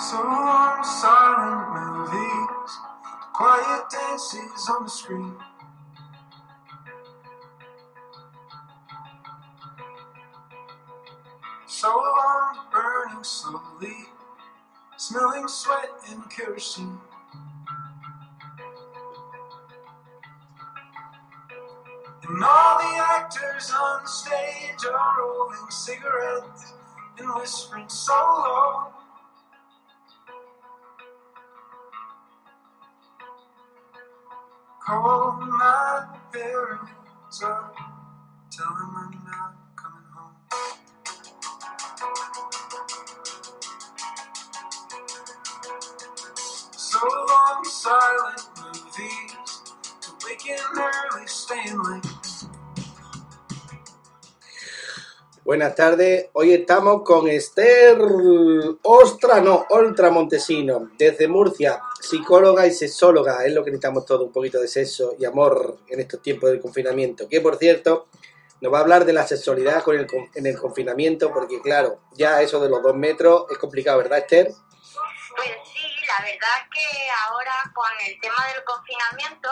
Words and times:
So 0.00 0.16
long 0.16 0.82
silent 0.82 1.74
movies, 1.74 2.78
quiet 3.34 3.84
dances 3.90 4.68
on 4.70 4.84
the 4.84 4.90
screen. 4.90 5.34
So 11.66 11.88
long 11.88 12.66
burning 12.72 13.22
slowly, 13.22 14.06
smelling 14.96 15.46
sweat 15.46 15.90
and 16.10 16.28
kerosene. 16.30 16.98
And 22.26 22.42
all 22.42 22.78
the 22.78 23.04
actors 23.18 23.70
on 23.70 24.06
stage 24.06 24.86
are 24.90 25.20
rolling 25.20 25.70
cigarettes 25.70 26.72
and 27.18 27.28
whispering 27.34 27.88
so 27.90 28.14
low. 28.14 28.99
So 34.90 34.96
long 47.06 47.62
silent 47.64 48.50
to 50.00 50.12
early. 50.76 52.02
Buenas 55.44 55.74
tardes, 55.76 56.30
hoy 56.32 56.52
estamos 56.52 57.02
con 57.04 57.28
Esther 57.28 57.96
Ostra, 58.82 59.40
no, 59.40 59.66
Oltra 59.70 60.10
Montesino, 60.10 60.90
desde 60.98 61.28
Murcia, 61.28 61.80
psicóloga 62.10 62.66
y 62.66 62.72
sexóloga, 62.72 63.44
es 63.44 63.52
lo 63.54 63.62
que 63.64 63.70
necesitamos 63.70 64.04
todo, 64.04 64.24
un 64.24 64.32
poquito 64.32 64.60
de 64.60 64.68
sexo 64.68 65.14
y 65.18 65.24
amor 65.24 65.78
en 65.88 66.00
estos 66.00 66.20
tiempos 66.20 66.50
del 66.50 66.60
confinamiento, 66.60 67.28
que 67.28 67.40
por 67.40 67.56
cierto 67.56 68.08
nos 68.60 68.72
va 68.72 68.78
a 68.78 68.80
hablar 68.82 69.04
de 69.04 69.12
la 69.12 69.26
sexualidad 69.26 69.82
con 69.82 69.96
el 69.96 70.06
con- 70.06 70.28
en 70.34 70.46
el 70.46 70.58
confinamiento, 70.58 71.32
porque 71.32 71.60
claro, 71.62 72.00
ya 72.12 72.42
eso 72.42 72.60
de 72.60 72.68
los 72.68 72.82
dos 72.82 72.94
metros 72.94 73.46
es 73.50 73.58
complicado, 73.58 73.98
¿verdad 73.98 74.18
Esther? 74.18 74.48
Pues 75.36 75.48
sí, 75.72 75.86
la 76.06 76.24
verdad 76.24 76.68
que 76.74 77.10
ahora 77.28 77.54
con 77.72 77.90
el 78.06 78.20
tema 78.20 78.44
del 78.52 78.64
confinamiento, 78.64 79.48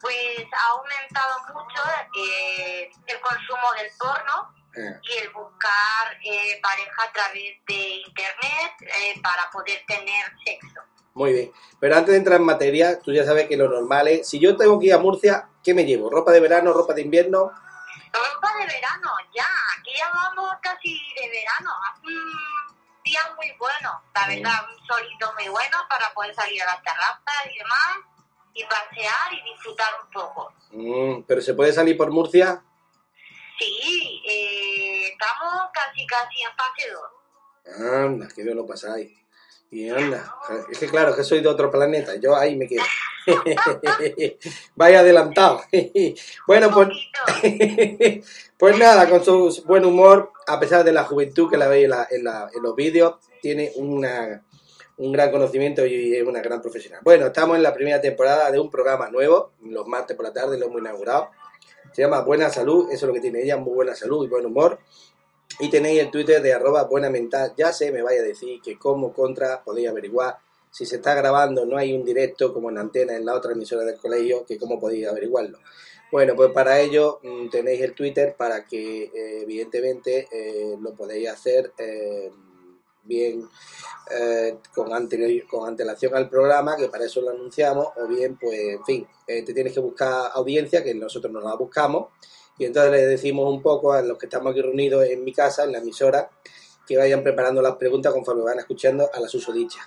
pues 0.00 0.46
ha 0.56 0.68
aumentado 0.70 1.34
mucho 1.52 1.82
eh, 2.18 2.90
el 3.06 3.20
consumo 3.20 3.72
del 3.76 3.90
porno 3.98 4.54
Eh, 4.72 5.00
y 5.02 5.18
el 5.18 5.30
buscar 5.30 6.04
eh, 6.24 6.60
pareja 6.62 7.02
a 7.02 7.12
través 7.12 7.58
de 7.66 7.80
internet 8.06 8.72
eh, 8.80 9.20
para 9.20 9.50
poder 9.50 9.82
tener 9.84 10.24
sexo. 10.44 10.80
Muy 11.14 11.32
bien, 11.32 11.52
pero 11.80 11.96
antes 11.96 12.12
de 12.12 12.18
entrar 12.18 12.38
en 12.38 12.46
materia, 12.46 13.00
tú 13.00 13.12
ya 13.12 13.24
sabes 13.24 13.48
que 13.48 13.56
lo 13.56 13.68
normal 13.68 14.08
es, 14.08 14.28
si 14.28 14.38
yo 14.38 14.56
tengo 14.56 14.78
que 14.78 14.86
ir 14.86 14.94
a 14.94 14.98
Murcia, 14.98 15.48
¿qué 15.62 15.74
me 15.74 15.84
llevo? 15.84 16.08
¿Ropa 16.08 16.30
de 16.30 16.40
verano, 16.40 16.72
ropa 16.72 16.94
de 16.94 17.02
invierno? 17.02 17.50
Ropa 18.12 18.52
de 18.58 18.66
verano, 18.66 19.10
ya, 19.34 19.48
aquí 19.76 19.90
ya 19.96 20.08
vamos 20.12 20.52
casi 20.62 21.00
de 21.20 21.28
verano. 21.28 21.70
Hace 21.90 22.06
un 22.06 23.02
día 23.04 23.20
muy 23.36 23.52
bueno, 23.58 24.02
la 24.14 24.26
verdad, 24.28 24.68
un 24.68 24.86
solito 24.86 25.32
muy 25.34 25.48
bueno 25.48 25.76
para 25.88 26.12
poder 26.14 26.34
salir 26.34 26.62
a 26.62 26.66
la 26.66 26.82
terraza 26.82 27.50
y 27.52 27.58
demás, 27.58 27.98
y 28.54 28.64
pasear 28.64 29.32
y 29.32 29.50
disfrutar 29.50 29.88
un 30.04 30.10
poco. 30.10 30.52
Mm, 30.70 31.22
pero 31.26 31.40
¿se 31.40 31.54
puede 31.54 31.72
salir 31.72 31.96
por 31.96 32.10
Murcia? 32.10 32.62
Sí, 33.58 34.22
eh, 34.26 35.08
estamos 35.08 35.70
casi 35.72 36.06
casi 36.06 36.42
en 36.42 36.50
fase 36.56 36.90
2. 36.90 38.04
Anda, 38.04 38.28
que 38.34 38.42
bien 38.42 38.56
lo 38.56 38.66
pasáis. 38.66 39.12
Y 39.72 39.88
anda, 39.88 40.34
es 40.68 40.78
que 40.78 40.88
claro, 40.88 41.14
que 41.14 41.22
soy 41.22 41.40
de 41.40 41.48
otro 41.48 41.70
planeta, 41.70 42.16
yo 42.16 42.34
ahí 42.34 42.56
me 42.56 42.66
quedo. 42.66 42.82
Vaya 44.74 45.00
adelantado. 45.00 45.62
bueno, 46.46 46.70
pues, 46.72 46.88
pues 48.58 48.78
nada, 48.78 49.08
con 49.08 49.24
su 49.24 49.62
buen 49.66 49.84
humor, 49.84 50.32
a 50.48 50.58
pesar 50.58 50.82
de 50.82 50.92
la 50.92 51.04
juventud 51.04 51.48
que 51.48 51.56
la 51.56 51.68
veis 51.68 51.88
en, 52.10 52.26
en 52.26 52.62
los 52.62 52.74
vídeos, 52.74 53.14
tiene 53.40 53.70
una, 53.76 54.42
un 55.00 55.12
gran 55.12 55.30
conocimiento 55.30 55.86
y 55.86 56.14
es 56.14 56.26
una 56.26 56.40
gran 56.40 56.60
profesional. 56.60 57.00
Bueno, 57.02 57.26
estamos 57.26 57.56
en 57.56 57.62
la 57.62 57.72
primera 57.72 58.00
temporada 58.00 58.50
de 58.50 58.60
un 58.60 58.70
programa 58.70 59.08
nuevo, 59.08 59.52
los 59.62 59.86
martes 59.86 60.14
por 60.14 60.26
la 60.26 60.32
tarde 60.32 60.58
lo 60.58 60.66
hemos 60.66 60.80
inaugurado. 60.80 61.30
Se 61.92 62.02
llama 62.02 62.20
Buena 62.20 62.50
Salud, 62.50 62.92
eso 62.92 63.06
es 63.06 63.08
lo 63.08 63.14
que 63.14 63.20
tiene 63.20 63.42
ella, 63.42 63.56
muy 63.56 63.72
buena 63.72 63.94
salud 63.94 64.24
y 64.24 64.28
buen 64.28 64.44
humor. 64.44 64.78
Y 65.60 65.68
tenéis 65.68 66.00
el 66.00 66.10
Twitter 66.10 66.40
de 66.42 66.52
arroba 66.52 66.84
buena 66.84 67.10
mental. 67.10 67.52
Ya 67.56 67.72
sé, 67.72 67.92
me 67.92 68.02
vaya 68.02 68.20
a 68.20 68.24
decir 68.24 68.60
que 68.62 68.78
como 68.78 69.12
contra 69.12 69.62
podéis 69.62 69.88
averiguar 69.88 70.38
si 70.70 70.86
se 70.86 70.96
está 70.96 71.14
grabando, 71.14 71.66
no 71.66 71.76
hay 71.76 71.92
un 71.92 72.04
directo 72.04 72.54
como 72.54 72.70
en 72.70 72.78
antena 72.78 73.16
en 73.16 73.24
la 73.24 73.34
otra 73.34 73.52
emisora 73.52 73.84
del 73.84 73.98
colegio, 73.98 74.44
que 74.46 74.58
cómo 74.58 74.78
podéis 74.78 75.08
averiguarlo. 75.08 75.58
Bueno, 76.12 76.34
pues 76.34 76.50
para 76.52 76.80
ello 76.80 77.20
mm, 77.22 77.50
tenéis 77.50 77.80
el 77.82 77.94
Twitter 77.94 78.34
para 78.36 78.66
que 78.66 79.04
eh, 79.04 79.42
evidentemente 79.42 80.28
eh, 80.30 80.76
lo 80.80 80.94
podéis 80.94 81.28
hacer 81.28 81.72
eh, 81.78 82.30
bien 83.04 83.48
con, 84.74 84.88
con 85.48 85.68
antelación 85.68 86.14
al 86.14 86.28
programa, 86.28 86.76
que 86.76 86.88
para 86.88 87.04
eso 87.04 87.20
lo 87.20 87.30
anunciamos, 87.30 87.88
o 87.96 88.08
bien, 88.08 88.36
pues, 88.36 88.58
en 88.58 88.84
fin, 88.84 89.06
te 89.24 89.54
tienes 89.54 89.72
que 89.72 89.80
buscar 89.80 90.32
audiencia, 90.34 90.82
que 90.82 90.94
nosotros 90.94 91.32
nos 91.32 91.44
la 91.44 91.54
buscamos, 91.54 92.08
y 92.58 92.64
entonces 92.64 92.92
les 92.92 93.08
decimos 93.08 93.52
un 93.52 93.62
poco 93.62 93.92
a 93.92 94.02
los 94.02 94.18
que 94.18 94.26
estamos 94.26 94.52
aquí 94.52 94.62
reunidos 94.62 95.04
en 95.04 95.24
mi 95.24 95.32
casa, 95.32 95.64
en 95.64 95.72
la 95.72 95.78
emisora, 95.78 96.30
que 96.90 96.96
vayan 96.96 97.22
preparando 97.22 97.62
las 97.62 97.76
preguntas 97.76 98.12
conforme 98.12 98.42
van 98.42 98.58
escuchando 98.58 99.08
a 99.12 99.20
las 99.20 99.30
susodichas. 99.30 99.86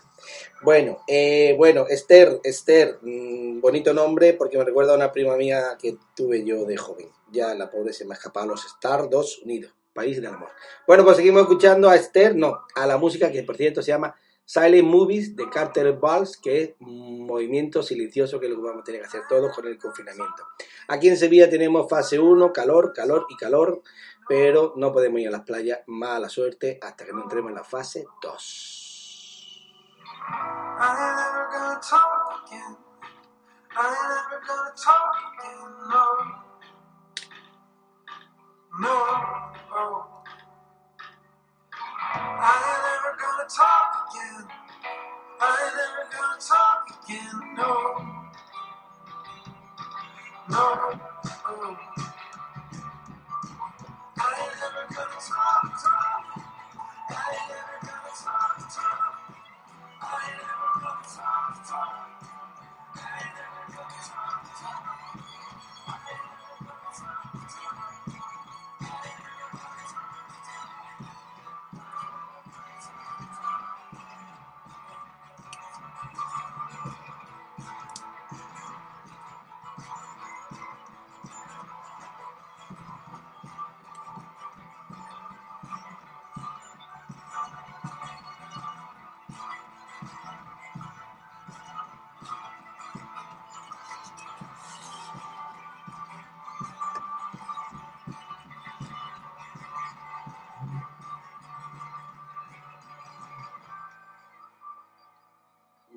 Bueno, 0.61 0.99
eh, 1.05 1.53
bueno, 1.57 1.85
Esther, 1.89 2.39
Esther, 2.43 2.97
mm, 3.01 3.59
bonito 3.59 3.93
nombre 3.93 4.33
porque 4.33 4.57
me 4.57 4.63
recuerda 4.63 4.93
a 4.93 4.95
una 4.95 5.11
prima 5.11 5.35
mía 5.35 5.77
que 5.81 5.97
tuve 6.15 6.45
yo 6.45 6.63
de 6.63 6.77
joven. 6.77 7.09
Ya 7.29 7.53
la 7.55 7.69
pobre 7.69 7.91
se 7.91 8.05
me 8.05 8.13
ha 8.13 8.17
escapado 8.17 8.45
a 8.45 8.49
los 8.49 8.65
Stardust 8.65 9.43
Unidos, 9.43 9.73
país 9.91 10.15
del 10.15 10.27
amor. 10.27 10.49
Bueno, 10.87 11.03
pues 11.03 11.17
seguimos 11.17 11.41
escuchando 11.41 11.89
a 11.89 11.95
Esther, 11.95 12.37
no, 12.37 12.61
a 12.73 12.87
la 12.87 12.97
música 12.97 13.29
que 13.29 13.43
por 13.43 13.57
cierto 13.57 13.81
se 13.81 13.91
llama 13.91 14.15
Silent 14.45 14.87
Movies 14.87 15.35
de 15.35 15.49
Carter 15.49 15.93
Balls, 15.93 16.37
que 16.37 16.63
es 16.63 16.73
un 16.79 17.25
movimiento 17.25 17.81
silencioso 17.81 18.39
que 18.39 18.49
lo 18.49 18.61
vamos 18.61 18.81
a 18.81 18.83
tener 18.83 19.01
que 19.01 19.07
hacer 19.07 19.23
todos 19.27 19.55
con 19.55 19.65
el 19.67 19.77
confinamiento. 19.77 20.47
Aquí 20.89 21.07
en 21.07 21.17
Sevilla 21.17 21.49
tenemos 21.49 21.89
fase 21.89 22.19
1, 22.19 22.51
calor, 22.51 22.93
calor 22.93 23.25
y 23.29 23.37
calor, 23.37 23.81
pero 24.27 24.73
no 24.75 24.91
podemos 24.91 25.21
ir 25.21 25.29
a 25.29 25.31
las 25.31 25.41
playas, 25.41 25.79
mala 25.87 26.29
suerte, 26.29 26.77
hasta 26.81 27.05
que 27.05 27.13
no 27.13 27.23
entremos 27.23 27.49
en 27.49 27.55
la 27.55 27.63
fase 27.63 28.05
2. 28.21 28.79
I 30.25 30.87
ain't 30.87 31.17
never 31.17 31.49
gonna 31.51 31.79
talk 31.81 32.43
again. 32.45 32.77
I 33.75 33.87
ain't 33.87 34.09
never 34.09 34.39
gonna 34.47 34.73
talk 34.75 35.15
again. 35.39 35.69
No. 35.89 36.05
No. 38.79 38.95
I 42.13 42.53
ain't 42.55 42.83
never 42.83 43.13
gonna 43.19 43.47
talk 43.49 43.92
again. 44.09 44.47
I 45.39 45.71
never 45.77 46.03
gonna 46.11 46.39
talk 46.39 46.89
again. 47.03 47.55
No. 47.55 47.73
No. 50.49 50.99
Oh. 51.45 51.77
I 54.19 54.33
ain't 54.41 54.55
never 54.59 54.83
gonna 54.93 55.19
talk, 55.19 55.83
talk. 55.83 56.23
I 57.09 57.13
ain't 57.33 57.49
never 57.49 57.77
gonna 57.81 58.13
talk, 58.23 58.57
talk. 58.75 59.23
I 60.01 60.29
ain't 60.29 60.37
never 60.41 60.79
gonna 60.81 61.03
talk, 61.15 61.67
talk. 61.67 62.02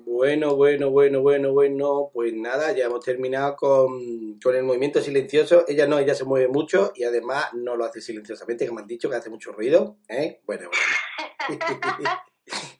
Bueno, 0.09 0.55
bueno, 0.55 0.89
bueno, 0.89 1.21
bueno, 1.21 1.51
bueno, 1.51 2.09
pues 2.13 2.33
nada, 2.33 2.71
ya 2.71 2.85
hemos 2.85 3.03
terminado 3.03 3.57
con, 3.57 4.39
con 4.39 4.55
el 4.55 4.63
movimiento 4.63 5.01
silencioso. 5.01 5.65
Ella 5.67 5.85
no, 5.85 5.99
ella 5.99 6.15
se 6.15 6.23
mueve 6.23 6.47
mucho 6.47 6.93
y 6.95 7.03
además 7.03 7.47
no 7.53 7.75
lo 7.75 7.83
hace 7.83 7.99
silenciosamente, 7.99 8.65
que 8.65 8.71
me 8.71 8.79
han 8.79 8.87
dicho 8.87 9.09
que 9.09 9.17
hace 9.17 9.29
mucho 9.29 9.51
ruido. 9.51 9.97
¿eh? 10.07 10.39
Bueno, 10.45 10.69
bueno. 10.69 12.09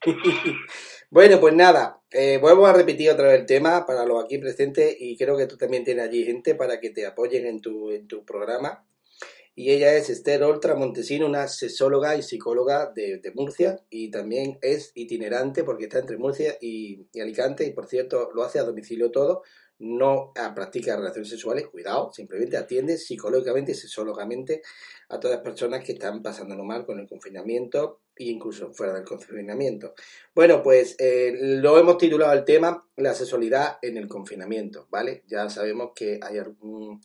Bueno, 1.09 1.39
pues 1.39 1.53
nada, 1.53 2.01
eh, 2.11 2.37
vuelvo 2.37 2.67
a 2.67 2.73
repetir 2.73 3.09
otra 3.09 3.27
vez 3.27 3.39
el 3.39 3.45
tema 3.45 3.85
para 3.85 4.05
los 4.05 4.21
aquí 4.21 4.39
presentes 4.39 4.95
y 4.99 5.15
creo 5.17 5.37
que 5.37 5.47
tú 5.47 5.55
también 5.55 5.85
tienes 5.85 6.05
allí 6.05 6.25
gente 6.25 6.53
para 6.53 6.81
que 6.81 6.89
te 6.89 7.05
apoyen 7.05 7.45
en 7.45 7.61
tu, 7.61 7.91
en 7.91 8.07
tu 8.09 8.25
programa. 8.25 8.85
Y 9.59 9.71
ella 9.71 9.95
es 9.95 10.11
Esther 10.11 10.43
Oltra 10.43 10.75
Montesino, 10.75 11.25
una 11.25 11.47
sexóloga 11.47 12.15
y 12.15 12.21
psicóloga 12.21 12.91
de, 12.93 13.19
Murcia 13.33 13.81
y 13.89 14.11
también 14.11 14.59
es 14.61 14.91
itinerante 14.93 15.63
porque 15.63 15.85
está 15.85 15.97
entre 15.97 16.19
Murcia 16.19 16.55
y, 16.61 17.07
Alicante 17.19 17.65
y 17.65 17.71
por 17.71 17.87
cierto 17.87 18.29
lo 18.35 18.43
hace 18.43 18.59
a 18.59 18.63
domicilio 18.63 19.09
todo, 19.09 19.41
no 19.79 20.31
ah, 20.35 20.53
practica 20.53 20.95
relaciones 20.95 21.31
sexuales, 21.31 21.65
cuidado, 21.69 22.13
simplemente 22.13 22.55
atiende 22.55 22.99
psicológicamente 22.99 23.71
y 23.71 23.75
sexólogamente 23.75 24.61
a 25.09 25.19
todas 25.19 25.37
las 25.37 25.43
personas 25.43 25.83
que 25.83 25.93
están 25.93 26.21
pasándolo 26.21 26.63
mal 26.63 26.85
con 26.85 26.99
el 26.99 27.07
confinamiento 27.07 28.01
incluso 28.19 28.73
fuera 28.73 28.93
del 28.93 29.03
confinamiento. 29.03 29.93
Bueno, 30.33 30.61
pues 30.61 30.95
eh, 30.99 31.35
lo 31.39 31.77
hemos 31.77 31.97
titulado 31.97 32.33
el 32.33 32.45
tema 32.45 32.87
La 32.95 33.13
sexualidad 33.13 33.77
en 33.81 33.97
el 33.97 34.07
confinamiento, 34.07 34.87
¿vale? 34.89 35.23
Ya 35.27 35.49
sabemos 35.49 35.91
que 35.95 36.19
hay, 36.21 36.39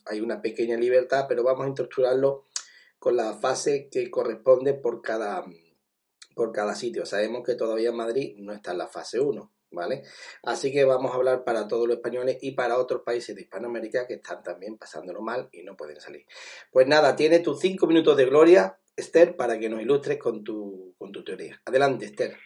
hay 0.06 0.20
una 0.20 0.40
pequeña 0.40 0.76
libertad, 0.76 1.26
pero 1.28 1.42
vamos 1.42 1.66
a 1.66 1.68
estructurarlo 1.68 2.46
con 2.98 3.16
la 3.16 3.34
fase 3.34 3.88
que 3.90 4.10
corresponde 4.10 4.74
por 4.74 5.02
cada, 5.02 5.44
por 6.36 6.52
cada 6.52 6.74
sitio. 6.74 7.04
Sabemos 7.04 7.42
que 7.44 7.56
todavía 7.56 7.90
en 7.90 7.96
Madrid 7.96 8.36
no 8.38 8.52
está 8.52 8.70
en 8.70 8.78
la 8.78 8.86
fase 8.86 9.18
1, 9.18 9.52
¿vale? 9.72 10.04
Así 10.44 10.72
que 10.72 10.84
vamos 10.84 11.12
a 11.12 11.16
hablar 11.16 11.42
para 11.42 11.66
todos 11.66 11.88
los 11.88 11.96
españoles 11.96 12.38
y 12.40 12.52
para 12.52 12.78
otros 12.78 13.02
países 13.02 13.34
de 13.34 13.42
Hispanoamérica 13.42 14.06
que 14.06 14.14
están 14.14 14.42
también 14.42 14.78
pasándolo 14.78 15.20
mal 15.20 15.48
y 15.50 15.64
no 15.64 15.76
pueden 15.76 16.00
salir. 16.00 16.26
Pues 16.70 16.86
nada, 16.86 17.16
tienes 17.16 17.42
tus 17.42 17.58
cinco 17.58 17.86
minutos 17.88 18.16
de 18.16 18.26
gloria, 18.26 18.78
Esther, 18.96 19.36
para 19.36 19.58
que 19.58 19.68
nos 19.68 19.80
ilustres 19.80 20.18
con 20.18 20.44
tu, 20.44 20.94
con 20.98 21.12
tu 21.12 21.24
teoría. 21.24 21.60
Adelante, 21.64 22.06
Esther. 22.06 22.38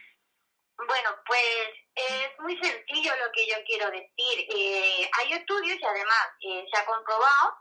Bueno, 0.77 1.11
pues 1.27 1.69
es 1.95 2.39
muy 2.41 2.57
sencillo 2.59 3.13
lo 3.17 3.33
que 3.33 3.47
yo 3.47 3.57
quiero 3.67 3.91
decir. 3.91 4.47
Eh, 4.55 5.11
hay 5.19 5.33
estudios 5.33 5.79
y 5.81 5.85
además 5.85 6.29
eh, 6.41 6.65
se 6.71 6.81
ha 6.81 6.85
comprobado 6.85 7.57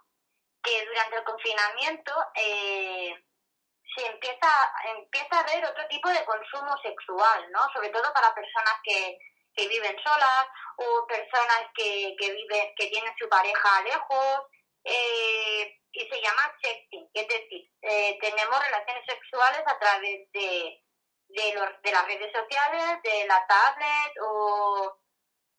que 0.62 0.86
durante 0.86 1.16
el 1.18 1.24
confinamiento 1.24 2.12
eh, 2.36 3.14
se 3.96 4.06
empieza, 4.08 4.50
empieza 4.98 5.40
a 5.40 5.44
ver 5.44 5.66
otro 5.66 5.88
tipo 5.88 6.10
de 6.10 6.26
consumo 6.26 6.76
sexual, 6.82 7.52
¿no? 7.52 7.62
Sobre 7.74 7.90
todo 7.90 8.12
para 8.14 8.34
personas 8.34 8.76
que, 8.84 9.18
que 9.56 9.68
viven 9.68 9.96
solas 10.04 10.48
o 10.78 11.08
personas 11.08 11.62
que, 11.74 12.16
que 12.20 12.32
viven, 12.34 12.74
que 12.76 12.88
tienen 12.88 13.14
su 13.18 13.30
pareja 13.30 13.82
lejos. 13.84 14.42
Eh, 14.86 15.80
y 15.92 16.08
se 16.10 16.22
llama 16.22 16.54
sexting, 16.62 17.10
es 17.14 17.28
decir, 17.28 17.72
eh, 17.82 18.18
tenemos 18.22 18.60
relaciones 18.66 19.04
sexuales 19.08 19.62
a 19.66 19.80
través 19.80 20.32
de, 20.32 20.84
de, 21.30 21.54
los, 21.54 21.82
de 21.82 21.92
las 21.92 22.06
redes 22.06 22.32
sociales, 22.34 23.02
de 23.04 23.26
la 23.28 23.46
tablet 23.48 24.14
o 24.22 24.98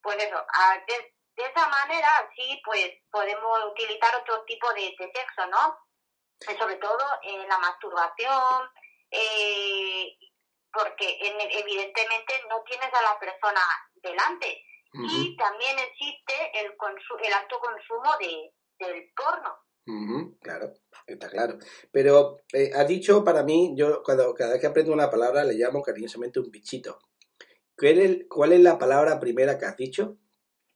pues 0.01 0.17
eso, 0.23 0.37
a- 0.37 0.77
de, 0.87 1.13
de 1.35 1.45
esa 1.45 1.67
manera 1.67 2.07
así 2.17 2.61
pues 2.63 2.87
podemos 3.11 3.65
utilizar 3.71 4.15
otro 4.15 4.43
tipo 4.45 4.71
de, 4.73 4.95
sexo, 5.13 5.45
¿no? 5.47 5.77
Eh, 6.47 6.57
Sobre 6.57 6.75
todo 6.77 6.99
eh, 7.23 7.45
la 7.47 7.57
masturbación, 7.57 8.69
eh, 9.11 10.15
porque 10.71 11.17
en- 11.21 11.51
evidentemente 11.51 12.41
no 12.49 12.61
tienes 12.63 12.93
a 12.93 13.01
la 13.01 13.19
persona 13.19 13.61
delante. 13.95 14.63
Y 14.93 15.35
también 15.35 15.77
existe 15.79 16.59
el, 16.61 16.75
consu- 16.77 17.19
el 17.21 17.33
alto 17.33 17.59
consumo 17.59 18.17
de, 18.17 18.51
del 18.79 19.09
porno. 19.15 19.55
Claro, 20.41 20.73
está 21.05 21.29
claro. 21.29 21.57
Pero 21.91 22.37
eh, 22.53 22.71
has 22.75 22.87
dicho 22.87 23.23
para 23.23 23.43
mí, 23.43 23.73
yo 23.77 24.03
cuando, 24.03 24.33
cada 24.33 24.51
vez 24.53 24.61
que 24.61 24.67
aprendo 24.67 24.91
una 24.91 25.09
palabra 25.09 25.43
le 25.45 25.53
llamo 25.53 25.81
cariñosamente 25.81 26.39
un 26.39 26.51
bichito. 26.51 26.99
¿Cuál 27.77 27.99
es, 27.99 28.17
cuál 28.27 28.53
es 28.53 28.59
la 28.59 28.77
palabra 28.77 29.19
primera 29.19 29.57
que 29.57 29.65
has 29.65 29.77
dicho? 29.77 30.17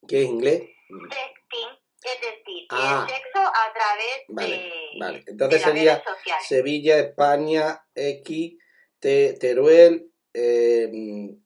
¿Que 0.07 0.21
es 0.21 0.27
inglés? 0.29 0.61
Sexting, 0.87 1.69
es 2.03 2.21
decir, 2.21 2.67
Ah. 2.69 3.05
el 3.09 3.13
sexo 3.15 3.39
a 3.39 3.73
través 3.73 4.23
Vale, 4.29 4.49
de, 4.55 4.71
vale. 4.99 5.23
Entonces 5.27 5.59
de 5.59 5.65
sería. 5.71 6.03
Sevilla, 6.47 6.99
España, 6.99 7.85
X, 7.95 8.57
Te- 8.99 9.33
Teruel, 9.33 10.11
eh, 10.33 10.89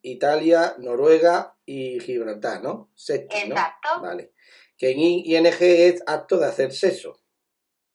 Italia, 0.03 0.75
Noruega 0.77 1.57
y 1.65 1.99
Gibraltar, 1.99 2.61
¿no? 2.61 2.91
Sexting, 2.95 3.49
¿no? 3.49 3.55
Exacto. 3.55 4.01
Vale. 4.01 4.33
Que 4.77 4.91
en 4.91 4.99
ING 4.99 5.45
es 5.59 6.03
acto 6.05 6.37
de 6.37 6.47
hacer 6.47 6.71
sexo. 6.73 7.19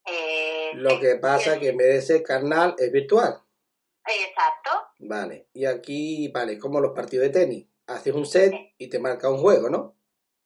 Eh, 0.07 0.73
Lo 0.75 0.99
que 1.01 1.17
pasa 1.17 1.59
que 1.59 1.69
en 1.69 1.77
vez 1.77 1.95
de 1.95 2.03
ser 2.03 2.23
carnal 2.23 2.75
es 2.79 2.91
virtual. 2.91 3.43
Exacto, 4.07 4.89
Vale. 4.99 5.49
Y 5.53 5.67
aquí, 5.67 6.29
vale, 6.29 6.59
como 6.59 6.81
los 6.81 6.93
partidos 6.93 7.27
de 7.27 7.31
tenis. 7.31 7.67
Haces 7.87 8.15
un 8.15 8.27
set 8.27 8.53
y 8.79 8.89
te 8.89 8.99
marca 8.99 9.31
un 9.31 9.39
juego, 9.39 9.69
¿no? 9.69 9.97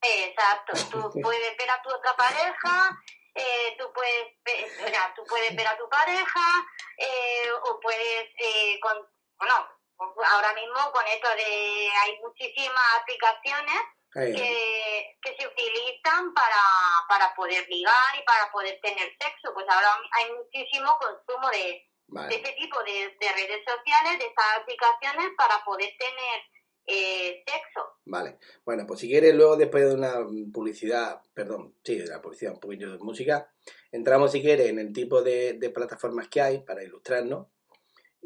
exacto. 0.03 0.73
Tú 0.91 1.21
puedes 1.23 1.57
ver 1.57 1.71
a 1.71 1.83
tu 1.83 1.91
otra 1.91 2.17
pareja, 2.17 2.91
eh, 3.35 3.75
tú 3.79 3.91
puedes 3.95 4.27
ver, 4.45 4.65
o 4.85 4.89
sea, 4.89 5.13
tú 5.15 5.25
puedes 5.25 5.55
ver 5.57 5.67
a 5.67 5.77
tu 5.77 5.89
pareja, 5.89 6.67
eh, 6.99 7.51
o 7.65 7.81
puedes, 7.81 8.31
eh, 8.39 8.79
con, 8.81 8.97
bueno, 9.39 9.69
ahora 9.99 10.53
mismo 10.55 10.93
con 10.93 11.07
esto 11.07 11.29
de, 11.37 11.91
hay 12.03 12.19
muchísimas 12.21 12.85
aplicaciones. 13.01 13.81
Que, 14.15 15.19
que 15.21 15.37
se 15.37 15.47
utilizan 15.47 16.33
para, 16.33 16.63
para 17.09 17.35
poder 17.35 17.69
ligar 17.69 18.19
y 18.19 18.25
para 18.25 18.51
poder 18.53 18.79
tener 18.81 19.09
sexo. 19.21 19.53
Pues 19.53 19.67
ahora 19.69 19.89
hay 20.13 20.33
muchísimo 20.33 20.97
consumo 20.99 21.51
de, 21.51 21.59
de 21.59 21.89
Vale. 22.07 22.35
este 22.37 22.53
tipo 22.53 22.83
de, 22.85 23.17
de 23.21 23.33
redes 23.33 23.63
sociales, 23.67 24.19
de 24.19 24.27
estas 24.27 24.47
aplicaciones 24.61 25.33
para 25.37 25.65
poder 25.65 25.91
tener 25.99 26.41
eh, 26.87 27.43
sexo. 27.47 27.99
Vale. 28.05 28.39
Bueno, 28.65 28.85
pues 28.87 29.01
si 29.01 29.09
quieres, 29.09 29.35
luego 29.35 29.57
después 29.57 29.89
de 29.89 29.95
una 29.95 30.15
publicidad, 30.53 31.21
perdón, 31.33 31.75
sí, 31.83 31.99
de 31.99 32.07
la 32.07 32.21
publicidad, 32.21 32.53
un 32.53 32.61
poquito 32.61 32.91
de 32.91 32.99
música, 32.99 33.51
entramos 33.91 34.33
si 34.33 34.43
quieres 34.43 34.69
en 34.69 34.79
el 34.79 34.93
tipo 34.93 35.23
de, 35.23 35.55
de 35.55 35.71
plataformas 35.71 36.29
que 36.29 36.41
hay 36.41 36.59
para 36.61 36.85
ilustrarnos. 36.85 37.49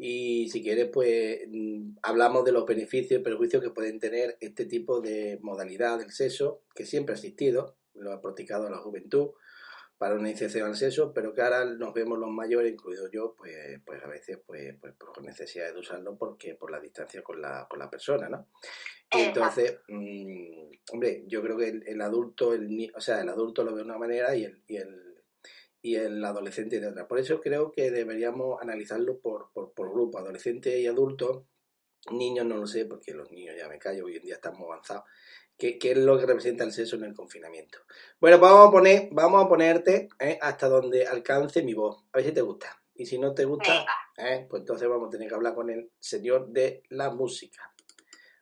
Y 0.01 0.47
si 0.49 0.63
quieres, 0.63 0.87
pues 0.93 1.41
mm, 1.49 1.97
hablamos 2.03 2.45
de 2.45 2.53
los 2.53 2.65
beneficios 2.65 3.19
y 3.19 3.23
perjuicios 3.23 3.61
que 3.61 3.69
pueden 3.69 3.99
tener 3.99 4.37
este 4.39 4.65
tipo 4.65 5.01
de 5.01 5.39
modalidad 5.41 5.99
del 5.99 6.11
sexo, 6.11 6.61
que 6.73 6.85
siempre 6.85 7.13
ha 7.13 7.17
existido, 7.17 7.75
lo 7.95 8.13
ha 8.13 8.21
practicado 8.21 8.69
la 8.69 8.77
juventud 8.77 9.31
para 9.97 10.15
una 10.15 10.29
iniciación 10.29 10.65
al 10.69 10.77
sexo, 10.77 11.11
pero 11.13 11.33
que 11.33 11.41
ahora 11.41 11.65
nos 11.65 11.93
vemos 11.93 12.17
los 12.17 12.29
mayores, 12.29 12.71
incluido 12.71 13.11
yo, 13.11 13.35
pues, 13.37 13.53
pues 13.85 14.01
a 14.01 14.07
veces 14.07 14.39
pues, 14.47 14.73
pues, 14.79 14.93
pues 14.97 15.11
con 15.13 15.25
necesidad 15.25 15.73
de 15.73 15.79
usarlo 15.79 16.17
porque 16.17 16.55
por 16.55 16.71
la 16.71 16.79
distancia 16.79 17.21
con 17.21 17.41
la, 17.41 17.67
con 17.69 17.79
la 17.79 17.89
persona, 17.89 18.29
¿no? 18.29 18.47
Y 19.13 19.19
entonces, 19.23 19.79
mm, 19.89 20.71
hombre, 20.93 21.23
yo 21.27 21.41
creo 21.41 21.57
que 21.57 21.67
el, 21.67 21.83
el 21.85 21.99
adulto, 21.99 22.53
el, 22.53 22.69
ni- 22.69 22.89
o 22.95 23.01
sea, 23.01 23.19
el 23.19 23.27
adulto 23.27 23.65
lo 23.65 23.71
ve 23.71 23.79
de 23.79 23.83
una 23.83 23.97
manera 23.97 24.33
y 24.33 24.45
el, 24.45 24.63
y 24.67 24.77
el, 24.77 25.08
y 25.81 25.95
el 25.95 26.23
adolescente 26.23 26.79
de 26.79 26.87
otra. 26.87 27.07
Por 27.07 27.19
eso 27.19 27.39
creo 27.39 27.71
que 27.71 27.91
deberíamos 27.91 28.61
analizarlo 28.61 29.19
por, 29.19 29.51
por, 29.53 29.73
por 29.73 29.91
grupo, 29.91 30.19
adolescente 30.19 30.79
y 30.79 30.87
adulto. 30.87 31.45
Niños 32.11 32.45
no 32.45 32.57
lo 32.57 32.67
sé, 32.67 32.85
porque 32.85 33.13
los 33.13 33.31
niños 33.31 33.55
ya 33.57 33.67
me 33.67 33.79
callo, 33.79 34.05
hoy 34.05 34.17
en 34.17 34.23
día 34.23 34.35
están 34.35 34.55
muy 34.57 34.65
avanzados. 34.67 35.03
¿Qué, 35.57 35.77
qué 35.77 35.91
es 35.91 35.97
lo 35.97 36.17
que 36.17 36.25
representa 36.25 36.63
el 36.63 36.71
sexo 36.71 36.95
en 36.95 37.03
el 37.03 37.13
confinamiento? 37.13 37.79
Bueno, 38.19 38.39
pues 38.39 38.51
vamos 38.51 38.69
a 38.69 38.71
poner, 38.71 39.09
vamos 39.11 39.43
a 39.43 39.49
ponerte 39.49 40.07
eh, 40.19 40.39
hasta 40.41 40.69
donde 40.69 41.05
alcance 41.05 41.61
mi 41.63 41.73
voz. 41.73 42.05
A 42.13 42.17
ver 42.17 42.27
si 42.27 42.31
te 42.31 42.41
gusta. 42.41 42.81
Y 42.95 43.05
si 43.05 43.17
no 43.17 43.33
te 43.33 43.45
gusta, 43.45 43.85
eh, 44.17 44.45
pues 44.49 44.61
entonces 44.61 44.87
vamos 44.87 45.07
a 45.07 45.11
tener 45.11 45.27
que 45.27 45.35
hablar 45.35 45.55
con 45.55 45.69
el 45.69 45.91
señor 45.99 46.49
de 46.49 46.83
la 46.89 47.09
música. 47.09 47.73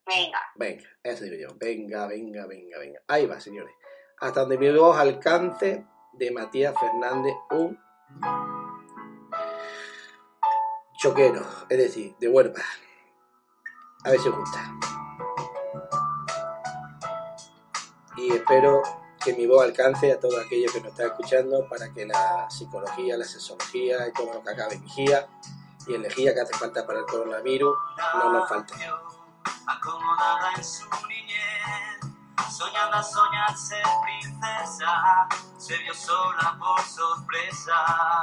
venga. 0.05 0.39
Venga, 0.55 0.89
eso 1.03 1.23
digo 1.23 1.35
yo. 1.37 1.55
Venga, 1.57 2.07
venga, 2.07 2.45
venga, 2.45 2.79
venga. 2.79 3.01
Ahí 3.07 3.25
va, 3.25 3.39
señores. 3.39 3.73
Hasta 4.19 4.41
donde 4.41 4.57
mi 4.57 4.71
voz 4.71 4.97
alcance 4.97 5.85
de 6.17 6.31
Matías 6.31 6.73
Fernández, 6.79 7.35
un 7.51 7.77
choquero, 10.97 11.45
es 11.69 11.77
decir, 11.77 12.15
de 12.19 12.27
Huelva. 12.27 12.61
A 14.03 14.09
ver 14.09 14.19
si 14.19 14.29
os 14.29 14.37
gusta. 14.37 14.73
Y 18.17 18.33
espero 18.33 18.81
que 19.23 19.33
mi 19.33 19.45
voz 19.45 19.63
alcance 19.63 20.11
a 20.11 20.19
todos 20.19 20.43
aquellos 20.43 20.71
que 20.71 20.81
nos 20.81 20.91
están 20.91 21.07
escuchando 21.07 21.67
para 21.69 21.93
que 21.93 22.05
la 22.05 22.49
psicología, 22.49 23.17
la 23.17 23.25
sexología 23.25 24.07
y 24.07 24.13
todo 24.13 24.33
lo 24.33 24.43
que 24.43 24.49
acabe 24.49 24.75
en 24.75 24.85
guía 24.85 25.27
y 25.85 25.95
en 25.95 26.01
lejía 26.01 26.33
que 26.33 26.41
hace 26.41 26.53
falta 26.53 26.85
para 26.85 26.99
el 26.99 27.05
coronavirus 27.05 27.75
no 28.15 28.33
nos 28.33 28.49
falte. 28.49 28.73
Acomodada 32.59 32.97
en 32.97 32.97
su 32.97 32.97
niñez, 32.97 32.97
soñando 32.97 32.97
a 32.97 33.03
soñar 33.03 33.57
ser 33.57 33.83
princesa, 34.03 35.27
se 35.57 35.77
vio 35.77 35.93
sola 35.93 36.57
por 36.59 36.81
sorpresa. 36.81 38.21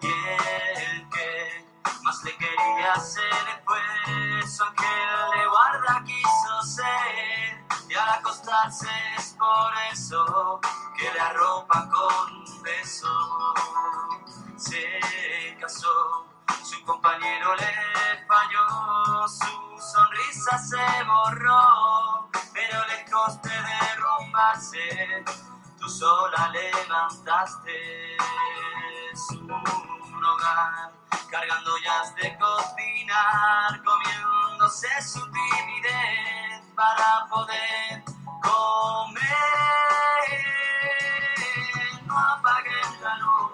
Y 0.00 0.06
el 0.06 1.08
que 1.08 1.66
más 2.02 2.22
le 2.24 2.36
quería 2.36 2.94
ser 2.96 3.62
fue 3.64 4.46
su 4.46 4.62
ángel 4.62 5.38
de 5.38 5.46
guarda 5.48 6.04
quiso 6.04 6.62
ser. 6.62 7.64
Y 7.88 7.94
al 7.94 8.08
acostarse 8.08 8.88
es 9.16 9.36
por 9.38 9.72
eso 9.92 10.60
que 10.96 11.12
le 11.12 11.20
arropa 11.20 11.88
con 11.88 12.62
beso. 12.62 13.54
Se 14.56 15.56
casó, 15.60 16.26
su 16.64 16.82
compañero 16.84 17.54
le 17.56 17.85
sola 25.98 26.50
levantaste 26.52 28.16
su 29.14 29.42
hogar, 29.46 30.92
cargando 31.30 31.74
ollas 31.74 32.14
de 32.16 32.36
cocinar, 32.36 33.82
comiéndose 33.82 34.88
su 35.00 35.20
timidez 35.30 36.66
para 36.74 37.26
poder 37.30 38.04
comer. 38.42 39.24
No 42.04 42.18
apagues 42.18 43.00
la 43.00 43.16
luz, 43.16 43.52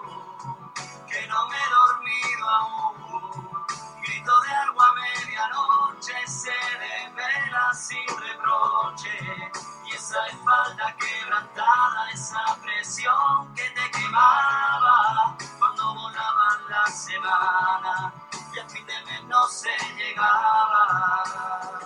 que 1.07 1.27
no 1.27 1.47
me 1.47 1.55
he 1.55 1.69
dormido 1.69 2.49
aún. 2.49 3.49
Grito 4.01 4.41
de 4.41 4.53
algo 4.53 4.81
a 4.81 4.93
medianoche, 4.95 6.27
se 6.27 6.51
revela 6.51 7.73
sin. 7.73 8.22
Esa 10.13 10.27
espalda 10.27 10.95
quebrantada, 10.99 12.11
esa 12.13 12.55
presión 12.61 13.51
que 13.55 13.67
te 13.71 13.89
quemaba 13.97 15.35
cuando 15.57 15.95
volaban 15.95 16.69
las 16.69 17.05
semanas 17.05 18.13
y 18.53 18.59
a 18.59 18.69
fin 18.69 18.85
de 18.85 18.93
mes 19.05 19.23
no 19.23 19.47
se 19.47 19.71
llegaba. 19.97 21.82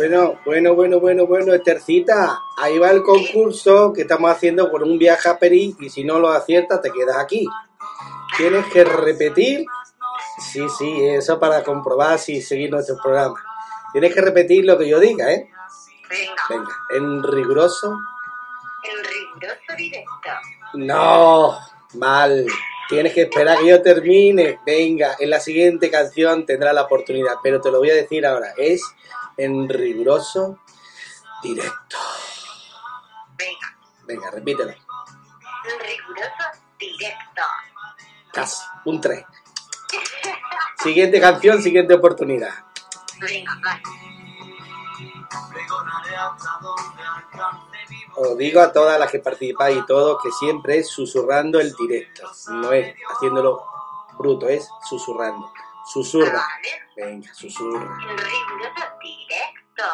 Bueno, 0.00 0.40
bueno, 0.46 0.74
bueno, 0.74 0.98
bueno, 0.98 1.26
bueno, 1.26 1.52
Estercita, 1.52 2.40
ahí 2.56 2.78
va 2.78 2.90
el 2.90 3.02
concurso 3.02 3.92
que 3.92 4.00
estamos 4.00 4.30
haciendo 4.30 4.70
por 4.70 4.82
un 4.82 4.98
viaje 4.98 5.28
a 5.28 5.38
Perí 5.38 5.76
y 5.78 5.90
si 5.90 6.04
no 6.04 6.18
lo 6.18 6.30
aciertas 6.30 6.80
te 6.80 6.90
quedas 6.90 7.18
aquí. 7.18 7.46
Tienes 8.34 8.64
que 8.72 8.82
repetir, 8.82 9.66
sí, 10.38 10.62
sí, 10.78 11.04
eso 11.04 11.38
para 11.38 11.62
comprobar 11.62 12.18
si 12.18 12.40
seguir 12.40 12.70
nuestro 12.70 12.96
programa. 12.96 13.34
Tienes 13.92 14.14
que 14.14 14.22
repetir 14.22 14.64
lo 14.64 14.78
que 14.78 14.88
yo 14.88 14.98
diga, 14.98 15.30
¿eh? 15.34 15.50
Venga, 16.08 16.42
Venga, 16.48 16.76
en 16.96 17.22
riguroso. 17.22 17.92
en 18.84 19.04
riguroso 19.04 19.76
directo. 19.76 20.30
No, 20.72 21.58
mal. 21.92 22.46
Tienes 22.88 23.12
que 23.12 23.22
esperar 23.24 23.58
que 23.58 23.68
yo 23.68 23.82
termine. 23.82 24.60
Venga, 24.64 25.16
en 25.18 25.28
la 25.28 25.40
siguiente 25.40 25.90
canción 25.90 26.46
tendrá 26.46 26.72
la 26.72 26.84
oportunidad, 26.84 27.34
pero 27.42 27.60
te 27.60 27.70
lo 27.70 27.80
voy 27.80 27.90
a 27.90 27.94
decir 27.94 28.24
ahora. 28.24 28.54
Es 28.56 28.82
en 29.44 29.68
riguroso 29.68 30.58
directo. 31.42 31.96
Venga, 33.36 33.78
Venga, 34.06 34.30
repítelo. 34.30 34.70
en 34.70 35.80
riguroso 35.80 36.44
directo. 36.78 37.42
Casi, 38.32 38.62
un 38.84 39.00
3. 39.00 39.24
Siguiente 40.82 41.20
canción, 41.20 41.62
siguiente 41.62 41.94
oportunidad. 41.94 42.52
Venga, 43.20 43.58
vale. 43.62 43.82
Os 48.16 48.36
digo 48.36 48.60
a 48.60 48.72
todas 48.72 48.98
las 48.98 49.10
que 49.10 49.18
participáis 49.20 49.78
y 49.78 49.86
todos 49.86 50.22
que 50.22 50.30
siempre 50.32 50.78
es 50.78 50.88
susurrando 50.88 51.58
el 51.60 51.72
directo. 51.74 52.30
No 52.48 52.72
es 52.72 52.94
haciéndolo 53.08 53.64
bruto, 54.18 54.48
es 54.48 54.68
susurrando. 54.88 55.50
Susurra. 55.86 56.32
Vale, 56.32 56.82
Venga, 56.96 57.34
susurra. 57.34 57.96
riguroso 57.98 58.98
directo. 59.02 59.84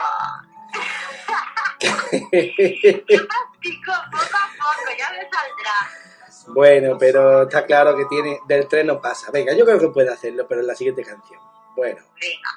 Yo 3.11 3.27
poco 3.27 3.93
a 3.93 4.49
poco, 4.59 4.97
ya 4.99 5.11
me 5.11 5.21
saldrá. 5.31 5.91
Bueno, 6.49 6.97
pero 6.99 7.43
está 7.43 7.67
claro 7.67 7.97
que 7.97 8.05
tiene 8.07 8.41
del 8.47 8.69
tren 8.69 8.87
no 8.87 9.01
pasa. 9.01 9.31
Venga, 9.33 9.53
yo 9.55 9.65
creo 9.65 9.79
que 9.81 9.89
puede 9.89 10.13
hacerlo, 10.13 10.47
pero 10.49 10.61
en 10.61 10.67
la 10.69 10.75
siguiente 10.75 11.03
canción. 11.03 11.41
Bueno, 11.75 12.05
Venga. 12.21 12.51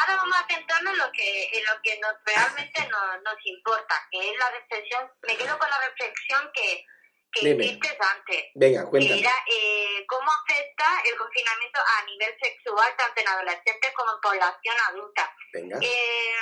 Ahora 0.00 0.16
vamos 0.16 0.36
a 0.36 0.46
centrarnos 0.54 0.92
en 0.92 0.98
lo 0.98 1.12
que, 1.12 1.44
en 1.52 1.64
lo 1.64 1.72
que 1.82 1.98
nos, 2.00 2.12
realmente 2.24 2.88
nos, 2.88 3.22
nos 3.22 3.46
importa, 3.46 3.94
que 4.10 4.18
es 4.30 4.38
la 4.38 4.50
reflexión. 4.50 5.10
Me 5.26 5.36
quedo 5.36 5.58
con 5.58 5.68
la 5.68 5.78
reflexión 5.88 6.50
que, 6.54 6.86
que 7.32 7.46
Dime. 7.46 7.64
hiciste 7.64 7.98
antes. 8.00 8.44
venga, 8.54 8.84
que 8.84 8.90
cuéntame. 8.90 9.20
era 9.20 9.34
eh, 9.46 10.04
cómo 10.08 10.30
afecta 10.30 11.02
el 11.04 11.16
confinamiento 11.16 11.80
a 11.80 12.04
nivel 12.04 12.36
sexual 12.42 12.94
tanto 12.96 13.20
en 13.20 13.28
adolescentes 13.28 13.92
como 13.94 14.12
en 14.12 14.20
población 14.20 14.76
adulta. 14.88 15.34
Venga. 15.52 15.78
Eh, 15.82 16.34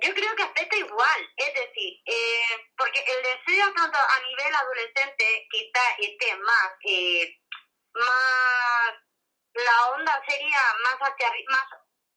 yo 0.00 0.14
creo 0.14 0.36
que 0.36 0.42
afecta 0.42 0.76
igual, 0.76 1.20
es 1.36 1.54
decir, 1.54 2.00
eh, 2.06 2.70
porque 2.76 3.00
el 3.00 3.22
deseo 3.22 3.72
tanto 3.74 3.98
a 3.98 4.20
nivel 4.28 4.54
adolescente 4.54 5.46
quizá 5.50 5.80
esté 5.98 6.36
más, 6.36 6.70
eh, 6.84 7.36
más, 7.94 8.94
la 9.54 9.90
onda 9.90 10.22
sería 10.28 10.60
más 10.84 10.96
hacia, 11.00 11.32
más 11.48 11.64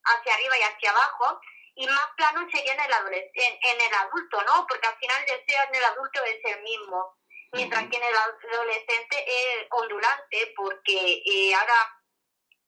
hacia 0.03 0.33
arriba 0.35 0.57
y 0.59 0.61
hacia 0.61 0.91
abajo, 0.91 1.39
y 1.75 1.87
más 1.87 2.07
plano 2.17 2.47
sería 2.51 2.73
en 2.73 2.81
el, 2.81 3.13
en, 3.33 3.59
en 3.63 3.81
el 3.81 3.93
adulto, 3.95 4.41
¿no? 4.43 4.67
Porque 4.67 4.87
al 4.87 4.97
final 4.97 5.23
el 5.27 5.37
deseo 5.39 5.63
en 5.69 5.75
el 5.75 5.83
adulto 5.85 6.23
es 6.25 6.39
el 6.43 6.61
mismo, 6.61 7.17
mientras 7.53 7.87
que 7.89 7.97
en 7.97 8.03
el 8.03 8.15
adolescente 8.15 9.25
es 9.27 9.67
ondulante, 9.71 10.53
porque 10.55 11.21
eh, 11.25 11.53
ahora 11.55 11.97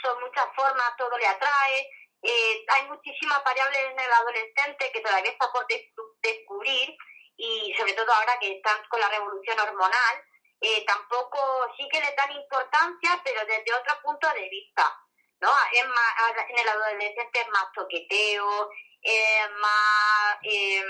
son 0.01 0.19
muchas 0.21 0.47
formas, 0.55 0.97
todo 0.97 1.17
le 1.17 1.27
atrae, 1.27 1.89
eh, 2.21 2.65
hay 2.69 2.87
muchísimas 2.87 3.43
variables 3.43 3.79
en 3.79 3.99
el 3.99 4.11
adolescente 4.11 4.91
que 4.91 5.01
todavía 5.01 5.31
está 5.31 5.51
por 5.51 5.65
descu- 5.67 6.15
descubrir 6.21 6.95
y 7.35 7.73
sobre 7.77 7.93
todo 7.93 8.11
ahora 8.13 8.37
que 8.39 8.57
están 8.57 8.77
con 8.89 8.99
la 8.99 9.09
revolución 9.09 9.59
hormonal, 9.59 10.23
eh, 10.61 10.85
tampoco 10.85 11.67
sí 11.77 11.87
que 11.91 11.99
le 11.99 12.13
dan 12.15 12.31
importancia, 12.31 13.19
pero 13.23 13.45
desde 13.45 13.73
otro 13.73 13.99
punto 14.01 14.29
de 14.33 14.47
vista. 14.49 14.97
¿no? 15.41 15.49
Es 15.73 15.85
más, 15.87 16.13
en 16.49 16.57
el 16.59 16.69
adolescente 16.69 17.41
es 17.41 17.47
más 17.49 17.65
toqueteo, 17.73 18.69
es 19.01 19.51
más 19.59 20.37
eh, 20.43 20.83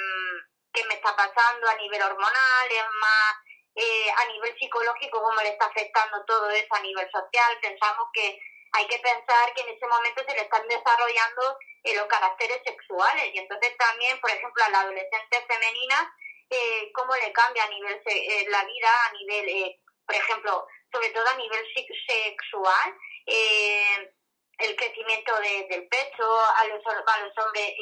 qué 0.71 0.83
me 0.85 0.93
está 0.93 1.15
pasando 1.15 1.67
a 1.67 1.75
nivel 1.75 2.01
hormonal, 2.03 2.67
es 2.69 2.85
más 2.99 3.35
eh, 3.75 4.11
a 4.15 4.25
nivel 4.25 4.55
psicológico 4.57 5.21
cómo 5.21 5.41
le 5.41 5.49
está 5.49 5.65
afectando 5.65 6.23
todo 6.25 6.49
eso 6.51 6.67
a 6.75 6.79
nivel 6.81 7.09
social. 7.11 7.57
Pensamos 7.61 8.07
que 8.13 8.39
hay 8.73 8.87
que 8.87 8.99
pensar 8.99 9.53
que 9.53 9.61
en 9.61 9.69
ese 9.75 9.87
momento 9.87 10.23
se 10.27 10.33
le 10.35 10.41
están 10.41 10.67
desarrollando 10.67 11.57
eh, 11.83 11.95
los 11.95 12.05
caracteres 12.07 12.61
sexuales 12.65 13.29
y 13.33 13.37
entonces 13.39 13.75
también, 13.77 14.19
por 14.21 14.31
ejemplo, 14.31 14.63
a 14.63 14.69
la 14.69 14.79
adolescente 14.81 15.45
femenina, 15.47 16.15
eh, 16.49 16.91
cómo 16.93 17.15
le 17.15 17.31
cambia 17.33 17.63
a 17.63 17.67
nivel 17.69 18.01
eh, 18.05 18.45
la 18.49 18.63
vida, 18.65 18.89
a 19.07 19.11
nivel, 19.13 19.49
eh, 19.49 19.79
por 20.05 20.15
ejemplo, 20.15 20.67
sobre 20.91 21.09
todo 21.09 21.27
a 21.27 21.35
nivel 21.35 21.65
sex- 21.73 22.05
sexual, 22.07 22.95
el 23.25 24.75
crecimiento 24.75 25.35
de- 25.39 25.67
del 25.69 25.87
pecho, 25.87 26.39
a 26.57 26.63
los, 26.65 26.81
a 26.85 27.19
los 27.19 27.37
hombres, 27.37 27.73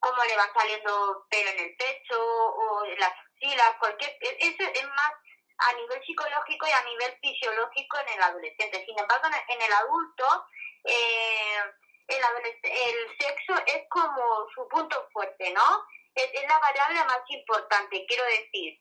cómo 0.00 0.24
le 0.24 0.36
van 0.36 0.52
saliendo 0.54 1.26
pelo 1.30 1.50
en 1.50 1.58
el 1.60 1.76
pecho 1.76 2.20
o 2.20 2.84
en 2.84 2.98
las 3.38 3.50
axilas, 3.50 3.76
cualquier, 3.78 4.10
e- 4.20 4.36
eso 4.40 4.70
es 4.72 4.88
más 4.88 5.12
a 5.58 5.72
nivel 5.74 6.02
psicológico 6.04 6.66
y 6.66 6.70
a 6.70 6.82
nivel 6.84 7.18
fisiológico 7.20 7.98
en 7.98 8.08
el 8.14 8.22
adolescente. 8.22 8.84
Sin 8.84 8.98
embargo, 8.98 9.26
en 9.48 9.62
el, 9.62 9.72
adulto, 9.72 10.46
eh, 10.84 11.62
el, 12.06 12.22
el 12.62 13.18
sexo 13.18 13.54
es 13.66 13.82
como 13.90 14.46
su 14.54 14.68
punto 14.68 15.08
fuerte, 15.12 15.50
¿no? 15.52 15.84
Es, 16.14 16.30
la 16.48 16.58
variable 16.58 17.04
más 17.04 17.22
importante, 17.28 18.04
quiero 18.06 18.24
decir. 18.24 18.80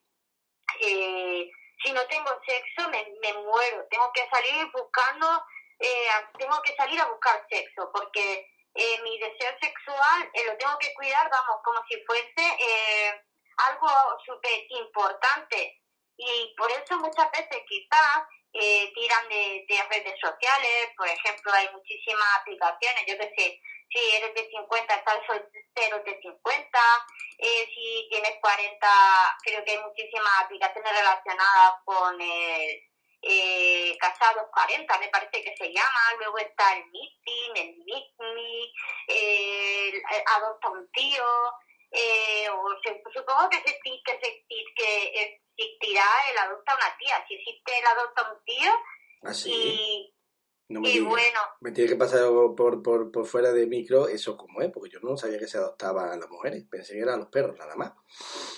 Eh, 0.82 1.50
si 1.84 1.92
no 1.94 2.06
tengo 2.08 2.30
sexo, 2.46 2.90
me, 2.90 3.06
me 3.22 3.34
muero. 3.34 3.88
Tengo 3.90 4.12
que 4.14 4.28
salir 4.30 4.68
buscando, 4.72 5.44
eh, 5.80 6.10
tengo 6.38 6.62
que 6.62 6.76
salir 6.76 7.00
a 7.02 7.06
buscar 7.06 7.44
sexo, 7.50 7.92
porque 7.92 8.48
eh, 8.76 9.02
mi 9.04 9.18
deseo 9.18 9.52
sexual 9.60 10.30
eh, 10.34 10.46
lo 10.46 10.58
tengo 10.58 10.78
que 10.78 10.94
cuidar, 10.94 11.30
vamos, 11.30 11.58
como 11.64 11.84
si 11.88 12.04
fuese 12.06 13.24
algo 13.58 13.90
súper 14.26 14.66
importante. 14.70 15.82
Y 16.18 16.54
por 16.58 16.72
eso 16.72 16.98
muchas 16.98 17.30
veces 17.32 17.62
quizás 17.68 18.24
eh, 18.54 18.92
tiran 18.94 19.28
de, 19.30 19.66
de 19.68 19.84
redes 19.90 20.20
sociales, 20.20 20.90
por 20.98 21.08
ejemplo, 21.08 21.52
hay 21.54 21.70
muchísimas 21.74 22.28
aplicaciones, 22.40 23.04
yo 23.08 23.18
qué 23.18 23.34
sé, 23.38 23.62
si 23.90 24.16
eres 24.16 24.34
de 24.34 24.50
50 24.50 24.96
estás 24.96 25.20
soltero 25.28 26.00
de 26.04 26.20
50, 26.22 26.80
eh, 27.38 27.68
si 27.74 28.08
tienes 28.10 28.34
40, 28.42 28.88
creo 29.44 29.64
que 29.64 29.72
hay 29.72 29.80
muchísimas 29.80 30.32
aplicaciones 30.44 30.92
relacionadas 30.92 31.74
con 31.86 32.20
el 32.20 32.82
eh, 33.22 33.98
Casados 34.00 34.48
40, 34.54 34.98
me 35.00 35.10
parece 35.10 35.44
que 35.44 35.56
se 35.58 35.72
llama, 35.74 36.14
luego 36.20 36.38
está 36.38 36.74
el 36.78 36.86
Meeting, 36.92 37.52
el 37.56 37.78
Meet 37.86 38.14
Me, 38.20 38.64
eh, 39.08 39.90
el- 39.90 39.96
el 39.96 40.24
Adopta 40.36 40.70
un 40.70 40.90
tío, 40.92 41.26
eh, 41.92 42.50
o 42.50 42.70
se- 42.84 43.02
supongo 43.14 43.50
que, 43.50 43.58
se, 43.58 43.80
que, 43.84 44.20
se, 44.22 44.46
que 44.76 45.42
existirá 45.58 46.04
el 46.32 46.38
Adopta 46.38 46.76
una 46.76 46.98
tía, 46.98 47.26
si 47.28 47.36
existe 47.36 47.80
el 47.80 47.86
Adopta 47.86 48.32
un 48.32 48.44
tío, 48.46 48.72
Así. 49.24 49.52
y 49.52 50.14
No 50.70 50.82
me 50.82 50.90
y 50.90 50.94
digas. 50.94 51.10
bueno, 51.10 51.40
Me 51.62 51.72
tiene 51.72 51.90
que 51.90 51.96
pasar 51.96 52.22
por, 52.58 52.84
por, 52.84 53.12
por 53.12 53.26
fuera 53.26 53.52
de 53.52 53.66
micro 53.68 54.08
eso 54.08 54.36
como 54.38 54.62
es, 54.62 54.70
porque 54.72 54.90
yo 54.90 55.00
no 55.02 55.16
sabía 55.18 55.40
que 55.40 55.48
se 55.48 55.58
adoptaba 55.58 56.12
a 56.12 56.18
las 56.18 56.30
mujeres. 56.30 56.66
Pensé 56.70 56.94
que 56.94 57.00
eran 57.02 57.20
los 57.20 57.30
perros, 57.30 57.58
nada 57.58 57.76
más. 57.76 57.94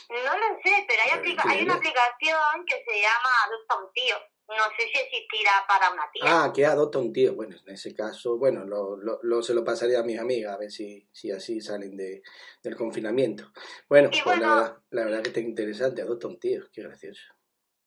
no 0.10 0.38
lo 0.38 0.48
sé, 0.64 0.86
pero 0.88 1.02
hay, 1.04 1.12
aplica- 1.12 1.44
hay 1.48 1.64
una 1.64 1.76
aplicación 1.76 2.66
que 2.66 2.84
se 2.84 3.02
llama 3.02 3.30
Adopta 3.46 3.76
un 3.78 3.94
tío. 3.94 4.16
No 4.50 4.64
sé 4.76 4.88
si 4.92 5.00
existirá 5.00 5.64
para 5.68 5.92
una 5.92 6.10
tía. 6.12 6.24
Ah, 6.26 6.52
que 6.54 6.66
adopta 6.66 6.98
un 6.98 7.14
tío. 7.14 7.36
Bueno, 7.36 7.56
en 7.68 7.74
ese 7.74 7.94
caso, 7.94 8.38
bueno, 8.38 8.66
lo, 8.66 8.98
lo, 8.98 9.20
lo- 9.22 9.44
se 9.44 9.54
lo 9.54 9.64
pasaría 9.64 10.00
a 10.00 10.04
mis 10.04 10.20
amigas, 10.20 10.56
a 10.56 10.58
ver 10.58 10.72
si, 10.72 11.08
si 11.12 11.32
así 11.32 11.62
salen 11.62 11.96
de, 11.96 12.24
del 12.64 12.76
confinamiento. 12.76 13.52
Bueno, 13.88 14.10
Y 14.12 14.20
pues 14.22 14.40
la, 14.40 14.48
bueno- 14.48 14.62
verdad, 14.62 14.78
la 14.90 15.04
verdad 15.06 15.22
que 15.22 15.28
está 15.30 15.40
interesante, 15.40 16.02
adopta 16.02 16.28
un 16.28 16.40
tío, 16.40 16.64
qué 16.74 16.82
gracioso. 16.82 17.22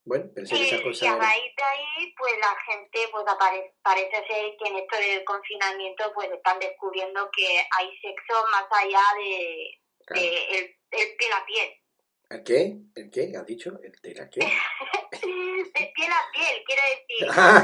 Bueno, 0.05 0.29
pensé 0.33 0.55
que 0.55 0.61
Y, 0.61 0.89
esa 0.91 1.05
y 1.05 1.07
a 1.07 1.15
raíz 1.15 1.51
de 1.55 1.63
ahí, 1.63 2.13
pues 2.17 2.33
la 2.39 2.55
gente, 2.73 2.99
pues 3.11 3.25
apare- 3.25 3.73
parece 3.81 4.15
ser 4.27 4.55
que 4.57 4.69
en 4.69 4.75
esto 4.77 4.97
del 4.97 5.23
confinamiento, 5.25 6.11
pues 6.13 6.29
están 6.31 6.59
descubriendo 6.59 7.29
que 7.35 7.45
hay 7.77 7.87
sexo 8.01 8.41
más 8.51 8.65
allá 8.71 9.03
de, 9.17 9.81
Claro. 10.05 10.21
de 10.21 10.57
el, 10.59 10.75
el 10.91 11.15
piel 11.17 11.31
a 11.33 11.45
piel. 11.45 11.69
¿El 12.29 12.43
qué? 12.43 12.77
¿El 12.95 13.11
qué? 13.11 13.37
¿Has 13.37 13.45
dicho? 13.45 13.79
¿El 13.83 13.99
tela 14.01 14.29
qué? 14.29 14.39
De 15.23 15.91
piel 15.95 16.11
a 16.11 16.31
piel, 16.31 16.63
quiero 16.65 16.81
decir. 16.91 17.27
Ah. 17.35 17.63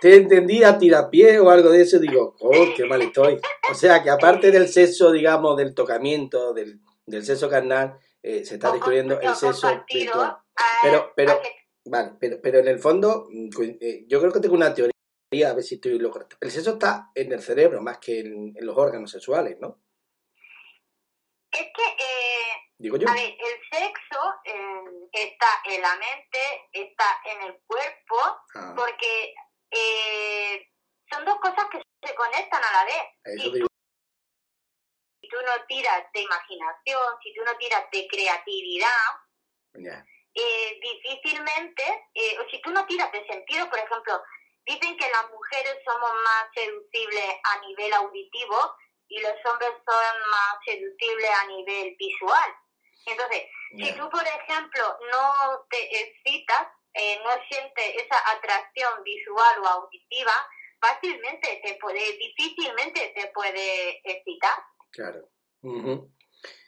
Te 0.00 0.14
entendí 0.16 0.62
a 0.62 0.78
tirapié 0.78 1.40
o 1.40 1.50
algo 1.50 1.70
de 1.70 1.82
eso, 1.82 1.98
digo, 1.98 2.36
oh, 2.40 2.52
qué 2.76 2.84
mal 2.84 3.02
estoy. 3.02 3.40
O 3.70 3.74
sea, 3.74 4.02
que 4.02 4.10
aparte 4.10 4.50
del 4.50 4.68
sexo, 4.68 5.10
digamos, 5.10 5.56
del 5.56 5.74
tocamiento, 5.74 6.52
del, 6.54 6.80
del 7.06 7.24
sexo 7.24 7.48
carnal, 7.48 7.98
eh, 8.22 8.44
se 8.44 8.54
está 8.54 8.70
O 8.70 8.74
descubriendo 8.74 9.16
con- 9.18 9.26
el 9.28 9.34
sexo 9.34 9.84
virtual. 9.92 10.36
ah, 10.56 10.64
Pero- 10.82 11.12
pero- 11.16 11.40
Vale, 11.90 12.12
pero, 12.20 12.38
pero 12.42 12.58
en 12.58 12.68
el 12.68 12.78
fondo, 12.78 13.26
mm, 13.30 13.48
eh, 13.80 14.04
yo 14.06 14.20
creo 14.20 14.30
que 14.30 14.40
tengo 14.40 14.54
una 14.54 14.74
teoría, 14.74 14.92
a 15.50 15.54
ver 15.54 15.64
si 15.64 15.76
estoy 15.76 15.92
en 15.96 16.02
lo 16.02 16.10
correcto. 16.10 16.36
El 16.40 16.50
sexo 16.50 16.72
está 16.74 17.10
en 17.14 17.32
el 17.32 17.40
cerebro 17.40 17.80
más 17.80 17.98
que 17.98 18.20
en, 18.20 18.52
en 18.54 18.66
los 18.66 18.76
órganos 18.76 19.10
sexuales, 19.10 19.56
¿no? 19.58 19.80
Es 21.50 21.60
que, 21.74 21.82
eh, 21.82 22.07
Digo 22.80 22.96
yo. 22.96 23.08
a 23.08 23.12
ver, 23.12 23.36
el 23.38 23.60
sexo 23.72 24.34
eh, 24.44 24.84
está 25.12 25.46
en 25.64 25.82
la 25.82 25.96
mente, 25.96 26.68
está 26.72 27.20
en 27.24 27.42
el 27.42 27.58
cuerpo, 27.66 28.16
Ah, 28.54 28.72
porque 28.76 29.34
eh, 29.70 30.68
son 31.10 31.24
dos 31.24 31.38
cosas 31.40 31.66
que 31.70 31.82
se 32.02 32.14
conectan 32.14 32.62
a 32.62 32.72
la 32.72 32.84
vez. 32.84 33.02
Si 35.20 35.28
tú 35.28 35.36
no 35.44 35.64
tiras 35.66 36.04
de 36.14 36.20
imaginación, 36.22 37.02
si 37.22 37.34
tú 37.34 37.42
no 37.44 37.56
tiras 37.56 37.84
de 37.92 38.06
creatividad, 38.06 39.06
Ya. 39.74 40.04
eh, 40.34 40.80
difícilmente, 40.80 41.82
eh, 42.14 42.38
o 42.38 42.48
si 42.48 42.60
tú 42.62 42.70
no 42.70 42.86
tiras 42.86 43.10
de 43.12 43.26
sentido, 43.26 43.68
por 43.68 43.78
ejemplo, 43.80 44.22
dicen 44.64 44.96
que 44.96 45.10
las 45.10 45.28
mujeres 45.30 45.78
somos 45.84 46.12
más 46.24 46.46
seducibles 46.54 47.34
a 47.42 47.58
nivel 47.60 47.92
auditivo 47.94 48.76
y 49.08 49.20
los 49.20 49.34
hombres 49.46 49.70
son 49.84 50.30
más 50.30 50.56
seducibles 50.64 51.30
a 51.30 51.46
nivel 51.46 51.96
visual. 51.98 52.54
Entonces, 53.06 53.42
si 53.76 53.92
tú, 53.96 54.08
por 54.10 54.22
ejemplo, 54.22 54.82
no 55.12 55.66
te 55.70 56.02
excitas, 56.02 56.68
eh, 56.94 57.18
no 57.24 57.30
sientes 57.48 58.04
esa 58.04 58.16
atracción 58.36 59.02
visual 59.04 59.60
o 59.62 59.66
auditiva, 59.66 60.32
fácilmente 60.80 61.60
te 61.64 61.78
puede, 61.80 62.00
difícilmente 62.18 63.12
te 63.14 63.30
puede 63.34 64.00
excitar. 64.04 64.58
Claro. 64.90 65.28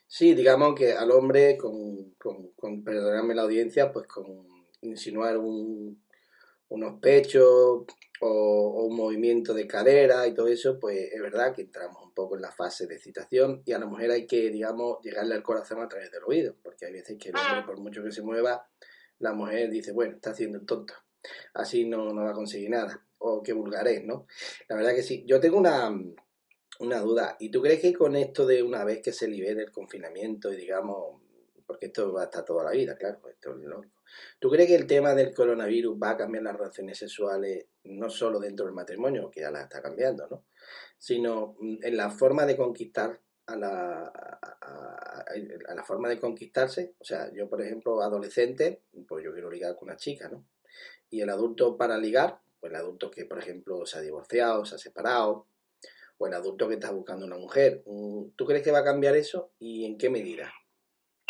Sí, 0.06 0.34
digamos 0.34 0.75
que 0.75 0.92
al 0.92 1.10
hombre, 1.12 1.56
con, 1.56 2.14
con, 2.14 2.52
con 2.52 2.82
perdonadme 2.82 3.34
la 3.34 3.42
audiencia, 3.42 3.92
pues 3.92 4.06
con 4.08 4.66
insinuar 4.82 5.38
un, 5.38 6.04
unos 6.68 7.00
pechos 7.00 7.84
o, 8.20 8.28
o 8.28 8.84
un 8.84 8.96
movimiento 8.96 9.54
de 9.54 9.66
cadera 9.66 10.26
y 10.26 10.34
todo 10.34 10.48
eso, 10.48 10.78
pues 10.78 11.12
es 11.12 11.20
verdad 11.20 11.54
que 11.54 11.62
entramos 11.62 12.02
un 12.02 12.12
poco 12.14 12.36
en 12.36 12.42
la 12.42 12.52
fase 12.52 12.86
de 12.86 12.96
excitación 12.96 13.62
y 13.64 13.72
a 13.72 13.78
la 13.78 13.86
mujer 13.86 14.10
hay 14.10 14.26
que, 14.26 14.50
digamos, 14.50 14.98
llegarle 15.02 15.34
al 15.34 15.42
corazón 15.42 15.80
a 15.80 15.88
través 15.88 16.11
del 16.11 16.24
oído, 16.24 16.56
porque 16.62 16.87
hay 16.87 16.92
veces 16.92 17.16
que 17.18 17.30
el 17.30 17.37
hombre, 17.37 17.64
por 17.64 17.80
mucho 17.80 18.02
que 18.02 18.12
se 18.12 18.22
mueva, 18.22 18.68
la 19.18 19.33
mujer 19.33 19.70
dice, 19.70 19.92
bueno, 19.92 20.14
está 20.16 20.30
haciendo 20.30 20.59
el 20.59 20.66
tonto, 20.66 20.94
así 21.54 21.85
no, 21.85 22.12
no 22.12 22.24
va 22.24 22.30
a 22.30 22.35
conseguir 22.35 22.70
nada, 22.70 23.04
o 23.18 23.42
qué 23.42 23.52
vulgar 23.52 23.87
es, 23.88 24.04
¿no? 24.04 24.26
La 24.68 24.76
verdad 24.76 24.94
que 24.94 25.02
sí. 25.02 25.24
Yo 25.26 25.40
tengo 25.40 25.59
una, 25.59 25.94
una 26.80 27.00
duda. 27.00 27.37
¿Y 27.38 27.50
tú 27.50 27.61
crees 27.61 27.80
que 27.80 27.92
con 27.92 28.16
esto 28.16 28.46
de 28.46 28.62
una 28.62 28.85
vez 28.85 29.00
que 29.02 29.12
se 29.12 29.28
libere 29.28 29.62
el 29.62 29.70
confinamiento 29.70 30.52
y 30.52 30.56
digamos, 30.56 31.19
porque 31.70 31.87
esto 31.87 32.12
va 32.12 32.22
a 32.22 32.24
estar 32.24 32.44
toda 32.44 32.64
la 32.64 32.72
vida, 32.72 32.96
claro, 32.96 33.20
esto 33.28 33.52
es 33.52 33.64
lógico. 33.64 34.02
¿Tú 34.40 34.50
crees 34.50 34.66
que 34.66 34.74
el 34.74 34.88
tema 34.88 35.14
del 35.14 35.33
coronavirus 35.33 35.96
va 36.02 36.11
a 36.11 36.16
cambiar 36.16 36.42
las 36.42 36.56
relaciones 36.56 36.98
sexuales 36.98 37.64
no 37.85 38.11
solo 38.11 38.40
dentro 38.40 38.66
del 38.66 38.74
matrimonio, 38.74 39.30
que 39.30 39.42
ya 39.42 39.52
las 39.52 39.62
está 39.62 39.80
cambiando, 39.80 40.26
¿no? 40.28 40.46
Sino 40.98 41.54
mm, 41.61 41.85
en 41.85 41.96
la 41.96 42.11
forma 42.11 42.44
de 42.44 42.56
conquistar 42.56 43.20
a 43.46 43.54
la, 43.54 44.06
a, 44.09 45.74
la 45.76 45.85
forma 45.85 46.09
de 46.09 46.18
conquistarse? 46.18 46.94
O 46.98 47.04
sea, 47.04 47.33
yo, 47.33 47.48
por 47.48 47.62
ejemplo, 47.62 48.02
adolescente, 48.02 48.80
pues 49.06 49.24
yo 49.24 49.33
quiero 49.33 49.48
ligar 49.48 49.76
con 49.76 49.90
una 49.90 49.96
chica, 49.96 50.28
¿no? 50.28 50.44
Y 51.09 51.20
el 51.20 51.30
adulto 51.30 51.76
para 51.76 51.98
ligar, 51.98 52.40
pues 52.59 52.72
el 52.72 52.80
adulto 52.80 53.12
que, 53.12 53.26
por 53.26 53.38
ejemplo, 53.38 53.87
se 53.87 53.98
ha 53.98 54.00
divorciado, 54.00 54.64
se 54.64 54.74
ha 54.74 54.78
separado, 54.78 55.46
o 56.18 56.26
el 56.26 56.35
adulto 56.35 56.66
que 56.66 56.74
está 56.74 56.90
buscando 56.90 57.26
una 57.26 57.38
mujer. 57.38 57.85
Mm, 57.87 58.30
¿Tú 58.35 58.44
crees 58.44 58.64
que 58.64 58.72
va 58.72 58.80
a 58.80 58.85
cambiar 58.85 59.14
eso 59.14 59.52
y 59.61 59.85
en 59.85 59.96
qué 59.96 60.11
medida? 60.11 60.52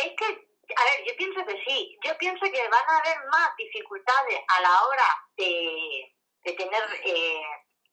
Es 0.01 0.13
que, 0.17 0.25
a 0.25 0.85
ver, 0.85 1.07
yo 1.07 1.13
pienso 1.17 1.41
que 1.47 1.60
sí. 1.71 1.99
Yo 2.05 2.17
pienso 2.19 2.41
que 2.41 2.69
van 2.69 2.91
a 2.91 2.99
haber 2.99 3.19
más 3.31 3.57
dificultades 3.57 4.41
a 4.49 4.61
la 4.61 4.83
hora 4.85 5.27
de, 5.37 6.15
de 6.45 6.53
tener 6.53 6.83
eh, 7.05 7.43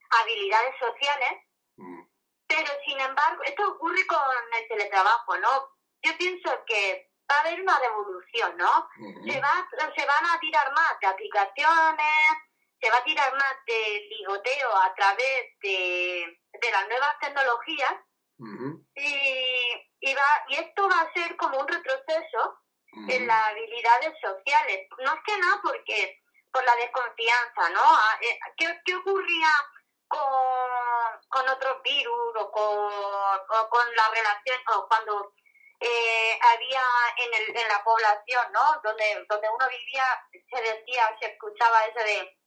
habilidades 0.10 0.76
sociales, 0.80 1.48
Mm, 1.78 2.02
pero 2.48 2.72
sin 2.86 3.00
embargo, 3.00 3.44
esto 3.44 3.70
ocurre 3.70 4.06
con 4.08 4.20
el 4.60 4.68
teletrabajo, 4.68 5.38
¿no? 5.38 5.70
Yo 6.02 6.18
pienso 6.18 6.50
que 6.66 7.10
va 7.30 7.38
a 7.38 7.40
haber 7.42 7.62
una 7.62 7.78
revolución, 7.80 8.58
¿no? 8.58 8.90
Se, 9.26 9.40
va, 9.40 9.68
se 9.96 10.06
van 10.06 10.26
a 10.26 10.40
tirar 10.40 10.72
más 10.74 11.00
de 11.00 11.08
aplicaciones, 11.08 12.38
se 12.80 12.90
va 12.90 12.98
a 12.98 13.04
tirar 13.04 13.32
más 13.34 13.56
de 13.66 14.08
ligoteo 14.10 14.76
a 14.76 14.94
través 14.96 15.46
de, 15.62 16.40
de 16.54 16.72
las 16.72 16.88
nuevas 16.88 17.20
tecnologías 17.20 17.94
y, 18.96 19.88
y, 20.00 20.14
va, 20.14 20.46
y 20.48 20.56
esto 20.56 20.88
va 20.90 21.02
a 21.02 21.14
ser 21.14 21.36
como 21.38 21.60
un 21.60 21.68
retroceso 21.68 22.57
en 23.08 23.28
las 23.28 23.48
habilidades 23.50 24.14
sociales. 24.22 24.88
No 25.00 25.14
es 25.14 25.20
que 25.26 25.38
nada 25.38 25.60
porque 25.64 26.22
por 26.52 26.64
la 26.64 26.76
desconfianza, 26.76 27.70
¿no? 27.70 27.82
Ah, 27.84 28.18
eh, 28.22 28.40
¿Qué, 28.58 28.82
qué 28.86 28.96
ocurría 28.96 29.50
con, 30.08 30.22
con 31.30 31.50
otros 31.50 31.82
virus 31.84 32.36
o 32.36 32.52
con, 32.52 32.64
o 32.64 33.70
con 33.70 33.96
la 33.96 34.10
relación 34.10 34.60
o 34.76 34.88
cuando 34.88 35.34
eh, 35.80 36.40
había 36.54 36.82
en, 37.18 37.34
el, 37.34 37.58
en 37.58 37.68
la 37.68 37.84
población, 37.84 38.52
¿no? 38.52 38.82
Donde, 38.84 39.26
donde 39.30 39.50
uno 39.50 39.70
vivía, 39.70 40.06
se 40.32 40.62
decía, 40.62 41.16
se 41.20 41.28
escuchaba 41.28 41.86
eso 41.86 42.00
de 42.00 42.38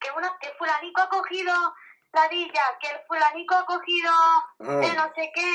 que, 0.00 0.10
una, 0.12 0.38
que 0.40 0.50
fulanico 0.54 1.02
ha 1.02 1.08
cogido 1.08 1.52
la 2.12 2.28
villa, 2.28 2.78
que 2.80 2.88
el 2.88 3.00
fulanico 3.06 3.54
ha 3.54 3.64
cogido 3.64 4.12
el 4.60 4.68
Ah, 4.68 4.94
no 4.94 5.14
sé 5.14 5.32
qué 5.34 5.52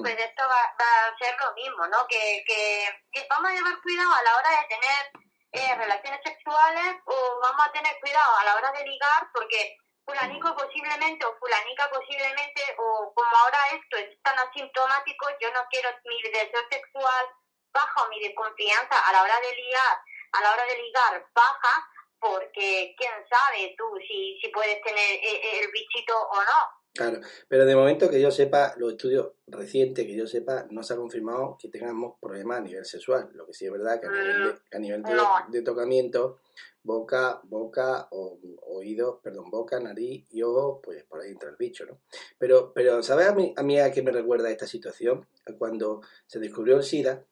pues 0.00 0.18
esto 0.18 0.42
va, 0.42 0.74
va 0.78 1.06
a 1.06 1.18
ser 1.18 1.34
lo 1.40 1.54
mismo, 1.54 1.86
¿no? 1.86 2.06
Que, 2.06 2.44
que, 2.46 2.86
que 3.12 3.26
vamos 3.30 3.50
a 3.50 3.54
llevar 3.54 3.80
cuidado 3.82 4.12
a 4.12 4.22
la 4.22 4.36
hora 4.36 4.50
de 4.50 4.68
tener 4.68 5.10
eh, 5.52 5.74
relaciones 5.74 6.20
sexuales 6.22 6.96
o 7.06 7.40
vamos 7.40 7.66
a 7.66 7.72
tener 7.72 7.98
cuidado 8.00 8.36
a 8.36 8.44
la 8.44 8.56
hora 8.56 8.72
de 8.72 8.84
ligar 8.84 9.28
porque 9.32 9.76
fulanico 10.04 10.54
posiblemente 10.54 11.24
o 11.24 11.36
fulanica 11.38 11.88
posiblemente 11.90 12.76
o 12.78 13.12
como 13.14 13.36
ahora 13.36 13.58
esto 13.72 13.96
es 13.96 14.22
tan 14.22 14.38
asintomático, 14.38 15.26
yo 15.40 15.50
no 15.52 15.64
quiero 15.70 15.88
mi 16.04 16.22
deseo 16.30 16.62
sexual 16.70 17.26
baja 17.72 18.02
o 18.02 18.08
mi 18.08 18.20
desconfianza 18.20 18.98
a 18.98 19.12
la 19.12 19.22
hora 19.22 19.40
de 19.40 19.54
ligar, 19.54 20.00
a 20.32 20.40
la 20.42 20.52
hora 20.52 20.64
de 20.64 20.78
ligar 20.78 21.26
baja 21.34 21.88
porque 22.20 22.94
quién 22.96 23.12
sabe 23.28 23.74
tú 23.76 23.84
si, 24.06 24.38
si 24.40 24.48
puedes 24.48 24.80
tener 24.82 25.14
eh, 25.22 25.60
el 25.60 25.70
bichito 25.72 26.14
o 26.16 26.36
no. 26.36 26.86
Claro, 26.96 27.20
pero 27.46 27.66
de 27.66 27.76
momento 27.76 28.08
que 28.08 28.20
yo 28.20 28.30
sepa, 28.30 28.72
los 28.78 28.92
estudios 28.92 29.32
recientes 29.46 30.06
que 30.06 30.16
yo 30.16 30.26
sepa, 30.26 30.66
no 30.70 30.82
se 30.82 30.94
ha 30.94 30.96
confirmado 30.96 31.58
que 31.60 31.68
tengamos 31.68 32.14
problemas 32.18 32.58
a 32.58 32.62
nivel 32.62 32.84
sexual. 32.86 33.28
Lo 33.34 33.46
que 33.46 33.52
sí 33.52 33.66
es 33.66 33.72
verdad 33.72 34.00
que 34.00 34.06
a 34.06 34.10
nivel 34.10 34.44
de, 34.44 34.76
a 34.76 34.78
nivel 34.78 35.02
de, 35.02 35.14
No. 35.14 35.28
de 35.48 35.60
tocamiento, 35.60 36.40
boca, 36.82 37.40
boca, 37.44 38.08
o, 38.12 38.38
oídos, 38.68 39.18
perdón, 39.22 39.50
boca, 39.50 39.78
nariz 39.78 40.26
y 40.30 40.42
ojo, 40.42 40.80
pues 40.82 41.04
por 41.04 41.20
ahí 41.20 41.32
entra 41.32 41.50
el 41.50 41.56
bicho, 41.56 41.84
¿no? 41.84 42.00
Pero, 42.38 42.72
pero 42.72 43.02
¿sabes 43.02 43.26
a 43.26 43.34
mí, 43.34 43.52
a 43.56 43.62
mí 43.62 43.78
a 43.78 43.92
qué 43.92 44.02
me 44.02 44.10
recuerda 44.10 44.50
esta 44.50 44.66
situación? 44.66 45.28
Cuando 45.58 46.00
se 46.26 46.38
descubrió 46.38 46.76
el 46.76 46.82
SIDA 46.82 47.22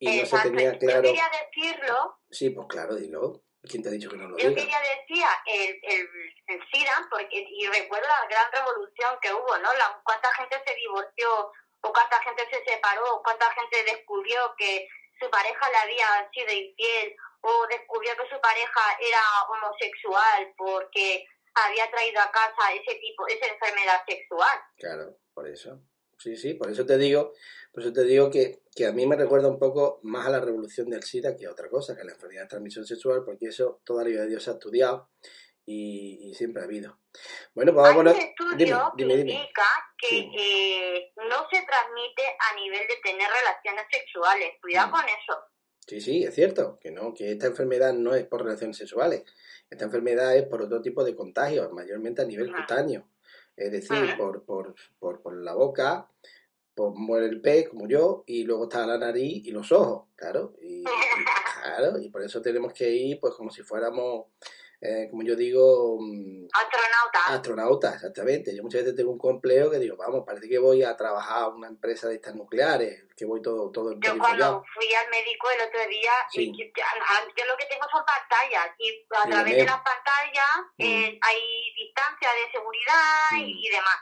y 0.00 0.06
no 0.06 0.12
se 0.12 0.20
Exacto. 0.20 0.48
tenía 0.50 0.72
Yo 0.72 0.78
claro... 0.78 1.02
quería 1.02 1.30
decirlo 1.30 2.18
Sí, 2.30 2.50
pues 2.50 2.66
claro, 2.68 2.94
dilo. 2.96 3.42
¿Quién 3.68 3.82
te 3.82 3.88
ha 3.88 3.92
dicho 3.92 4.08
que 4.10 4.16
no 4.16 4.28
lo 4.28 4.36
Yo 4.38 4.48
diga? 4.50 4.60
quería 4.62 4.78
decir 4.80 5.24
el, 5.46 5.80
el, 5.82 6.08
el 6.46 6.60
SIDA, 6.70 7.06
porque, 7.10 7.44
y 7.48 7.66
recuerdo 7.66 8.06
la 8.06 8.28
gran 8.28 8.52
revolución 8.52 9.18
que 9.20 9.32
hubo, 9.32 9.58
¿no? 9.58 9.72
La, 9.74 10.00
cuánta 10.04 10.32
gente 10.34 10.62
se 10.64 10.74
divorció, 10.76 11.50
o 11.80 11.92
cuánta 11.92 12.22
gente 12.22 12.46
se 12.48 12.64
separó, 12.64 13.14
o 13.16 13.22
cuánta 13.24 13.50
gente 13.54 13.82
descubrió 13.84 14.54
que 14.56 14.86
su 15.20 15.28
pareja 15.30 15.68
le 15.70 15.76
había 15.78 16.30
sido 16.32 16.52
infiel, 16.52 17.16
o 17.40 17.66
descubrió 17.66 18.12
que 18.16 18.28
su 18.32 18.40
pareja 18.40 18.80
era 19.00 19.20
homosexual, 19.48 20.54
porque 20.56 21.26
había 21.54 21.90
traído 21.90 22.20
a 22.20 22.30
casa 22.30 22.72
ese 22.72 22.94
tipo, 23.00 23.26
esa 23.26 23.46
enfermedad 23.46 24.04
sexual. 24.06 24.60
Claro, 24.78 25.16
por 25.34 25.48
eso. 25.48 25.80
Sí, 26.18 26.36
sí, 26.36 26.54
por 26.54 26.70
eso 26.70 26.86
te 26.86 26.96
digo, 26.98 27.32
por 27.76 27.82
eso 27.82 27.92
te 27.92 28.04
digo 28.04 28.30
que, 28.30 28.62
que 28.74 28.86
a 28.86 28.92
mí 28.92 29.06
me 29.06 29.16
recuerda 29.16 29.48
un 29.48 29.58
poco 29.58 30.00
más 30.02 30.26
a 30.26 30.30
la 30.30 30.40
revolución 30.40 30.88
del 30.88 31.02
SIDA 31.02 31.36
que 31.36 31.44
a 31.44 31.50
otra 31.50 31.68
cosa, 31.68 31.94
que 31.94 32.00
a 32.00 32.04
la 32.04 32.12
enfermedad 32.12 32.44
de 32.44 32.48
transmisión 32.48 32.86
sexual, 32.86 33.22
porque 33.22 33.48
eso 33.48 33.82
toda 33.84 34.02
la 34.02 34.08
vida 34.08 34.22
de 34.22 34.28
Dios 34.28 34.44
se 34.44 34.48
ha 34.48 34.54
estudiado 34.54 35.10
y, 35.66 36.30
y 36.30 36.34
siempre 36.34 36.62
ha 36.62 36.64
habido. 36.64 36.98
Bueno, 37.54 37.74
pues 37.74 37.82
vamos 37.94 38.06
a 38.06 38.10
Hay 38.10 38.16
un 38.16 38.22
estudio 38.30 38.92
Dime, 38.96 39.12
que 39.12 39.16
dime. 39.18 39.32
indica 39.34 39.62
que 39.98 40.08
Sí. 40.08 40.30
eh, 40.38 41.12
no 41.16 41.36
se 41.50 41.62
transmite 41.66 42.22
a 42.50 42.56
nivel 42.56 42.80
de 42.88 42.94
tener 43.04 43.28
relaciones 43.28 43.84
sexuales. 43.90 44.52
Cuidado 44.62 44.88
Mm. 44.88 44.92
con 44.92 45.04
eso. 45.04 45.34
Sí, 45.86 46.00
sí, 46.00 46.24
es 46.24 46.34
cierto, 46.34 46.78
que 46.80 46.90
no, 46.90 47.12
que 47.12 47.30
esta 47.32 47.46
enfermedad 47.48 47.92
no 47.92 48.14
es 48.14 48.24
por 48.24 48.42
relaciones 48.42 48.78
sexuales. 48.78 49.22
Esta 49.68 49.84
enfermedad 49.84 50.34
es 50.36 50.44
por 50.46 50.62
otro 50.62 50.80
tipo 50.80 51.04
de 51.04 51.14
contagios, 51.14 51.70
mayormente 51.72 52.22
a 52.22 52.24
nivel 52.24 52.50
Ajá. 52.54 52.62
cutáneo. 52.62 53.08
Es 53.56 53.70
decir, 53.72 54.16
por, 54.18 54.44
por, 54.44 54.74
por 54.98 55.36
la 55.36 55.54
boca, 55.54 56.10
por 56.76 56.94
muere 56.94 57.26
el 57.26 57.40
pez, 57.40 57.70
como 57.70 57.88
yo, 57.88 58.22
y 58.26 58.44
luego 58.44 58.64
está 58.64 58.86
la 58.86 58.98
nariz 58.98 59.44
y 59.46 59.50
los 59.50 59.72
ojos, 59.72 60.08
claro. 60.14 60.52
Y, 60.60 60.80
y- 60.82 60.84
claro, 61.62 61.98
y 61.98 62.10
por 62.10 62.22
eso 62.22 62.42
tenemos 62.42 62.72
que 62.74 62.88
ir, 62.90 63.18
pues, 63.18 63.32
como 63.34 63.50
si 63.50 63.62
fuéramos, 63.62 64.26
eh, 64.82 65.08
como 65.10 65.22
yo 65.22 65.34
digo, 65.34 65.96
mm, 65.98 66.48
Astronauta. 66.52 67.34
astronautas, 67.34 67.94
exactamente. 67.94 68.54
Yo 68.54 68.62
muchas 68.62 68.82
veces 68.82 68.94
tengo 68.94 69.10
un 69.10 69.18
complejo 69.18 69.70
que 69.70 69.78
digo, 69.78 69.96
vamos, 69.96 70.24
parece 70.26 70.50
que 70.50 70.58
voy 70.58 70.82
a 70.82 70.94
trabajar 70.96 71.44
a 71.44 71.48
una 71.48 71.66
empresa 71.68 72.08
de 72.08 72.16
estas 72.16 72.34
nucleares, 72.34 73.04
que 73.16 73.24
voy 73.24 73.40
todo, 73.40 73.70
todo 73.70 73.94
Yo 73.98 74.18
cuando 74.18 74.62
fui 74.74 74.92
al 74.92 75.08
médico 75.10 75.48
el 75.58 75.66
otro 75.66 75.80
día, 75.88 76.12
Sí. 76.30 76.52
yo, 76.52 76.64
yo- 76.66 77.46
lo 77.46 77.56
que 77.56 77.64
tengo 77.70 77.86
son 77.90 78.04
pantallas 78.04 78.68
y 78.78 78.90
a 78.90 79.22
Sí, 79.24 79.30
través 79.30 79.56
de 79.56 79.64
las 79.64 79.80
pantallas 79.80 80.50
eh, 80.76 81.18
hay 81.22 81.40
distancia 81.74 82.28
de 82.36 82.52
seguridad 82.52 83.32
Mm. 83.32 83.38
y, 83.48 83.66
y 83.66 83.70
demás. 83.70 83.96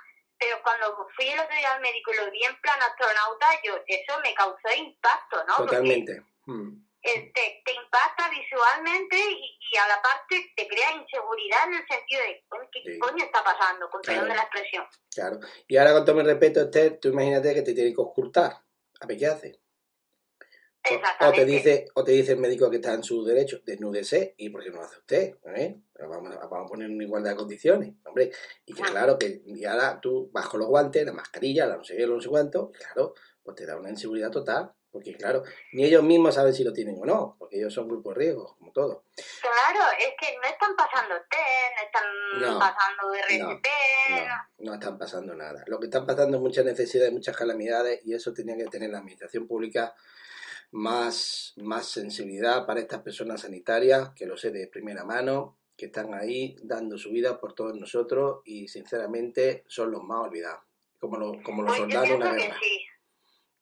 Pero 0.44 0.62
cuando 0.62 1.08
fui 1.16 1.26
el 1.28 1.40
otro 1.40 1.56
día 1.56 1.72
al 1.72 1.80
médico 1.80 2.12
y 2.12 2.16
lo 2.16 2.30
vi 2.30 2.44
en 2.44 2.60
plan 2.60 2.78
astronauta, 2.82 3.46
yo 3.64 3.76
eso 3.86 4.20
me 4.22 4.34
causó 4.34 4.68
impacto, 4.76 5.42
¿no? 5.46 5.56
Totalmente. 5.56 6.22
Mm. 6.46 6.84
eh, 7.06 7.32
te, 7.34 7.72
impacta 7.72 8.28
visualmente 8.30 9.16
y, 9.16 9.58
y 9.72 9.76
a 9.76 9.86
la 9.88 10.00
parte 10.02 10.52
te 10.56 10.66
crea 10.68 10.92
inseguridad 10.92 11.68
en 11.68 11.74
el 11.74 11.86
sentido 11.86 12.20
de 12.22 12.44
"Coño, 12.48 12.68
¿qué 12.72 12.80
Sí. 12.84 12.98
coño 12.98 13.24
está 13.24 13.42
pasando? 13.44 13.88
Con 13.90 14.00
perdón 14.02 14.24
Claro. 14.26 14.32
de 14.32 14.36
la 14.36 14.42
expresión. 14.42 14.86
Claro. 15.14 15.38
Y 15.68 15.76
ahora 15.76 15.92
con 15.92 16.04
todo 16.04 16.16
mi 16.16 16.22
respeto, 16.22 16.60
Esther, 16.62 16.98
tú 17.00 17.08
imagínate 17.08 17.54
que 17.54 17.62
te 17.62 17.74
tienen 17.74 17.94
que 17.94 18.00
ocultar. 18.00 18.52
A 19.00 19.06
ver 19.06 19.18
qué 19.18 19.26
hace. 19.26 19.60
O, 21.20 21.32
te 21.32 21.44
dice, 21.46 21.86
o 21.94 22.04
te 22.04 22.12
dice 22.12 22.32
el 22.32 22.38
médico 22.38 22.68
que 22.70 22.76
está 22.76 22.92
en 22.92 23.02
su 23.02 23.24
derecho, 23.24 23.60
desnúdese, 23.64 24.34
y 24.36 24.50
por 24.50 24.62
qué 24.62 24.70
no 24.70 24.76
lo 24.76 24.82
hace 24.84 24.98
usted, 24.98 25.36
¿eh? 25.56 25.76
Vamos, 25.98 26.34
a- 26.36 26.46
vamos 26.46 26.66
a 26.66 26.68
poner 26.68 26.90
una 26.90 27.02
igualdad 27.04 27.30
de 27.30 27.36
condiciones, 27.36 27.94
hombre. 28.04 28.30
Y 28.66 28.74
que 28.74 28.82
Ah. 28.82 28.86
claro, 28.90 29.18
que 29.18 29.40
y 29.46 29.64
ahora 29.64 29.98
tú 30.00 30.30
con 30.50 30.60
los 30.60 30.68
guantes, 30.68 31.06
la 31.06 31.12
mascarilla, 31.12 31.66
la 31.66 31.76
no 31.78 31.84
sé 31.84 31.96
qué, 31.96 32.06
lo 32.06 32.16
no 32.16 32.20
sé 32.20 32.28
cuánto, 32.28 32.70
y 32.74 32.78
claro, 32.78 33.14
pues 33.42 33.56
te 33.56 33.64
da 33.64 33.76
una 33.78 33.90
inseguridad 33.90 34.30
total. 34.30 34.72
Porque 34.90 35.16
claro, 35.16 35.42
ni 35.72 35.84
ellos 35.86 36.04
mismos 36.04 36.36
saben 36.36 36.54
si 36.54 36.62
lo 36.62 36.72
tienen 36.72 36.96
o 37.02 37.04
no, 37.04 37.34
porque 37.36 37.56
ellos 37.56 37.74
son 37.74 37.88
grupos 37.88 38.14
de 38.14 38.20
riesgo, 38.20 38.54
como 38.56 38.70
todo. 38.70 39.02
Claro, 39.40 39.90
es 39.98 40.14
que 40.20 40.36
no 40.36 40.48
están 40.48 40.76
pasando 40.76 41.16
test, 41.28 41.74
no 41.76 41.84
están 41.84 42.52
No, 42.52 42.58
pasando 42.60 43.12
RCP, 43.12 43.68
No, 44.60 44.66
no 44.66 44.74
están 44.74 44.96
pasando 44.96 45.34
nada. 45.34 45.64
Lo 45.66 45.80
que 45.80 45.86
están 45.86 46.06
pasando 46.06 46.36
es 46.36 46.40
muchas 46.40 46.64
necesidades, 46.64 47.12
muchas 47.12 47.36
calamidades, 47.36 48.02
y 48.04 48.14
eso 48.14 48.32
tenía 48.32 48.56
que 48.56 48.66
tener 48.66 48.90
la 48.90 48.98
administración 48.98 49.48
pública 49.48 49.92
más, 50.78 51.52
más 51.56 51.86
sensibilidad 51.86 52.66
para 52.66 52.80
estas 52.80 53.00
personas 53.02 53.42
sanitarias, 53.42 54.10
que 54.16 54.26
lo 54.26 54.36
sé 54.36 54.50
de 54.50 54.66
primera 54.66 55.04
mano, 55.04 55.56
que 55.76 55.86
están 55.86 56.12
ahí 56.14 56.56
dando 56.62 56.98
su 56.98 57.10
vida 57.10 57.38
por 57.38 57.52
todos 57.54 57.76
nosotros 57.78 58.40
y 58.44 58.66
sinceramente 58.66 59.62
son 59.68 59.92
los 59.92 60.02
más 60.02 60.26
olvidados, 60.26 60.62
como, 60.98 61.16
los 61.16 61.36
como 61.44 61.62
los 61.62 61.70
Pues 61.76 61.80
soldados 61.82 62.08
de 62.08 62.14
una 62.16 62.32
guerra. 62.34 62.56
sí. 62.60 62.80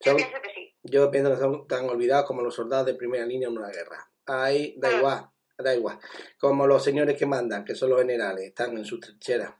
Yo 0.05 0.17
pienso 0.17 0.33
que 0.43 0.49
sí. 0.55 0.75
yo 0.85 1.11
pienso 1.11 1.31
que 1.33 1.37
son 1.37 1.67
tan 1.69 1.89
olvidados 1.89 2.27
como 2.27 2.41
los 2.43 2.55
soldados 2.55 2.87
de 2.87 2.95
primera 2.95 3.27
línea 3.27 3.49
en 3.49 3.57
una 3.59 3.69
guerra. 3.69 4.11
Ahí 4.27 4.75
da 4.79 4.89
Ah. 4.89 4.97
igual, 4.99 5.31
da 5.59 5.75
igual. 5.77 5.99
Como 6.41 6.67
los 6.67 6.83
señores 6.83 7.17
que 7.19 7.27
mandan, 7.27 7.65
que 7.65 7.75
son 7.75 7.91
los 7.91 8.01
generales, 8.01 8.47
están 8.47 8.77
en 8.79 8.85
sus 8.87 9.01
trincheras 9.01 9.55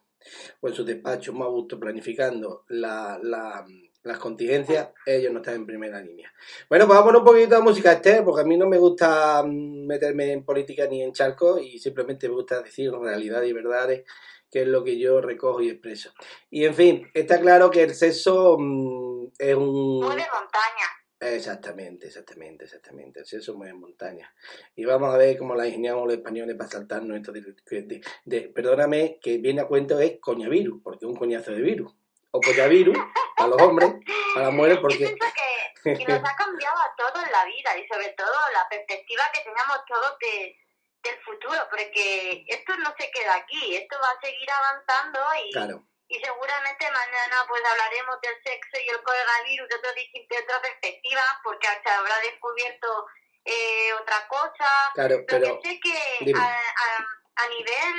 o 0.61 0.69
en 0.69 0.75
sus 0.75 0.87
despachos 0.87 1.35
más 1.35 1.49
a 1.49 1.51
gusto 1.51 1.79
planificando 1.79 2.65
la, 2.69 3.19
la- 3.23 3.65
las 4.05 4.19
contingencias, 4.19 4.89
ellos 5.07 5.33
no 5.33 5.39
están 5.41 5.55
en 5.55 5.67
primera 5.67 6.01
línea. 6.01 6.33
Bueno, 6.69 6.87
pues 6.87 6.99
vamos 6.99 7.03
a 7.03 7.05
poner 7.05 7.21
un 7.21 7.25
poquito 7.27 7.57
de 7.57 7.63
música, 7.63 7.93
Esther, 7.93 8.25
porque 8.25 8.41
a 8.43 8.45
mí 8.45 8.57
no 8.57 8.67
me 8.69 8.79
gusta 8.79 9.43
mm, 9.45 9.87
meterme 9.87 10.33
en 10.33 10.45
política 10.45 10.87
ni 10.87 11.03
en 11.03 11.13
charco 11.13 11.59
y 11.59 11.79
simplemente 11.79 12.29
me 12.29 12.35
gusta 12.35 12.61
decir 12.63 12.91
realidades 12.93 13.49
y 13.49 13.53
verdades, 13.53 14.05
que 14.51 14.63
es 14.63 14.69
lo 14.69 14.83
que 14.85 14.99
yo 14.99 15.21
recojo 15.21 15.61
y 15.63 15.71
expreso. 15.71 16.13
Y 16.51 16.65
en 16.65 16.75
fin, 16.75 17.09
está 17.15 17.41
claro 17.41 17.71
que 17.71 17.83
el 17.85 17.95
sexo 17.95 18.57
mm, 18.59 19.27
es 19.39 19.55
un... 19.55 20.01
Mueve 20.01 20.27
montaña. 20.33 20.89
Exactamente, 21.21 22.09
exactamente, 22.09 22.65
exactamente. 22.65 23.21
El 23.21 23.27
sexo 23.27 23.55
mueve 23.55 23.75
montaña. 23.75 24.35
Y 24.75 24.85
vamos 24.85 25.15
a 25.15 25.17
ver 25.17 25.39
cómo 25.39 25.55
la 25.55 25.69
ingeniamos 25.69 26.05
los 26.07 26.15
españoles 26.17 26.57
para 26.57 26.69
saltarnos 26.69 27.17
esto 27.17 27.31
de, 27.31 27.43
de- 27.83 28.01
de- 28.25 28.49
perdóname, 28.49 29.19
que 29.23 29.39
viene 29.39 29.61
a 29.61 29.69
cuento 29.69 30.01
es 30.01 30.19
coñavirus, 30.21 30.81
porque 30.83 31.05
es 31.07 31.09
un 31.09 31.17
coñazo 31.17 31.53
de 31.53 31.63
virus. 31.63 31.95
O 32.35 32.41
coñavirus 32.41 32.97
para 33.37 33.49
los 33.51 33.61
hombres, 33.63 33.93
para 34.35 34.47
las 34.47 34.55
mujeres, 34.55 34.77
Yo 34.77 34.83
porque... 34.83 34.97
pienso 34.99 35.27
que, 35.35 35.97
que 35.99 36.05
nos 36.13 36.25
ha 36.25 36.37
cambiado 36.37 36.79
a 36.81 36.95
todos 36.97 37.31
la 37.31 37.45
vida 37.45 37.77
y 37.77 37.87
sobre 37.89 38.09
todo 38.11 38.33
la 38.53 38.69
perspectiva 38.69 39.23
que 39.33 39.41
teníamos 39.41 39.85
todos 39.87 40.19
de, 40.19 40.57
del 41.03 41.19
futuro, 41.25 41.59
porque 41.71 42.45
esto 42.49 42.77
no 42.79 42.95
se 42.99 43.11
queda 43.11 43.35
aquí, 43.35 43.77
esto 43.77 43.97
va 44.01 44.11
a 44.11 44.21
seguir 44.21 44.51
avanzando 44.51 45.21
y, 45.45 45.53
Claro, 45.53 45.83
y 46.09 46.19
seguramente 46.21 46.91
mañana 46.91 47.45
pues 47.49 47.63
hablaremos 47.65 48.21
del 48.23 48.35
sexo 48.45 48.81
y 48.85 48.89
el 48.89 49.03
coronavirus 49.03 49.69
de, 49.69 49.75
otro, 49.77 49.91
de 49.93 50.39
otra 50.45 50.63
perspectiva, 50.63 51.23
porque 51.45 51.69
se 51.85 51.91
habrá 51.91 52.19
descubierto 52.21 53.07
eh, 53.45 53.93
otra 53.95 54.27
cosa. 54.29 54.69
claro, 54.95 55.19
Lo 55.19 55.27
pero... 55.27 55.61
que 55.61 55.69
sé 55.69 55.81
que 55.81 56.33
a, 56.35 56.45
a, 56.45 57.45
a 57.45 57.49
nivel, 57.49 57.95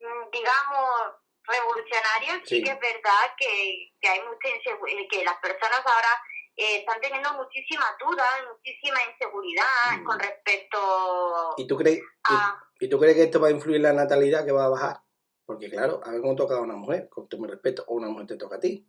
mm, 0.00 0.30
digamos, 0.30 1.25
revolucionario, 1.46 2.34
sí, 2.44 2.56
Sí. 2.56 2.62
que 2.64 2.70
es 2.70 2.80
verdad 2.80 3.34
que, 3.38 3.92
que 4.00 4.08
hay 4.08 4.20
mucha 4.20 4.48
insegu- 4.48 5.08
que 5.10 5.24
las 5.24 5.36
personas 5.38 5.80
ahora 5.84 6.08
eh, 6.56 6.78
están 6.78 7.00
teniendo 7.00 7.32
muchísimas 7.34 7.90
dudas, 8.00 8.26
muchísima 8.50 8.98
inseguridad 9.12 9.98
Mm. 9.98 10.04
con 10.04 10.18
respecto 10.18 11.54
¿Y 11.58 11.66
tú, 11.66 11.76
crees, 11.76 12.00
a... 12.24 12.58
y, 12.80 12.86
y 12.86 12.88
tú 12.88 12.98
crees 12.98 13.14
que 13.16 13.24
esto 13.24 13.40
va 13.40 13.48
a 13.48 13.50
influir 13.50 13.76
en 13.76 13.82
la 13.82 13.92
natalidad 13.92 14.44
que 14.44 14.52
va 14.52 14.64
a 14.64 14.70
bajar? 14.70 15.00
Porque 15.44 15.68
claro, 15.70 16.00
a 16.04 16.10
ver 16.10 16.20
cómo 16.22 16.34
toca 16.34 16.56
a 16.56 16.60
una 16.60 16.74
mujer, 16.74 17.08
con 17.10 17.28
todo 17.28 17.40
mi 17.42 17.48
respeto, 17.48 17.84
o 17.86 17.94
una 17.94 18.08
mujer 18.08 18.26
te 18.28 18.36
toca 18.36 18.56
a 18.56 18.60
ti. 18.60 18.84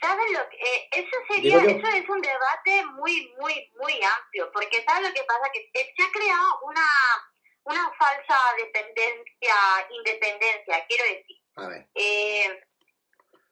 ¿Sabes 0.00 0.30
lo 0.32 0.48
que? 0.50 0.56
eh, 0.56 0.88
eso 0.92 1.16
sería, 1.28 1.56
eso 1.58 1.86
es 1.88 2.08
un 2.08 2.20
debate 2.20 2.84
muy, 2.94 3.32
muy, 3.38 3.72
muy 3.80 3.92
amplio, 4.02 4.50
porque 4.52 4.84
¿sabes 4.86 5.08
lo 5.08 5.14
que 5.14 5.24
pasa? 5.24 5.50
Que 5.52 5.70
se 5.72 6.02
ha 6.02 6.10
creado 6.12 6.60
una, 6.64 6.86
una 7.66 7.92
falsa 7.98 8.38
dependencia, 8.58 9.54
independencia, 9.90 10.86
quiero 10.86 11.04
decir. 11.04 11.36
A 11.56 11.66
ver, 11.68 11.86
Eh, 11.94 12.62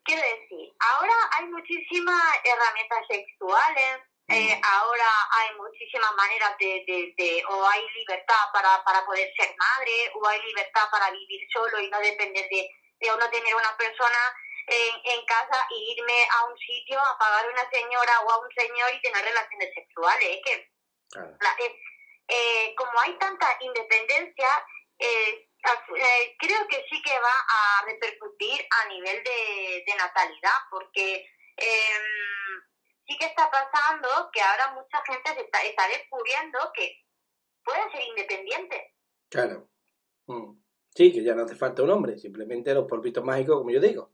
quiero 0.05 0.23
decir, 0.23 0.73
ahora 0.79 1.15
hay 1.33 1.47
muchísimas 1.47 2.23
herramientas 2.45 3.05
sexuales, 3.09 4.01
eh, 4.29 4.61
ahora 4.63 5.09
hay 5.33 5.57
muchísimas 5.57 6.13
maneras 6.15 6.57
de, 6.59 6.85
de, 6.87 7.15
de- 7.17 7.45
o 7.49 7.67
hay 7.69 7.83
libertad 7.95 8.43
para, 8.53 8.83
para 8.85 9.05
poder 9.05 9.31
ser 9.37 9.55
madre, 9.57 10.13
o 10.15 10.27
hay 10.29 10.41
libertad 10.43 10.89
para 10.91 11.11
vivir 11.11 11.41
solo 11.53 11.79
y 11.81 11.91
no 11.91 11.99
depender 12.01 12.49
de, 12.49 12.71
de 13.01 13.11
o 13.11 13.17
no 13.17 13.29
tener 13.31 13.55
una 13.55 13.77
persona 13.77 14.19
en, 14.67 14.95
en 15.13 15.27
casa 15.27 15.67
e 15.71 15.75
irme 15.93 16.27
a 16.39 16.45
un 16.47 16.57
sitio 16.59 16.99
a 17.01 17.19
pagar 17.19 17.45
a 17.45 17.49
una 17.51 17.69
señora 17.71 18.21
o 18.21 18.31
a 18.31 18.39
un 18.39 18.51
señor 18.55 18.95
y 18.95 19.03
tener 19.03 19.25
relaciones 19.25 19.75
sexuales. 19.75 20.29
Es 20.39 20.41
que 20.45 20.71
claro. 21.11 21.37
la- 21.41 21.57
eh, 22.29 22.75
como 22.77 22.93
hay 23.01 23.17
tanta 23.19 23.47
independencia, 23.61 24.49
eh, 24.99 25.49
eh, 25.97 26.37
creo 26.39 26.67
que 26.69 26.85
sí 26.91 27.03
que 27.03 27.19
va 27.19 27.35
a 27.49 27.85
repercutir 27.87 28.61
a 28.83 28.89
nivel 28.89 29.23
de, 29.23 29.85
de 29.87 29.95
natalidad, 29.97 30.59
porque 30.71 31.27
em, 31.57 32.63
sí 33.07 33.17
que 33.19 33.27
está 33.27 33.51
pasando 33.51 34.31
que 34.33 34.41
ahora 34.41 34.73
mucha 34.73 35.03
gente 35.07 35.35
se 35.35 35.41
está, 35.41 35.61
está 35.63 35.89
descubriendo 35.89 36.59
que 36.75 37.05
puede 37.65 37.91
ser 37.91 38.03
independiente. 38.03 38.95
Claro. 39.29 39.69
Mm. 40.27 40.61
Sí, 40.95 41.13
que 41.13 41.25
ya 41.25 41.35
no 41.35 41.43
hace 41.43 41.57
falta 41.57 41.83
un 41.83 41.91
hombre, 41.91 42.19
simplemente 42.19 42.73
los 42.73 42.87
polvitos 42.87 43.25
mágicos, 43.25 43.59
como 43.59 43.71
yo 43.71 43.81
digo. 43.81 44.13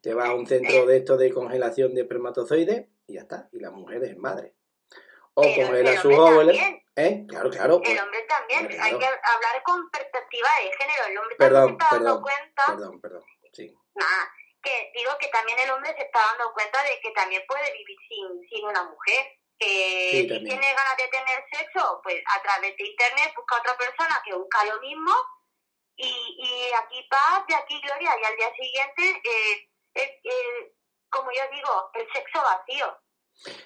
Te 0.00 0.14
vas 0.14 0.30
a 0.30 0.34
un 0.34 0.46
centro 0.46 0.84
de 0.86 0.96
esto 0.96 1.16
de 1.16 1.32
congelación 1.32 1.94
de 1.94 2.00
espermatozoides 2.02 2.88
y 3.06 3.14
ya 3.14 3.20
está. 3.20 3.48
Y 3.52 3.60
la 3.60 3.70
mujer 3.70 4.02
es 4.02 4.16
madre. 4.16 4.54
O 5.34 5.42
Pero 5.42 5.68
congela 5.68 5.90
el 5.92 5.98
sus 5.98 6.12
óvulos. 6.12 6.46
también. 6.46 6.82
¿Eh? 6.98 7.24
Claro, 7.28 7.48
claro. 7.50 7.80
El 7.84 7.98
hombre 8.00 8.22
también, 8.22 8.66
Claro. 8.66 8.82
hay 8.84 8.98
que 8.98 9.06
hablar 9.06 9.62
con 9.62 9.88
perspectiva 9.90 10.48
de 10.62 10.72
género. 10.76 11.04
El 11.06 11.18
hombre 11.18 11.36
Perdón, 11.36 11.78
también 11.78 11.78
se 11.78 11.84
está 11.84 11.94
dando 11.94 12.20
perdón, 12.20 12.22
cuenta 12.22 12.66
Perdón, 12.66 13.00
perdón. 13.00 13.24
Sí. 13.52 13.74
Nada, 13.94 14.32
que 14.62 14.90
digo 14.94 15.12
que 15.20 15.28
también 15.28 15.58
el 15.60 15.70
hombre 15.70 15.94
se 15.96 16.02
está 16.04 16.18
dando 16.20 16.52
cuenta 16.52 16.82
de 16.82 16.98
que 17.00 17.10
también 17.12 17.42
puede 17.46 17.72
vivir 17.72 17.96
sin, 18.08 18.48
sin 18.48 18.64
una 18.66 18.82
mujer. 18.84 19.26
Que 19.60 20.10
Sí, 20.10 20.22
si 20.22 20.28
también. 20.28 20.60
tiene 20.60 20.74
ganas 20.74 20.96
de 20.96 21.08
tener 21.08 21.44
sexo, 21.52 22.00
pues 22.02 22.22
a 22.34 22.42
través 22.42 22.76
de 22.76 22.84
internet 22.86 23.32
busca 23.36 23.56
otra 23.58 23.76
persona 23.76 24.20
que 24.24 24.34
busca 24.34 24.64
lo 24.64 24.80
mismo 24.80 25.12
y, 25.96 26.06
y 26.08 26.72
aquí 26.74 27.06
paz, 27.10 27.44
de 27.48 27.54
aquí 27.56 27.80
gloria, 27.80 28.10
y 28.20 28.24
al 28.24 28.36
día 28.36 28.52
siguiente, 28.54 29.20
eh, 29.24 29.70
eh, 29.94 30.20
eh, 30.22 30.72
como 31.10 31.30
yo 31.32 31.42
digo, 31.50 31.90
el 31.94 32.06
sexo 32.12 32.40
vacío. 32.40 32.98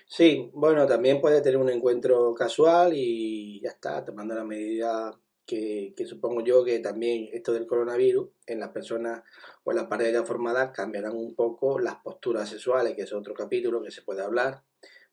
Sí, 0.06 0.50
bueno, 0.54 0.86
también 0.86 1.20
puede 1.20 1.40
tener 1.40 1.58
un 1.58 1.70
encuentro 1.70 2.34
casual 2.34 2.92
y 2.94 3.60
ya 3.62 3.70
está, 3.70 4.04
tomando 4.04 4.34
la 4.34 4.44
medida 4.44 5.18
que, 5.46 5.94
que 5.96 6.06
supongo 6.06 6.42
yo 6.42 6.64
que 6.64 6.78
también 6.78 7.28
esto 7.32 7.52
del 7.52 7.66
coronavirus 7.66 8.28
en 8.46 8.60
las 8.60 8.70
personas 8.70 9.22
o 9.64 9.70
en 9.72 9.76
las 9.78 9.86
parejas 9.86 10.12
ya 10.12 10.24
formadas 10.24 10.70
cambiarán 10.72 11.16
un 11.16 11.34
poco 11.34 11.78
las 11.78 11.96
posturas 11.96 12.48
sexuales, 12.48 12.94
que 12.94 13.02
es 13.02 13.12
otro 13.12 13.34
capítulo 13.34 13.82
que 13.82 13.90
se 13.90 14.02
puede 14.02 14.22
hablar, 14.22 14.62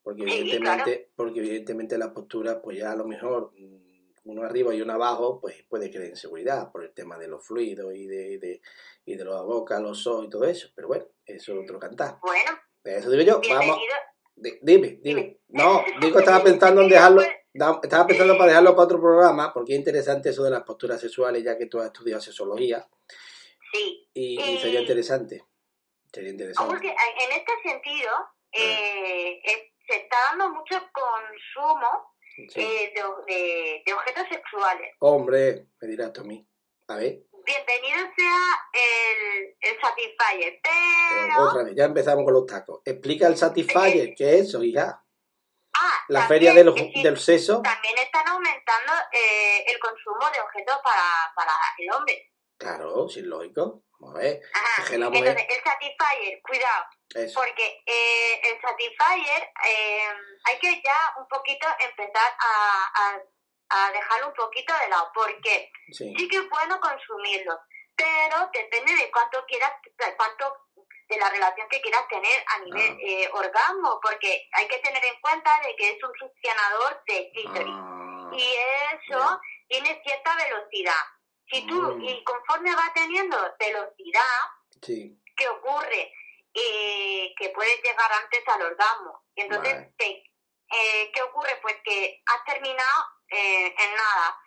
porque 0.04 0.24
Sí, 0.24 0.39
evidentemente, 0.39 1.12
porque 1.15 1.39
evidentemente 1.39 1.98
las 1.98 2.10
posturas, 2.10 2.58
pues 2.63 2.78
ya 2.78 2.91
a 2.91 2.95
lo 2.95 3.06
mejor 3.06 3.52
mm, 3.58 3.89
uno 4.26 4.43
arriba 4.43 4.76
y 4.76 4.82
uno 4.82 4.93
abajo, 4.93 5.39
pues 5.41 5.56
puede 5.67 5.89
crear 5.89 6.10
inseguridad 6.10 6.72
por 6.72 6.84
el 6.84 6.93
tema 6.93 7.17
de 7.17 7.28
los 7.28 7.45
fluidos 7.45 7.95
y 7.95 8.06
de, 8.06 8.38
de, 8.38 8.62
y 9.06 9.15
de 9.15 9.26
la 9.26 9.41
boca, 9.41 9.80
los 9.80 10.06
ojos 10.06 10.26
y 10.26 10.30
todo 10.30 10.45
eso, 10.45 10.69
pero 10.76 10.88
bueno, 10.88 11.06
eso 11.26 11.54
es 11.54 11.60
otro 11.60 11.80
cantar. 11.80 12.19
Bueno, 12.22 12.52
Eso 12.84 13.10
digo 13.10 13.24
yo, 13.24 13.34
vamos. 13.36 13.48
bienvenido. 13.48 14.09
Di- 14.41 14.60
Dime, 14.62 14.99
dime. 15.02 15.39
No, 15.49 15.84
digo, 16.02 16.19
estaba 16.19 16.43
pensando 16.43 16.82
en 16.82 16.89
dejarlo, 16.89 17.21
estaba 17.52 18.08
pensando 18.08 18.34
para 18.38 18.47
dejarlo 18.47 18.71
para 18.75 18.86
otro 18.86 18.99
programa, 19.02 19.54
porque 19.54 19.73
es 19.73 19.80
interesante 19.80 20.30
eso 20.30 20.43
de 20.43 20.52
las 20.52 20.63
posturas 20.63 20.99
sexuales, 21.02 21.43
ya 21.43 21.58
que 21.58 21.65
tú 21.65 21.80
has 21.80 21.88
estudiado 21.88 22.21
sexología, 22.21 22.88
Sí. 23.73 24.10
y, 24.13 24.39
y 24.39 24.56
Eh, 24.56 24.60
sería 24.62 24.82
interesante. 24.82 25.43
Sería 26.12 26.32
Aunque, 26.32 26.43
interesante. 26.45 26.88
en 26.88 27.32
este 27.38 27.52
sentido, 27.69 28.12
eh, 28.52 29.39
eh, 29.45 29.73
se 29.88 29.95
está 29.97 30.15
dando 30.32 30.49
mucho 30.56 30.75
consumo 30.91 32.13
Sí. 32.47 32.62
eh, 32.62 32.93
de, 32.95 33.02
de- 33.34 33.84
de 33.86 33.93
objetos 33.93 34.23
sexuales. 34.32 34.91
Hombre, 34.99 35.67
me 35.82 35.88
dirás 35.88 36.13
tú 36.13 36.21
a 36.21 36.23
mí. 36.23 36.47
A 36.88 36.95
ver, 36.95 37.19
Bienvenido 37.53 37.97
sea 38.15 38.39
el, 38.73 39.57
el 39.59 39.81
Satisfyer, 39.81 40.59
pero 40.62 41.43
otra 41.49 41.63
vez, 41.63 41.73
ya 41.75 41.85
empezamos 41.85 42.23
con 42.23 42.33
los 42.35 42.45
tacos. 42.45 42.81
Explica 42.85 43.25
el 43.25 43.38
Satisfyer, 43.38 44.13
¿qué 44.15 44.35
es 44.35 44.49
eso, 44.49 44.63
hija? 44.63 45.03
Ah, 45.73 45.93
La 46.09 46.19
también, 46.27 46.27
feria 46.27 46.53
del, 46.53 46.73
sí, 46.75 47.01
del 47.01 47.17
sexo. 47.17 47.63
También 47.63 47.97
están 47.97 48.27
aumentando 48.27 48.93
eh, 49.12 49.63
el 49.67 49.79
consumo 49.79 50.29
de 50.31 50.39
objetos 50.41 50.77
para, 50.83 51.03
para 51.35 51.51
el 51.79 51.91
hombre. 51.91 52.31
Claro, 52.55 53.09
sí, 53.09 53.21
lógico. 53.21 53.81
Vamos 53.99 54.17
a 54.17 54.19
ver, 54.19 54.41
Ajá. 54.53 54.83
Es 54.83 54.89
que 54.91 54.97
la 54.99 55.09
mujer- 55.09 55.27
Entonces, 55.29 55.57
el 55.57 55.63
Satisfyer, 55.63 56.41
cuidado, 56.43 56.85
eso. 57.15 57.39
porque 57.39 57.81
eh, 57.88 58.41
el 58.43 58.62
Satisfyer 58.62 59.41
eh, 59.67 60.03
hay 60.45 60.59
que 60.59 60.81
ya 60.85 61.13
un 61.19 61.27
poquito 61.27 61.67
empezar 61.79 62.31
a, 62.39 62.91
a, 62.93 63.19
a 63.69 63.91
dejarlo 63.91 64.27
un 64.29 64.34
poquito 64.34 64.73
de 64.77 64.88
lado, 64.89 65.12
porque 65.13 65.71
Sí, 65.91 66.13
sí 66.17 66.27
que 66.27 66.38
es 66.38 66.49
bueno 66.49 66.79
consumirlo, 66.79 67.60
pero 67.95 68.49
depende 68.53 68.93
de 68.95 69.12
cuánto 69.12 69.45
quieras, 69.45 69.73
de 69.84 70.15
cuánto 70.15 70.65
de 71.08 71.17
la 71.17 71.29
relación 71.29 71.67
que 71.69 71.82
quieras 71.82 72.08
tener 72.08 72.43
a 72.47 72.60
nivel 72.60 72.91
Ah. 72.91 72.97
eh, 73.01 73.29
orgasmo, 73.34 73.99
porque 74.01 74.47
hay 74.53 74.67
que 74.67 74.77
tener 74.79 75.03
en 75.03 75.19
cuenta 75.21 75.60
de 75.62 75.75
que 75.75 75.89
es 75.89 76.03
un 76.03 76.13
succionador 76.19 77.03
de 77.08 77.32
clítoris 77.34 77.73
Ah, 77.75 78.29
y 78.34 78.55
eso 78.95 79.41
tiene 79.67 79.99
cierta 80.05 80.36
velocidad. 80.36 81.01
Si 81.51 81.65
tú, 81.65 81.82
Mm. 81.82 82.03
y 82.03 82.23
conforme 82.23 82.75
va 82.75 82.91
teniendo 82.93 83.38
velocidad, 83.60 84.38
sí, 84.84 85.19
¿qué 85.36 85.47
ocurre? 85.49 86.13
Eh, 86.53 87.34
que 87.38 87.49
puedes 87.49 87.82
llegar 87.82 88.12
antes 88.12 88.47
al 88.47 88.62
orgasmo. 88.62 89.23
Y 89.36 89.41
entonces, 89.41 89.73
Vale. 89.73 89.93
te- 89.97 90.32
eh, 90.71 91.12
¿qué 91.12 91.21
ocurre? 91.23 91.58
Pues 91.62 91.75
que 91.84 92.21
has 92.25 92.43
terminado 92.45 93.05
eh, 93.30 93.76
en 93.78 93.96
nada. 93.96 94.38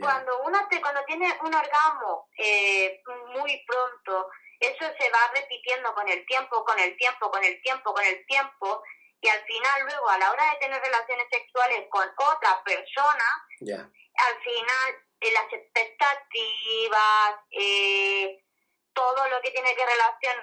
Cuando 0.00 0.42
uno 0.42 0.66
te, 0.68 0.80
cuando 0.80 1.04
tiene 1.04 1.32
un 1.42 1.54
orgasmo 1.54 2.28
eh, 2.36 3.00
muy 3.36 3.64
pronto, 3.66 4.28
eso 4.58 4.84
se 4.98 5.10
va 5.10 5.30
repitiendo 5.34 5.94
con 5.94 6.08
el 6.08 6.26
tiempo, 6.26 6.64
con 6.64 6.78
el 6.78 6.96
tiempo, 6.96 7.30
con 7.30 7.44
el 7.44 7.60
tiempo, 7.62 7.94
con 7.94 8.04
el 8.04 8.26
tiempo, 8.26 8.82
y 9.20 9.28
al 9.28 9.44
final 9.44 9.82
luego 9.82 10.08
a 10.08 10.18
la 10.18 10.32
hora 10.32 10.50
de 10.50 10.58
tener 10.58 10.82
relaciones 10.82 11.26
sexuales 11.30 11.86
con 11.90 12.08
otra 12.16 12.62
persona, 12.64 13.46
al 13.60 14.42
final 14.42 15.06
eh, 15.20 15.32
las 15.32 15.52
expectativas, 15.52 17.34
eh, 17.50 18.42
todo 18.92 19.28
lo 19.28 19.40
que 19.42 19.50
tiene 19.50 19.74
que 19.74 19.86
relación, 19.86 20.36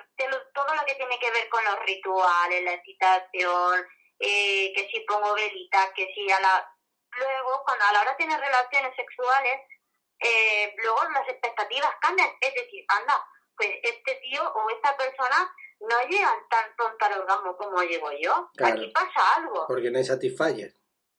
todo 0.53 0.75
lo 0.75 0.85
que 0.85 0.95
tiene 0.95 1.19
que 1.19 1.31
ver 1.31 1.49
con 1.49 1.63
los 1.63 1.79
rituales, 1.85 2.63
la 2.63 2.73
excitación, 2.73 3.87
eh, 4.19 4.71
que 4.75 4.89
si 4.91 4.99
pongo 5.01 5.33
velitas, 5.33 5.91
que 5.95 6.11
si 6.13 6.31
a 6.31 6.39
la 6.39 6.72
luego 7.17 7.61
cuando 7.65 7.85
a 7.85 7.93
la 7.93 8.01
hora 8.01 8.11
de 8.11 8.17
tener 8.17 8.39
relaciones 8.39 8.95
sexuales, 8.95 9.59
eh, 10.19 10.73
luego 10.77 11.03
las 11.13 11.27
expectativas 11.29 11.91
cambian, 12.01 12.29
es 12.39 12.53
decir, 12.53 12.85
anda, 12.87 13.15
pues 13.55 13.69
este 13.83 14.15
tío 14.21 14.41
o 14.53 14.69
esta 14.69 14.95
persona 14.97 15.53
no 15.81 16.07
llegan 16.09 16.37
tan 16.49 16.75
pronto 16.75 17.05
al 17.05 17.19
orgasmo 17.21 17.57
como 17.57 17.83
llego 17.83 18.09
yo, 18.19 18.49
Claro. 18.55 18.75
aquí 18.75 18.91
pasa 18.93 19.35
algo. 19.37 19.65
Porque 19.67 19.91
no 19.91 19.97
hay 19.97 20.05
Satisfyer, 20.05 20.73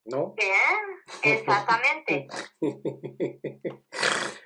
¿no? 0.07 0.35
Bien, 0.35 1.03
exactamente. 1.23 2.27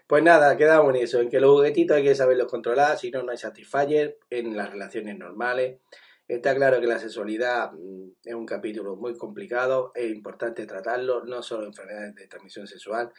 Pues 0.08 0.22
nada, 0.22 0.56
quedamos 0.56 0.94
en 0.94 1.02
eso, 1.02 1.20
en 1.20 1.28
que 1.28 1.38
los 1.38 1.50
juguetitos 1.50 1.98
hay 1.98 2.02
que 2.02 2.14
saberlos 2.14 2.50
controlar, 2.50 2.96
si 2.96 3.11
no, 3.11 3.22
no 3.22 3.30
hay 3.30 3.37
satisfyer 3.37 4.18
en 4.30 4.56
las 4.56 4.70
relaciones 4.70 5.18
normales. 5.18 5.80
Está 6.28 6.54
claro 6.54 6.78
que 6.78 6.86
la 6.86 6.98
sexualidad 6.98 7.72
mm, 7.72 8.10
es 8.22 8.34
un 8.34 8.44
capítulo 8.44 8.96
muy 8.96 9.16
complicado, 9.16 9.92
es 9.94 10.10
importante 10.10 10.66
tratarlo, 10.66 11.24
no 11.24 11.42
solo 11.42 11.66
enfermedades 11.66 12.14
de 12.14 12.28
transmisión 12.28 12.66
sexual, 12.66 13.10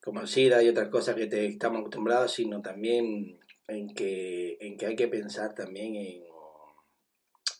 como 0.00 0.20
el 0.20 0.28
SIDA 0.28 0.62
y 0.62 0.68
otras 0.68 0.88
cosas 0.88 1.16
que 1.16 1.26
te, 1.26 1.44
estamos 1.46 1.80
acostumbrados, 1.80 2.32
sino 2.32 2.62
también 2.62 3.40
en 3.66 3.92
que, 3.92 4.56
en 4.60 4.76
que 4.76 4.86
hay 4.86 4.94
que 4.94 5.08
pensar 5.08 5.52
también 5.52 5.96
en, 5.96 6.22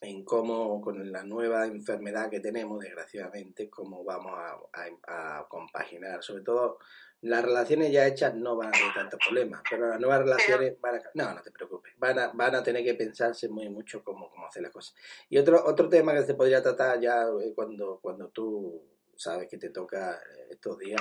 en 0.02 0.24
cómo 0.24 0.80
con 0.80 1.11
la 1.11 1.22
nueva 1.22 1.66
enfermedad 1.66 2.30
que 2.30 2.40
tenemos, 2.40 2.80
desgraciadamente, 2.80 3.70
cómo 3.70 4.04
vamos 4.04 4.32
a, 4.35 4.59
a- 4.72 5.38
a 5.40 5.48
compaginar. 5.48 6.22
Sobre 6.22 6.42
todo, 6.42 6.78
las 7.22 7.42
relaciones 7.44 7.90
ya 7.92 8.06
hechas 8.06 8.35
no 8.35 8.56
van 8.56 8.68
a 8.68 8.72
tener 8.72 8.92
tantos 8.94 9.18
problemas, 9.26 9.62
pero 9.70 9.88
las 9.88 9.98
nuevas 10.00 10.20
relaciones 10.20 10.78
van 10.80 10.96
a... 10.96 11.00
No, 11.14 11.35
no 11.35 11.42
te 11.42 11.50
preocupes, 11.50 11.94
van 11.98 12.18
a, 12.18 12.28
van 12.28 12.54
a 12.54 12.62
tener 12.62 12.85
que 12.85 12.94
pensarse 12.94 13.48
muy 13.48 13.68
mucho 13.70 14.04
cómo, 14.04 14.28
cómo 14.30 14.46
hacer 14.46 14.62
las 14.62 14.72
cosas. 14.72 14.94
Y 15.30 15.38
otro, 15.38 15.64
otro 15.64 15.88
tema 15.88 16.12
que 16.14 16.22
se 16.24 16.35
podría 16.35 16.62
tratar 16.62 17.00
ya 17.00 17.22
eh, 17.42 17.52
cuando, 17.54 17.98
cuando 18.02 18.28
tú 18.28 18.82
sabes 19.16 19.48
que 19.48 19.59
te 19.59 19.70
toca 19.70 20.12
eh, 20.14 20.48
estos 20.50 20.79
días, 20.79 21.00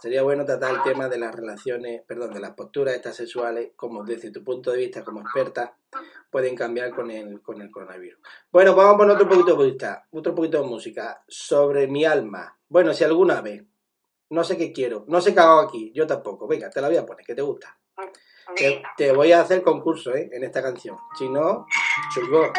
sería 0.00 0.22
bueno 0.22 0.44
tratar 0.44 0.74
el 0.74 0.82
tema 0.82 1.08
de 1.08 1.18
las 1.18 1.34
relaciones, 1.34 2.02
perdón, 2.06 2.34
de 2.34 2.40
las 2.40 2.52
posturas 2.52 2.94
estas 2.94 3.16
sexuales, 3.16 3.72
como 3.76 4.04
desde 4.04 4.30
tu 4.30 4.42
punto 4.44 4.70
de 4.72 4.78
vista 4.78 5.04
como 5.04 5.20
experta, 5.20 5.76
pueden 6.30 6.56
cambiar 6.56 6.90
con 6.90 7.10
el, 7.10 7.40
con 7.42 7.62
el 7.62 7.70
coronavirus. 7.70 8.20
Bueno, 8.50 8.74
vamos 8.74 8.94
a 8.94 8.98
poner 8.98 9.16
otro 9.16 9.28
poquito 9.28 9.56
de 9.56 9.66
vista, 9.66 10.06
otro 10.10 10.34
poquito 10.34 10.60
de 10.60 10.68
música 10.68 11.22
sobre 11.28 11.86
mi 11.86 12.04
alma. 12.04 12.58
Bueno, 12.68 12.92
si 12.92 13.04
alguna 13.04 13.40
vez, 13.40 13.62
no 14.30 14.42
sé 14.42 14.56
qué 14.56 14.72
quiero, 14.72 15.04
no 15.06 15.20
sé 15.20 15.32
qué 15.32 15.40
hago 15.40 15.60
aquí, 15.60 15.92
yo 15.94 16.06
tampoco. 16.06 16.48
Venga, 16.48 16.70
te 16.70 16.80
la 16.80 16.88
voy 16.88 16.96
a 16.96 17.06
poner, 17.06 17.24
que 17.24 17.34
te 17.34 17.42
gusta. 17.42 17.78
Te, 18.56 18.82
te 18.96 19.12
voy 19.12 19.32
a 19.32 19.40
hacer 19.40 19.62
concurso, 19.62 20.14
¿eh? 20.14 20.28
En 20.32 20.44
esta 20.44 20.62
canción. 20.62 20.98
Si 21.16 21.28
no, 21.28 21.66
chungo. 22.12 22.52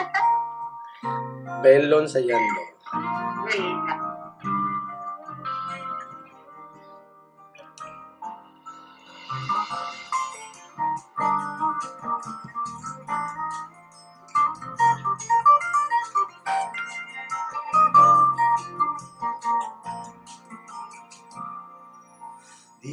Verlo 1.62 2.00
ensayando. 2.00 2.62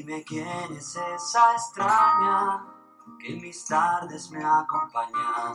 Dime 0.04 0.24
quién 0.24 0.72
es 0.76 0.96
esa 0.96 1.52
extraña 1.52 2.66
que 3.20 3.34
en 3.34 3.40
mis 3.40 3.64
tardes 3.64 4.32
me 4.32 4.44
acompaña. 4.44 5.54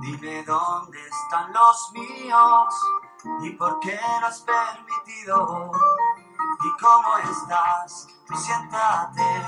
Dime 0.00 0.42
dónde 0.44 0.98
están 1.06 1.52
los 1.52 1.92
míos 1.92 2.74
y 3.42 3.50
por 3.50 3.80
qué 3.80 4.00
lo 4.22 4.26
has 4.28 4.40
permitido. 4.40 5.72
¿Y 6.64 6.82
cómo 6.82 7.18
estás? 7.18 8.06
Siéntate. 8.34 9.44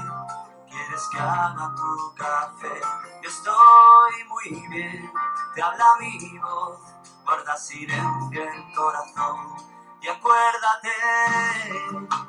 ¿Quieres 0.68 1.08
que 1.10 1.18
haga 1.18 1.74
tu 1.74 2.14
café? 2.16 2.78
Yo 3.22 3.30
estoy 3.30 4.24
muy 4.28 4.68
bien, 4.68 5.10
te 5.54 5.62
habla 5.62 5.86
mi 6.00 6.38
voz, 6.38 6.80
guarda 7.24 7.56
silencio 7.56 8.42
el 8.42 8.74
corazón. 8.74 9.56
Y 10.02 10.08
acuérdate 10.08 10.92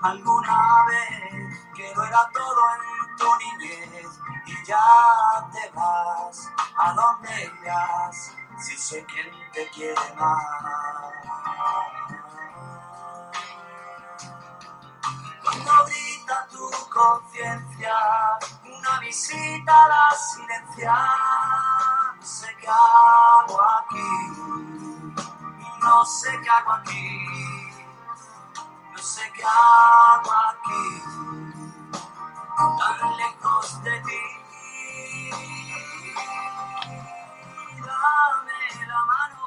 alguna 0.02 0.86
vez 0.88 1.47
que 1.78 1.94
lo 1.96 2.04
era 2.04 2.30
todo 2.34 2.62
en 2.74 3.16
tu 3.18 3.36
niñez 3.38 4.20
y 4.48 4.66
ya 4.66 5.48
te 5.54 5.70
vas 5.76 6.52
a 6.76 6.94
donde 6.94 7.52
irás 7.62 8.34
si 8.58 8.78
sé 8.78 9.06
quién 9.06 9.32
te 9.54 9.70
quiere 9.70 10.14
más. 10.16 10.44
Cuando 15.44 15.86
grita 15.86 16.48
tu 16.52 16.70
conciencia 16.90 17.94
visita 19.08 19.88
la 19.88 20.16
silencia. 20.16 20.96
No 22.16 22.26
sé 22.26 22.48
qué 22.60 22.68
hago 22.68 23.58
aquí. 23.80 24.12
No 25.82 26.06
sé 26.06 26.30
qué 26.44 26.50
hago 26.50 26.72
aquí. 26.74 27.72
No 28.92 28.98
sé 28.98 29.32
qué 29.34 29.44
hago 29.44 30.32
aquí. 30.50 31.47
Tan 32.58 33.18
lejos 33.18 33.84
de 33.84 33.92
ti. 33.92 35.30
Dame 37.76 38.88
la 38.88 39.06
mano. 39.06 39.38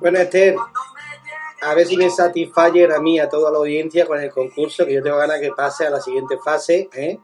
Bueno, 0.00 0.18
Esther, 0.18 0.56
a 1.62 1.74
ver 1.74 1.86
si 1.86 1.96
me 1.96 2.10
satisfayer 2.10 2.90
a 2.92 2.98
mí, 2.98 3.20
a 3.20 3.28
toda 3.28 3.52
la 3.52 3.58
audiencia 3.58 4.04
con 4.04 4.20
el 4.20 4.32
concurso, 4.32 4.84
que 4.84 4.94
yo 4.94 5.02
tengo 5.02 5.16
ganas 5.16 5.38
que 5.38 5.52
pase 5.52 5.86
a 5.86 5.90
la 5.90 6.00
siguiente 6.00 6.36
fase, 6.44 6.88
¿eh? 6.92 7.20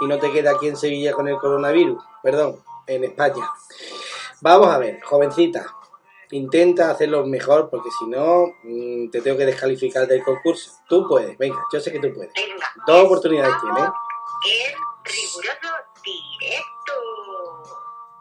Y 0.00 0.06
no 0.06 0.18
te 0.18 0.32
quede 0.32 0.48
aquí 0.48 0.68
en 0.68 0.78
Sevilla 0.78 1.12
con 1.12 1.28
el 1.28 1.36
coronavirus, 1.36 2.02
perdón, 2.22 2.62
en 2.86 3.04
España. 3.04 3.46
Vamos 4.40 4.68
a 4.68 4.78
ver, 4.78 5.02
jovencita, 5.02 5.66
intenta 6.30 6.90
hacerlo 6.90 7.26
mejor 7.26 7.68
porque 7.68 7.90
si 7.98 8.06
no, 8.06 8.46
mm, 8.62 9.10
te 9.10 9.20
tengo 9.20 9.36
que 9.36 9.44
descalificar 9.44 10.06
del 10.06 10.22
concurso. 10.22 10.72
Tú 10.88 11.06
puedes, 11.06 11.36
venga, 11.36 11.62
yo 11.70 11.80
sé 11.80 11.92
que 11.92 12.00
tú 12.00 12.14
puedes. 12.14 12.32
Venga. 12.32 12.66
Dos 12.86 13.04
oportunidades 13.04 13.54
tienes. 13.60 13.90
El 14.44 14.74
riguroso 15.04 15.74
directo. 16.04 16.94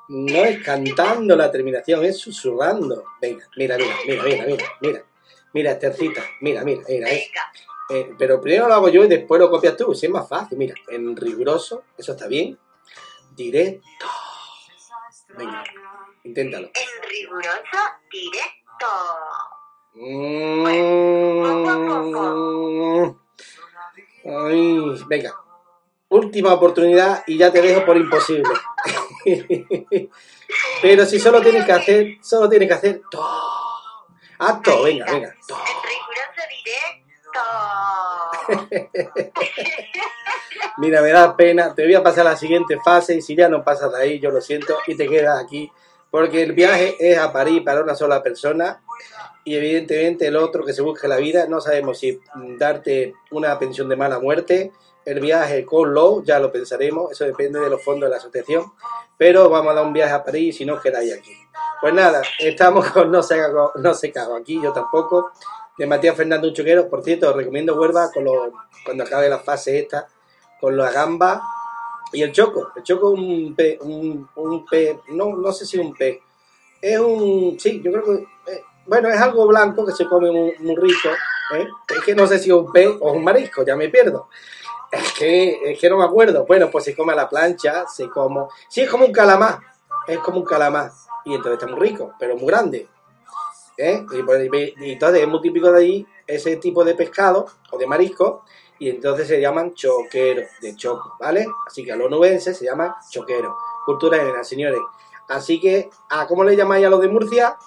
No 0.09 0.35
es 0.45 0.63
cantando 0.63 1.35
la 1.35 1.51
terminación, 1.51 2.03
es 2.05 2.17
susurrando. 2.19 3.03
Venga, 3.21 3.45
mira, 3.57 3.77
mira, 3.77 3.95
mira, 4.05 4.23
mira, 4.23 4.45
mira, 4.45 4.65
mira. 4.81 5.03
Mira, 5.53 5.71
Estercita, 5.71 6.23
mira, 6.41 6.63
mira, 6.63 6.81
mira. 6.87 7.09
es- 7.09 7.29
Venga. 7.29 7.51
eh, 7.89 8.15
pero 8.17 8.39
primero 8.41 8.67
lo 8.67 8.73
hago 8.75 8.89
yo 8.89 9.03
y 9.03 9.07
después 9.07 9.39
lo 9.39 9.49
copias 9.49 9.75
tú, 9.77 9.93
si 9.95 10.05
es 10.07 10.11
más 10.11 10.27
fácil. 10.27 10.57
Mira, 10.57 10.75
en 10.89 11.15
riguroso, 11.15 11.83
eso 11.97 12.11
está 12.13 12.27
bien. 12.27 12.57
Directo. 13.31 14.05
Venga, 15.37 15.63
inténtalo. 16.23 16.67
El 16.73 17.09
riguroso 17.09 17.79
directo. 18.11 18.87
Mm. 19.93 20.65
Ay, 24.25 25.03
venga. 25.07 25.35
Última 26.09 26.53
oportunidad 26.53 27.23
y 27.27 27.37
ya 27.37 27.51
te 27.51 27.61
dejo 27.61 27.85
por 27.85 27.97
imposible. 27.97 28.49
Pero 30.81 31.05
si 31.05 31.19
solo 31.19 31.41
tienes 31.41 31.65
que 31.65 31.71
hacer, 31.73 32.17
solo 32.21 32.47
tienes 32.47 32.69
que 32.69 32.73
hacer 32.73 33.01
todo. 33.11 33.27
Haz 34.39 34.61
todo, 34.61 34.83
venga, 34.83 35.05
venga. 35.11 35.35
todo. 35.47 35.59
Mira, 40.77 41.01
me 41.01 41.09
da 41.09 41.35
pena. 41.35 41.73
Te 41.75 41.83
voy 41.83 41.95
a 41.95 42.03
pasar 42.03 42.27
a 42.27 42.31
la 42.31 42.37
siguiente 42.37 42.77
fase 42.83 43.15
y 43.15 43.21
si 43.21 43.35
ya 43.35 43.49
no 43.49 43.63
pasas 43.63 43.91
de 43.91 44.01
ahí, 44.01 44.19
yo 44.19 44.31
lo 44.31 44.41
siento 44.41 44.77
y 44.87 44.95
te 44.95 45.07
quedas 45.07 45.43
aquí. 45.43 45.71
Porque 46.09 46.43
el 46.43 46.53
viaje 46.53 46.95
es 46.99 47.17
a 47.17 47.33
París 47.33 47.61
para 47.65 47.81
una 47.81 47.95
sola 47.95 48.23
persona 48.23 48.81
y 49.43 49.55
evidentemente 49.55 50.27
el 50.27 50.35
otro 50.35 50.65
que 50.65 50.73
se 50.73 50.81
busque 50.81 51.07
la 51.07 51.17
vida, 51.17 51.47
no 51.47 51.61
sabemos 51.61 51.99
si 51.99 52.19
darte 52.57 53.13
una 53.31 53.57
pensión 53.57 53.87
de 53.89 53.95
mala 53.95 54.19
muerte, 54.19 54.71
el 55.07 55.21
viaje 55.21 55.63
con 55.63 55.93
Low, 55.93 56.21
ya 56.21 56.37
lo 56.37 56.51
pensaremos, 56.51 57.13
eso 57.13 57.23
depende 57.23 57.61
de 57.61 57.69
los 57.69 57.81
fondos 57.81 58.09
de 58.09 58.11
la 58.11 58.17
asociación, 58.17 58.73
pero 59.17 59.49
vamos 59.49 59.71
a 59.71 59.75
dar 59.75 59.85
un 59.85 59.93
viaje 59.93 60.13
a 60.13 60.21
París 60.21 60.57
si 60.57 60.65
no 60.65 60.81
quedáis 60.81 61.13
aquí. 61.13 61.31
Pues 61.79 61.93
nada, 61.93 62.21
estamos 62.39 62.85
con 62.91 63.09
No 63.09 63.23
se 63.23 63.37
cago, 63.37 63.71
no 63.75 63.93
se 63.93 64.11
cago 64.11 64.35
aquí, 64.35 64.59
yo 64.61 64.73
tampoco, 64.73 65.31
de 65.77 65.87
Matías 65.87 66.17
Fernando 66.17 66.51
Choquero, 66.51 66.89
por 66.89 67.05
cierto, 67.05 67.29
os 67.29 67.35
recomiendo 67.37 67.79
Huelva 67.79 68.11
con 68.11 68.25
los, 68.25 68.49
cuando 68.83 69.05
acabe 69.05 69.29
la 69.29 69.39
fase 69.39 69.79
esta, 69.79 70.09
con 70.59 70.75
la 70.75 70.91
gamba 70.91 71.41
y 72.11 72.21
el 72.21 72.33
choco. 72.33 72.73
El 72.75 72.83
choco 72.83 73.13
es 73.13 73.19
un 73.19 73.55
pe, 73.55 73.79
un, 73.81 74.65
pe, 74.69 74.99
no, 75.11 75.37
no 75.37 75.53
sé 75.53 75.65
si 75.65 75.77
un 75.77 75.93
pe, 75.93 76.21
es 76.81 76.99
un, 76.99 77.57
sí, 77.57 77.81
yo 77.81 77.93
creo 77.93 78.03
que, 78.03 78.51
eh, 78.51 78.61
bueno, 78.85 79.07
es 79.07 79.21
algo 79.21 79.47
blanco 79.47 79.85
que 79.85 79.93
se 79.93 80.05
come 80.05 80.31
muy, 80.31 80.53
muy 80.59 80.75
rico, 80.75 81.07
es 81.55 82.03
que 82.03 82.13
no 82.13 82.27
sé 82.27 82.39
si 82.39 82.49
es 82.49 82.55
un 82.55 82.69
pe 82.73 82.87
o 82.87 83.13
un 83.13 83.23
marisco, 83.23 83.63
ya 83.65 83.77
me 83.77 83.87
pierdo. 83.87 84.27
Es 84.91 85.13
que, 85.13 85.71
es 85.71 85.79
que 85.79 85.89
no 85.89 85.97
me 85.97 86.05
acuerdo. 86.05 86.45
Bueno, 86.45 86.69
pues 86.71 86.85
se 86.85 86.95
come 86.95 87.13
a 87.13 87.15
la 87.15 87.29
plancha, 87.29 87.85
se 87.87 88.09
como, 88.09 88.49
sí, 88.69 88.81
es 88.81 88.89
como 88.89 89.05
un 89.05 89.11
calamar, 89.11 89.59
es 90.07 90.19
como 90.19 90.39
un 90.39 90.45
calamar, 90.45 90.91
y 91.25 91.35
entonces 91.35 91.61
está 91.61 91.67
muy 91.67 91.89
rico, 91.89 92.13
pero 92.19 92.35
muy 92.35 92.47
grande. 92.47 92.87
¿eh? 93.77 94.05
Y, 94.11 94.91
entonces 94.91 95.21
es 95.21 95.27
muy 95.27 95.41
típico 95.41 95.71
de 95.71 95.79
ahí 95.79 96.07
ese 96.25 96.57
tipo 96.57 96.83
de 96.83 96.95
pescado 96.95 97.45
o 97.71 97.77
de 97.77 97.85
marisco, 97.85 98.43
y 98.79 98.89
entonces 98.89 99.27
se 99.27 99.41
llaman 99.41 99.73
choqueros, 99.73 100.47
de 100.61 100.75
choco, 100.75 101.15
¿vale? 101.19 101.47
Así 101.65 101.83
que 101.83 101.91
a 101.91 101.95
los 101.95 102.09
nubenses 102.09 102.57
se 102.57 102.65
llaman 102.65 102.93
choqueros. 103.09 103.55
Cultura 103.85 104.17
general, 104.17 104.45
señores. 104.45 104.79
Así 105.29 105.59
que, 105.59 105.89
¿a 106.09 106.27
cómo 106.27 106.43
le 106.43 106.55
llamáis 106.55 106.85
a 106.85 106.89
los 106.89 107.01
de 107.01 107.07
Murcia? 107.07 107.57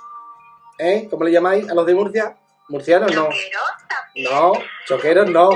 ¿Eh? 0.79 1.09
¿Cómo 1.11 1.25
le 1.25 1.33
llamáis 1.33 1.69
a 1.69 1.75
los 1.75 1.85
de 1.85 1.95
Murcia? 1.95 2.39
Murcianos 2.69 3.15
no. 3.15 3.25
Choqueros 3.25 3.63
también. 3.89 4.33
No, 4.33 4.53
choqueros 4.87 5.31
no. 5.31 5.51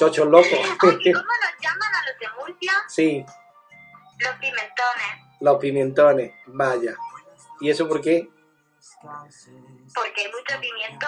Chochos 0.00 0.26
locos. 0.28 0.48
Oye, 0.82 1.12
¿Cómo 1.12 1.26
nos 1.26 1.54
llaman 1.60 1.94
a 1.94 2.02
los 2.08 2.18
de 2.18 2.26
Murcia? 2.38 2.72
sí, 2.88 3.22
Los 4.18 4.34
pimentones. 4.36 5.10
los 5.40 5.58
pimentones, 5.58 6.32
vaya. 6.46 6.96
¿Y 7.60 7.68
eso 7.68 7.86
por 7.86 8.00
qué? 8.00 8.30
Porque 9.94 10.22
hay 10.22 10.32
mucho 10.32 10.58
pimiento. 10.58 11.06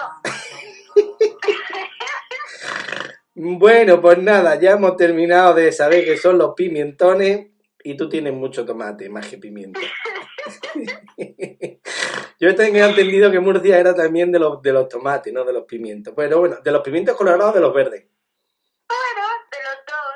Bueno, 3.35 3.99
pues 3.99 4.19
nada, 4.19 4.59
ya 4.59 4.73
hemos 4.73 4.95
terminado 4.95 5.55
de 5.55 5.71
saber 5.71 6.05
qué 6.05 6.17
son 6.17 6.37
los 6.37 6.53
pimentones 6.53 7.47
y 7.83 7.97
tú 7.97 8.07
tienes 8.07 8.31
mucho 8.31 8.63
tomate, 8.63 9.09
más 9.09 9.25
que 9.27 9.39
pimiento. 9.39 9.79
Yo 12.39 12.55
tenía 12.55 12.85
entendido 12.87 13.31
que 13.31 13.39
Murcia 13.39 13.79
era 13.79 13.95
también 13.95 14.31
de 14.31 14.37
los, 14.37 14.61
de 14.61 14.71
los 14.71 14.87
tomates, 14.87 15.33
no 15.33 15.43
de 15.45 15.53
los 15.53 15.63
pimientos. 15.63 16.13
Pero 16.15 16.41
bueno, 16.41 16.57
de 16.63 16.71
los 16.71 16.83
pimientos 16.83 17.17
colorados 17.17 17.55
de 17.55 17.61
los 17.61 17.73
verdes. 17.73 18.05
Bueno, 18.87 19.27
de 19.51 19.57
los 19.63 19.77
dos. 19.87 20.07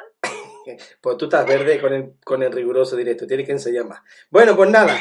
Pues 1.01 1.17
tú 1.17 1.25
estás 1.25 1.45
verde 1.45 1.79
con 1.79 1.93
el, 1.93 2.13
con 2.23 2.43
el 2.43 2.51
riguroso 2.51 2.95
directo, 2.95 3.27
tienes 3.27 3.45
que 3.45 3.53
ensayar 3.53 3.85
más. 3.85 4.01
Bueno, 4.29 4.55
pues 4.55 4.69
nada, 4.69 4.97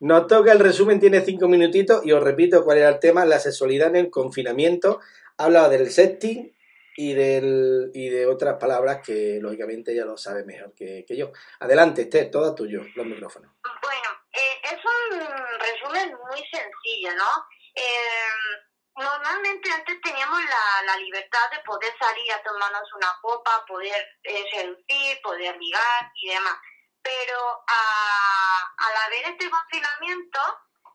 nos 0.00 0.26
toca 0.26 0.52
el 0.52 0.58
resumen, 0.58 0.98
tiene 0.98 1.20
cinco 1.20 1.48
minutitos 1.48 2.04
y 2.06 2.12
os 2.12 2.22
repito 2.22 2.64
cuál 2.64 2.78
era 2.78 2.88
el 2.88 2.98
tema, 2.98 3.24
la 3.26 3.38
sexualidad 3.38 3.88
en 3.88 3.96
el 3.96 4.10
confinamiento. 4.10 5.00
Ha 5.36 5.44
hablado 5.44 5.68
del 5.70 5.90
sexting 5.90 6.54
y, 6.96 7.14
del, 7.14 7.90
y 7.94 8.08
de 8.08 8.26
otras 8.26 8.56
palabras 8.58 9.00
que 9.04 9.38
lógicamente 9.40 9.92
ella 9.92 10.04
lo 10.04 10.16
sabe 10.16 10.44
mejor 10.44 10.74
que, 10.74 11.04
que 11.06 11.16
yo. 11.16 11.32
Adelante, 11.58 12.02
Esther, 12.02 12.30
todo 12.30 12.54
tuyo, 12.54 12.82
los 12.94 13.06
micrófonos. 13.06 13.52
Bueno, 13.62 14.08
eh, 14.32 14.60
es 14.64 14.78
un 14.84 15.18
resumen 15.58 16.16
muy 16.28 16.38
sencillo, 16.50 17.14
¿no? 17.16 17.44
Eh, 17.74 18.69
normalmente 18.96 19.70
antes 19.72 20.00
teníamos 20.00 20.44
la, 20.44 20.82
la 20.84 20.96
libertad 20.96 21.50
de 21.50 21.60
poder 21.60 21.92
salir 21.98 22.32
a 22.32 22.42
tomarnos 22.42 22.92
una 22.94 23.18
copa, 23.22 23.64
poder 23.66 24.18
eh, 24.24 24.44
seducir, 24.52 25.20
poder 25.22 25.56
ligar 25.56 26.12
y 26.14 26.28
demás. 26.30 26.58
Pero 27.02 27.64
a, 27.66 28.72
al 28.76 28.96
haber 29.06 29.26
este 29.26 29.48
confinamiento, 29.48 30.40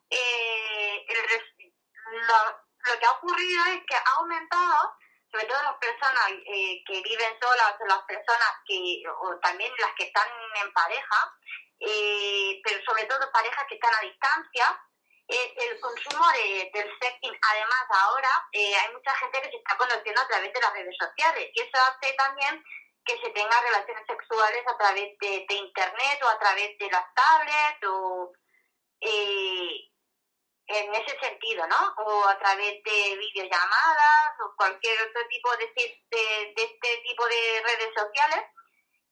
eh, 0.09 1.05
el 1.07 1.17
lo, 2.27 2.99
que 2.99 3.05
ha 3.05 3.11
ocurrido 3.11 3.65
es 3.65 3.81
que 3.87 3.95
ha 3.95 4.13
aumentado, 4.17 4.95
sobre 5.31 5.45
todo 5.45 5.63
las 5.63 5.77
personas 5.77 6.31
eh, 6.45 6.83
que 6.85 7.01
viven 7.01 7.39
solas 7.41 7.75
las 7.87 8.03
personas 8.03 8.49
que, 8.65 9.03
o 9.21 9.37
también 9.39 9.73
las 9.79 9.93
que 9.95 10.05
están 10.05 10.27
en 10.61 10.71
pareja, 10.73 11.35
eh, 11.79 12.61
pero 12.63 12.83
sobre 12.85 13.05
todo 13.05 13.31
parejas 13.31 13.65
que 13.67 13.75
están 13.75 13.93
a 13.95 14.01
distancia, 14.01 14.81
eh, 15.27 15.53
el 15.57 15.79
consumo 15.79 16.25
de- 16.33 16.69
del 16.73 16.89
sexting. 16.99 17.37
Además, 17.51 17.85
ahora 17.89 18.29
eh, 18.51 18.75
hay 18.75 18.93
mucha 18.93 19.15
gente 19.15 19.41
que 19.41 19.49
se 19.51 19.57
está 19.57 19.77
conociendo 19.77 20.21
a 20.21 20.27
través 20.27 20.53
de 20.53 20.61
las 20.61 20.73
redes 20.73 20.95
sociales 20.99 21.49
y 21.53 21.61
eso 21.61 21.77
hace 21.89 22.13
también 22.13 22.63
que 23.05 23.19
se 23.21 23.29
tengan 23.31 23.63
relaciones 23.63 24.03
sexuales 24.07 24.63
a 24.67 24.77
través 24.77 25.17
de, 25.19 25.45
internet 25.49 26.19
o 26.23 26.27
a 26.27 26.39
través 26.39 26.77
de 26.79 26.89
las 26.89 27.05
tablets 27.13 27.87
o 27.87 28.31
eh, 29.01 29.91
en 30.67 30.95
ese 30.95 31.19
sentido, 31.19 31.67
¿no? 31.67 31.93
O 31.97 32.25
a 32.27 32.37
través 32.39 32.81
de 32.83 33.15
videollamadas 33.17 34.31
o 34.43 34.55
cualquier 34.57 34.99
otro 35.03 35.21
tipo 35.27 35.55
de, 35.57 35.67
de, 35.75 36.53
de 36.55 36.63
este 36.63 36.97
tipo 37.03 37.27
de 37.27 37.63
redes 37.63 37.93
sociales. 37.95 38.43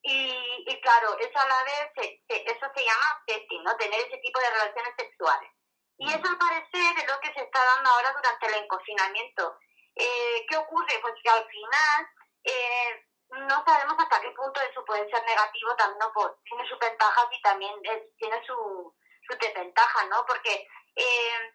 Y, 0.02 0.64
y 0.68 0.82
claro, 0.82 1.18
eso 1.20 1.40
a 1.40 1.46
la 1.48 1.64
vez, 1.64 1.92
se- 1.96 2.22
se- 2.28 2.44
eso 2.52 2.66
se 2.76 2.84
llama 2.84 3.24
sexting, 3.28 3.64
¿no? 3.64 3.78
Tener 3.78 4.00
ese 4.02 4.18
tipo 4.18 4.40
de 4.40 4.50
relaciones 4.50 4.94
sexuales. 4.98 5.50
Y 5.98 6.10
eso 6.10 6.28
al 6.28 6.38
parecer 6.38 6.98
es 6.98 7.08
lo 7.08 7.20
que 7.20 7.34
se 7.34 7.42
está 7.42 7.64
dando 7.76 7.90
ahora 7.90 8.14
durante 8.14 8.48
el 8.58 8.68
confinamiento. 8.68 9.58
Eh, 9.96 10.46
¿Qué 10.50 10.58
ocurre? 10.58 11.00
Pues 11.02 11.14
que 11.24 11.30
al 11.30 11.46
final 11.48 12.08
eh, 12.46 13.06
no 13.30 13.64
sabemos 13.66 13.96
hasta 14.00 14.22
qué 14.22 14.32
punto 14.32 14.60
eso 14.62 14.84
puede 14.86 15.10
ser 15.10 15.24
negativo, 15.26 15.76
también 15.76 16.12
tiene 16.46 16.68
sus 16.68 16.80
ventajas 16.80 17.26
y 17.32 17.42
también 17.42 17.74
tiene 18.18 18.46
su, 18.46 18.96
sus 19.28 19.40
desventajas, 19.40 20.08
¿no? 20.10 20.26
Porque 20.26 20.68
eh, 20.96 21.54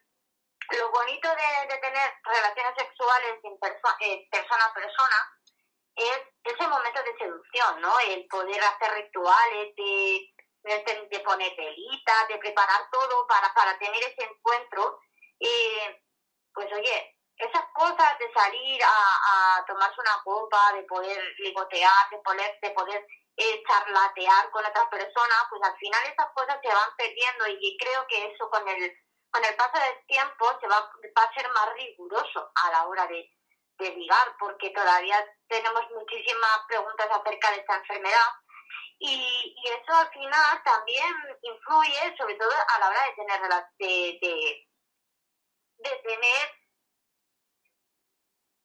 lo 0.78 0.90
bonito 0.90 1.28
de, 1.28 1.66
de 1.74 1.78
tener 1.80 2.14
relaciones 2.22 2.74
sexuales 2.76 3.38
en 3.42 3.58
perso- 3.58 3.96
eh, 4.00 4.28
persona 4.30 4.64
a 4.64 4.74
persona 4.74 5.34
es 5.96 6.20
ese 6.44 6.68
momento 6.68 7.02
de 7.02 7.16
seducción, 7.18 7.80
¿no? 7.80 7.98
El 8.00 8.26
poder 8.28 8.62
hacer 8.62 8.92
rituales, 8.94 9.74
de, 9.74 10.34
de, 10.62 11.08
de 11.10 11.20
poner 11.20 11.54
velitas, 11.56 12.28
de 12.28 12.38
preparar 12.38 12.88
todo 12.90 13.26
para, 13.26 13.52
para 13.54 13.78
tener 13.78 14.02
ese 14.02 14.24
encuentro. 14.24 15.00
Eh, 15.40 16.02
pues 16.52 16.72
oye, 16.72 17.16
esas 17.36 17.64
cosas 17.72 18.18
de 18.18 18.32
salir 18.32 18.82
a, 18.82 19.58
a 19.58 19.64
tomarse 19.66 20.00
una 20.00 20.20
copa, 20.24 20.72
de 20.72 20.82
poder 20.82 21.22
ligotear, 21.38 22.10
de 22.10 22.18
poder, 22.18 22.58
de 22.60 22.70
poder 22.70 23.06
eh, 23.36 23.62
charlatear 23.66 24.50
con 24.50 24.66
otras 24.66 24.88
personas, 24.88 25.46
pues 25.48 25.62
al 25.62 25.76
final 25.78 26.06
esas 26.06 26.26
cosas 26.34 26.58
se 26.60 26.74
van 26.74 26.96
perdiendo 26.96 27.46
y 27.46 27.76
creo 27.78 28.04
que 28.08 28.26
eso 28.26 28.50
con 28.50 28.66
el, 28.68 28.92
con 29.30 29.44
el 29.44 29.54
paso 29.54 29.78
del 29.78 30.06
tiempo 30.06 30.58
se 30.60 30.66
va, 30.66 30.80
va 31.16 31.22
a 31.22 31.34
ser 31.34 31.48
más 31.52 31.72
riguroso 31.74 32.50
a 32.54 32.70
la 32.72 32.88
hora 32.88 33.06
de, 33.06 33.30
de 33.78 33.90
ligar, 33.90 34.34
porque 34.40 34.70
todavía 34.70 35.24
tenemos 35.46 35.88
muchísimas 35.90 36.58
preguntas 36.66 37.08
acerca 37.12 37.52
de 37.52 37.58
esta 37.58 37.76
enfermedad 37.76 38.28
y, 38.98 39.54
y 39.56 39.68
eso 39.68 39.96
al 39.96 40.10
final 40.10 40.62
también 40.64 41.06
influye 41.42 42.16
sobre 42.16 42.34
todo 42.34 42.50
a 42.50 42.78
la 42.80 42.88
hora 42.88 43.00
de 43.04 43.14
tener 43.14 43.40
de, 43.78 44.18
de, 44.20 44.68
de 45.76 45.96
tener 46.02 46.48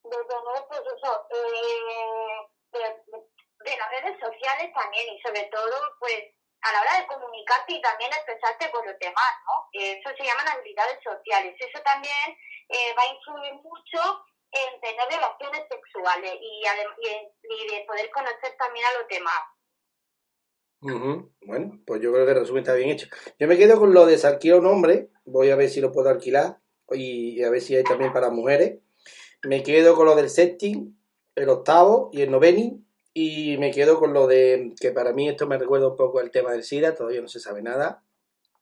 de 0.03 0.17
tener 0.17 0.67
pues 0.67 0.81
eso 0.81 1.27
eh, 1.29 2.47
de, 2.71 3.71
de 3.71 3.77
las 3.77 3.89
redes 3.89 4.19
sociales 4.19 4.73
también 4.73 5.13
y 5.13 5.21
sobre 5.21 5.43
todo 5.45 5.95
pues 5.99 6.34
a 6.63 6.71
la 6.71 6.81
hora 6.81 6.99
de 6.99 7.07
comunicarte 7.07 7.73
y 7.73 7.81
también 7.81 8.11
expresarte 8.13 8.71
con 8.71 8.86
los 8.86 8.97
demás, 8.99 9.34
¿no? 9.45 9.67
Eso 9.73 10.09
se 10.17 10.23
llaman 10.23 10.47
habilidades 10.47 10.97
sociales. 11.03 11.55
Eso 11.59 11.81
también 11.84 12.38
eh, 12.69 12.95
va 12.97 13.03
a 13.03 13.13
influir 13.13 13.53
mucho 13.55 14.25
en 14.51 14.79
tener 14.81 15.07
relaciones 15.09 15.67
sexuales 15.69 16.36
y, 16.39 16.63
y, 16.63 17.67
de 17.67 17.86
poder 17.86 18.09
conocer 18.11 18.55
también 18.57 18.86
a 18.86 18.93
los 18.99 19.07
demás. 19.07 19.41
Bueno, 20.84 21.79
pues 21.86 22.01
yo 22.01 22.11
creo 22.11 22.25
que 22.25 22.31
el 22.31 22.39
resumen 22.39 22.63
está 22.63 22.73
bien 22.73 22.89
hecho. 22.89 23.07
Yo 23.39 23.47
me 23.47 23.57
quedo 23.57 23.79
con 23.79 23.93
lo 23.93 24.05
de 24.05 24.19
alquilar 24.23 24.59
un 24.59 24.65
hombre, 24.65 25.09
voy 25.25 25.49
a 25.49 25.55
ver 25.55 25.69
si 25.69 25.79
lo 25.79 25.91
puedo 25.91 26.09
alquilar 26.09 26.59
y 26.91 27.41
a 27.43 27.49
ver 27.49 27.61
si 27.61 27.75
hay 27.75 27.84
también 27.84 28.11
para 28.11 28.29
mujeres. 28.29 28.79
Me 29.43 29.63
quedo 29.63 29.95
con 29.95 30.05
lo 30.05 30.15
del 30.15 30.29
setting, 30.29 30.97
el 31.36 31.49
octavo 31.49 32.09
y 32.11 32.21
el 32.21 32.31
noveni, 32.31 32.84
y 33.13 33.57
me 33.57 33.71
quedo 33.71 33.99
con 33.99 34.13
lo 34.13 34.27
de 34.27 34.73
que 34.79 34.91
para 34.91 35.13
mí 35.13 35.29
esto 35.29 35.47
me 35.47 35.57
recuerda 35.57 35.88
un 35.88 35.95
poco 35.95 36.19
el 36.19 36.31
tema 36.31 36.51
del 36.51 36.63
SIDA, 36.63 36.95
todavía 36.95 37.21
no 37.21 37.27
se 37.27 37.39
sabe 37.39 37.61
nada, 37.61 38.03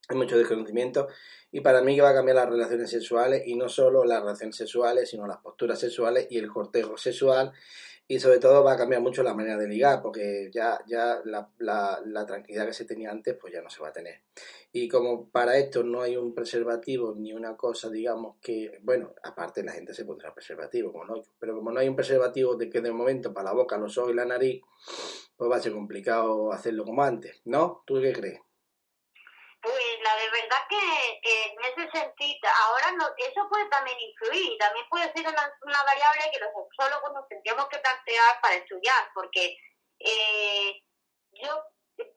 hay 0.10 0.18
mucho 0.18 0.38
desconocimiento 0.38 1.08
y 1.52 1.62
para 1.62 1.82
mí 1.82 1.96
que 1.96 2.02
va 2.02 2.10
a 2.10 2.14
cambiar 2.14 2.36
las 2.38 2.50
relaciones 2.50 2.90
sexuales 2.90 3.44
y 3.46 3.56
no 3.56 3.68
solo 3.70 4.04
las 4.06 4.22
relaciones 4.22 4.56
sexuales, 4.56 5.10
sino 5.10 5.28
las 5.28 5.38
posturas 5.38 5.80
sexuales 5.80 6.28
y 6.30 6.38
el 6.38 6.50
cortejo 6.50 6.98
sexual 6.98 7.52
y 8.12 8.20
sobre 8.20 8.40
todo 8.40 8.62
va 8.62 8.74
a 8.74 8.78
cambiar 8.78 9.02
mucho 9.02 9.24
la 9.24 9.34
manera 9.34 9.56
de 9.56 9.70
ligar 9.70 10.02
porque 10.02 10.50
ya, 10.52 10.84
ya 10.86 11.22
la, 11.24 11.50
la, 11.60 12.26
tranquilidad 12.26 12.66
que 12.66 12.74
se 12.74 12.84
tenía 12.84 13.10
antes 13.10 13.38
pues 13.40 13.54
ya 13.54 13.62
no 13.62 13.70
se 13.70 13.82
va 13.82 13.88
a 13.88 13.94
tener. 13.94 14.24
Y 14.74 14.90
como 14.90 15.30
para 15.30 15.58
esto 15.58 15.82
no 15.82 16.02
hay 16.02 16.18
un 16.18 16.36
preservativo 16.36 17.16
ni 17.16 17.32
una 17.32 17.56
cosa, 17.56 17.90
digamos 17.90 18.36
que, 18.42 18.80
bueno, 18.82 19.14
aparte 19.24 19.64
la 19.64 19.72
gente 19.72 19.94
se 19.94 20.04
pondrá 20.04 20.34
preservativo, 20.34 20.92
como 20.92 21.06
no, 21.06 21.24
pero 21.40 21.56
como 21.56 21.72
no 21.72 21.80
hay 21.80 21.88
un 21.88 21.96
preservativo 21.96 22.56
de 22.56 22.70
que 22.70 22.82
de 22.82 22.92
momento 22.92 23.34
para 23.34 23.46
la 23.46 23.54
boca, 23.54 23.78
los 23.78 23.98
ojos 23.98 24.12
y 24.12 24.16
la 24.16 24.26
nariz, 24.26 24.62
pues 25.38 25.50
va 25.50 25.56
a 25.56 25.62
ser 25.62 25.72
complicado 25.72 26.52
hacerlo 26.52 26.84
como 26.84 27.04
antes, 27.04 27.42
¿no? 27.46 27.82
¿Tú 27.86 28.02
qué 28.02 28.12
crees? 28.12 28.42
Pues 29.62 29.74
la 30.04 30.16
de 30.16 30.32
verdad 30.32 30.58
que 30.70 31.12
en 31.94 32.02
sentido, 32.02 32.50
ahora 32.64 32.92
no, 32.94 33.10
eso 33.18 33.48
puede 33.50 33.66
también 33.70 34.00
influir, 34.00 34.58
también 34.58 34.86
puede 34.90 35.12
ser 35.14 35.28
una, 35.28 35.54
una 35.62 35.84
variable 35.84 36.32
que 36.32 36.40
los 36.40 36.50
sexólogos 36.54 37.14
nos 37.14 37.28
tendríamos 37.28 37.68
que 37.68 37.80
plantear 37.80 38.42
para 38.42 38.56
estudiar, 38.56 39.10
porque 39.14 39.58
eh, 40.00 40.84
yo, 41.34 41.64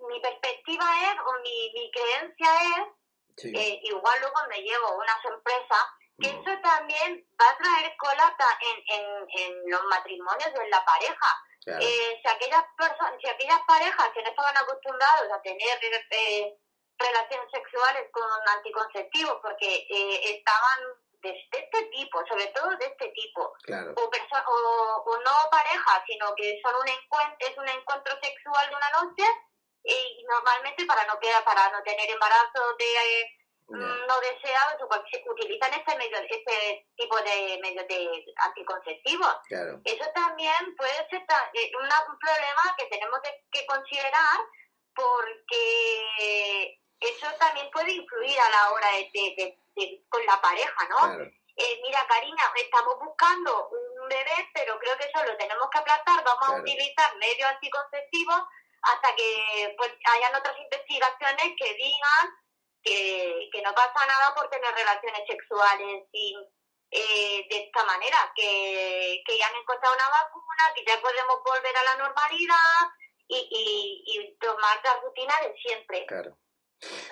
mi 0.09 0.21
perspectiva 0.21 0.85
es, 1.05 1.21
o 1.27 1.33
mi, 1.43 1.73
mi 1.75 1.91
creencia 1.91 2.49
es, 2.79 3.45
eh, 3.55 3.81
igual 3.83 4.21
luego 4.21 4.37
me 4.49 4.63
llevo 4.63 4.97
una 4.97 5.21
sorpresa, 5.23 5.77
que 6.21 6.33
mm. 6.33 6.41
eso 6.41 6.61
también 6.63 7.27
va 7.41 7.51
a 7.51 7.57
traer 7.57 7.97
colata 7.97 8.59
en, 8.61 8.97
en, 8.97 9.27
en 9.29 9.71
los 9.71 9.83
matrimonios 9.85 10.53
de 10.53 10.69
la 10.69 10.85
pareja. 10.85 11.29
Eh, 11.67 12.21
si 12.23 12.29
aquellas 12.29 12.63
personas, 12.77 13.15
si 13.23 13.27
aquellas 13.27 13.61
parejas 13.67 14.11
que 14.13 14.23
no 14.23 14.29
estaban 14.29 14.57
acostumbrados 14.57 15.33
a 15.33 15.41
tener 15.41 15.79
eh, 16.11 16.59
relaciones 16.99 17.51
sexuales 17.51 18.09
con 18.13 18.25
anticonceptivos 18.57 19.39
porque 19.43 19.87
eh, 19.91 20.37
estaban 20.37 20.81
de 21.23 21.31
este 21.51 21.83
tipo, 21.91 22.23
sobre 22.27 22.47
todo 22.49 22.77
de 22.77 22.87
este 22.87 23.09
tipo, 23.09 23.41
o, 23.41 25.03
o, 25.07 25.17
no 25.23 25.51
pareja, 25.51 26.05
sino 26.07 26.35
que 26.35 26.61
son 26.63 26.75
un 26.77 26.89
encuentro, 26.89 27.49
es 27.49 27.57
un 27.57 27.69
encuentro 27.69 28.15
sexual 28.23 28.69
de 28.69 28.77
una 28.77 28.91
noche 28.91 29.25
y 29.83 30.25
normalmente 30.29 30.85
para 30.85 31.05
no 31.07 31.19
quedar, 31.19 31.43
para 31.45 31.71
no 31.71 31.83
tener 31.83 32.11
embarazo 32.11 32.77
de 32.79 33.39
mm, 33.69 34.07
no 34.07 34.21
deseados 34.21 34.83
utilizan 35.31 35.73
este 35.73 35.97
medio, 35.97 36.19
este 36.29 36.87
tipo 36.97 37.17
de 37.17 37.59
medios 37.63 37.89
de 37.89 38.25
anticonceptivos. 38.45 39.35
Eso 39.85 40.05
también 40.15 40.77
puede 40.77 41.09
ser 41.09 41.23
eh, 41.55 41.73
un 41.75 42.19
problema 42.19 42.75
que 42.77 42.87
tenemos 42.87 43.19
que 43.51 43.67
considerar 43.67 44.41
porque 44.95 46.79
eso 47.09 47.27
también 47.39 47.71
puede 47.71 47.93
influir 47.93 48.39
a 48.41 48.51
la 48.51 48.71
hora 48.73 48.89
de, 49.13 49.59
de, 49.75 50.05
con 50.09 50.25
la 50.27 50.41
pareja, 50.41 50.89
¿no? 50.89 51.21
Eh, 51.57 51.81
mira, 51.83 52.05
Karina, 52.09 52.53
estamos 52.57 52.99
buscando 52.99 53.69
un 53.69 54.09
bebé, 54.09 54.51
pero 54.53 54.79
creo 54.79 54.97
que 54.99 55.05
eso 55.05 55.25
lo 55.25 55.37
tenemos 55.37 55.69
que 55.71 55.79
aplazar, 55.79 56.25
vamos 56.25 56.49
a 56.49 56.61
utilizar 56.61 57.17
medios 57.17 57.49
anticonceptivos 57.49 58.43
hasta 58.83 59.15
que 59.15 59.75
pues 59.79 59.93
hayan 60.05 60.35
otras 60.35 60.57
investigaciones 60.59 61.55
que 61.57 61.75
digan 61.75 62.25
que, 62.83 63.49
que 63.53 63.63
no 63.63 63.73
pasa 63.75 64.07
nada 64.07 64.35
por 64.35 64.51
tener 64.51 64.75
relaciones 64.75 65.23
sexuales 65.27 66.05
sin, 66.13 66.39
eh, 66.91 67.47
de 67.49 67.57
esta 67.57 67.85
manera, 67.85 68.33
que, 68.37 69.23
que 69.27 69.39
ya 69.39 69.47
han 69.47 69.57
encontrado 69.57 69.95
una 69.95 70.09
vacuna, 70.11 70.73
que 70.75 70.85
ya 70.85 71.01
podemos 71.01 71.43
volver 71.45 71.77
a 71.77 71.85
la 71.85 71.97
normalidad 71.97 72.91
y, 73.27 73.49
y, 73.51 74.21
y 74.21 74.37
tomar 74.39 74.81
la 74.85 75.01
rutina 75.01 75.41
de 75.41 75.55
siempre. 75.57 76.05
Claro. 76.07 76.37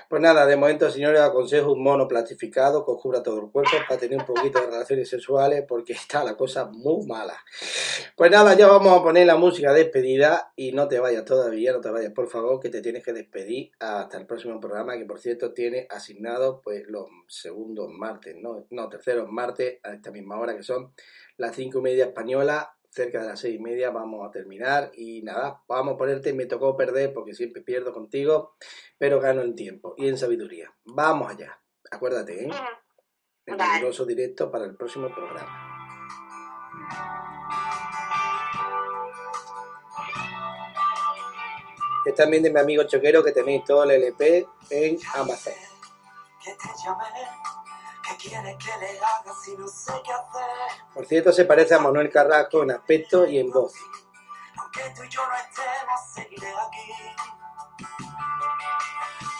Pues 0.09 0.21
nada, 0.21 0.45
de 0.47 0.57
momento, 0.57 0.91
señores, 0.91 1.23
aconsejo 1.23 1.73
un 1.73 1.83
mono 1.83 2.07
plastificado 2.07 2.85
que 2.85 2.93
cubra 3.01 3.23
todo 3.23 3.41
el 3.41 3.51
cuerpo 3.51 3.71
para 3.89 3.99
tener 3.99 4.19
un 4.19 4.27
poquito 4.27 4.61
de 4.61 4.67
relaciones 4.67 5.09
sexuales 5.09 5.65
porque 5.67 5.93
está 5.95 6.23
la 6.23 6.37
cosa 6.37 6.67
muy 6.67 7.07
mala. 7.07 7.37
Pues 8.15 8.31
nada, 8.31 8.55
ya 8.55 8.67
vamos 8.67 8.99
a 8.99 9.03
poner 9.03 9.27
la 9.27 9.37
música 9.37 9.73
de 9.73 9.85
despedida 9.85 10.53
y 10.55 10.73
no 10.73 10.87
te 10.87 10.99
vayas 10.99 11.25
todavía, 11.25 11.73
no 11.73 11.81
te 11.81 11.91
vayas, 11.91 12.13
por 12.13 12.29
favor, 12.29 12.61
que 12.61 12.69
te 12.69 12.83
tienes 12.83 13.03
que 13.03 13.13
despedir. 13.13 13.71
Hasta 13.81 14.19
el 14.19 14.27
próximo 14.27 14.61
programa 14.61 14.99
que, 14.99 15.07
por 15.07 15.19
cierto, 15.19 15.53
tiene 15.55 15.87
asignado 15.89 16.61
pues 16.63 16.85
los 16.89 17.07
segundos 17.29 17.89
martes, 17.91 18.37
no, 18.37 18.67
no 18.71 18.89
terceros 18.89 19.31
martes 19.31 19.79
a 19.83 19.95
esta 19.95 20.11
misma 20.11 20.39
hora 20.39 20.55
que 20.55 20.63
son 20.63 20.93
las 21.39 21.57
cinco 21.57 21.79
y 21.79 21.83
media 21.83 22.05
española 22.05 22.77
cerca 22.93 23.23
de 23.23 23.29
las 23.29 23.41
seis 23.41 23.59
y 23.59 23.59
media 23.59 23.91
vamos 23.91 24.29
a 24.29 24.31
terminar 24.31 24.93
y 24.95 25.23
nada, 25.23 25.63
vamos 25.67 25.95
a 25.95 25.97
ponerte, 25.97 26.35
me 26.35 26.45
tocó 26.45 26.77
perder 26.77 27.13
porque 27.15 27.33
siempre 27.33 27.63
pierdo 27.63 27.93
contigo, 27.93 28.55
pero 28.99 29.19
gano 29.19 29.41
en 29.41 29.55
tiempo 29.55 29.95
y 29.97 30.09
en 30.09 30.19
sabiduría. 30.19 30.73
Vamos 30.85 31.31
allá, 31.31 31.59
acuérdate, 31.91 32.45
¿eh? 32.45 32.51
El 33.47 33.57
peligroso 33.57 34.05
directo 34.05 34.51
para 34.51 34.67
el 34.67 34.77
próximo 34.77 35.13
programa. 35.13 35.69
Es 42.05 42.15
también 42.15 42.43
de 42.43 42.53
mi 42.53 42.61
amigo 42.61 42.85
Choquero 42.85 43.25
que 43.25 43.33
tenéis 43.33 43.65
todo 43.65 43.85
el 43.85 43.93
LP 43.93 44.47
en 44.71 44.99
Amazon 45.15 45.55
quiere 48.19 48.57
que 48.59 48.77
le 48.79 48.99
haga 48.99 49.33
si 49.43 49.57
no 49.57 49.67
sé 49.69 49.93
qué 50.05 50.13
hacer? 50.13 50.85
Por 50.95 51.07
cierto, 51.07 51.33
se 51.33 51.45
parece 51.45 51.75
a 51.75 51.79
Manuel 51.79 52.11
Carrasco 52.11 52.63
en 52.63 52.73
aspecto 52.73 53.27
y 53.27 53.39
en 53.39 53.51
voz. 53.51 53.75
Aunque 54.57 54.83
tú 54.97 55.03
y 55.05 55.09
yo 55.09 55.27
no 55.27 55.35
estemos, 55.35 56.01
seguiré 56.15 56.49
aquí. 56.49 56.93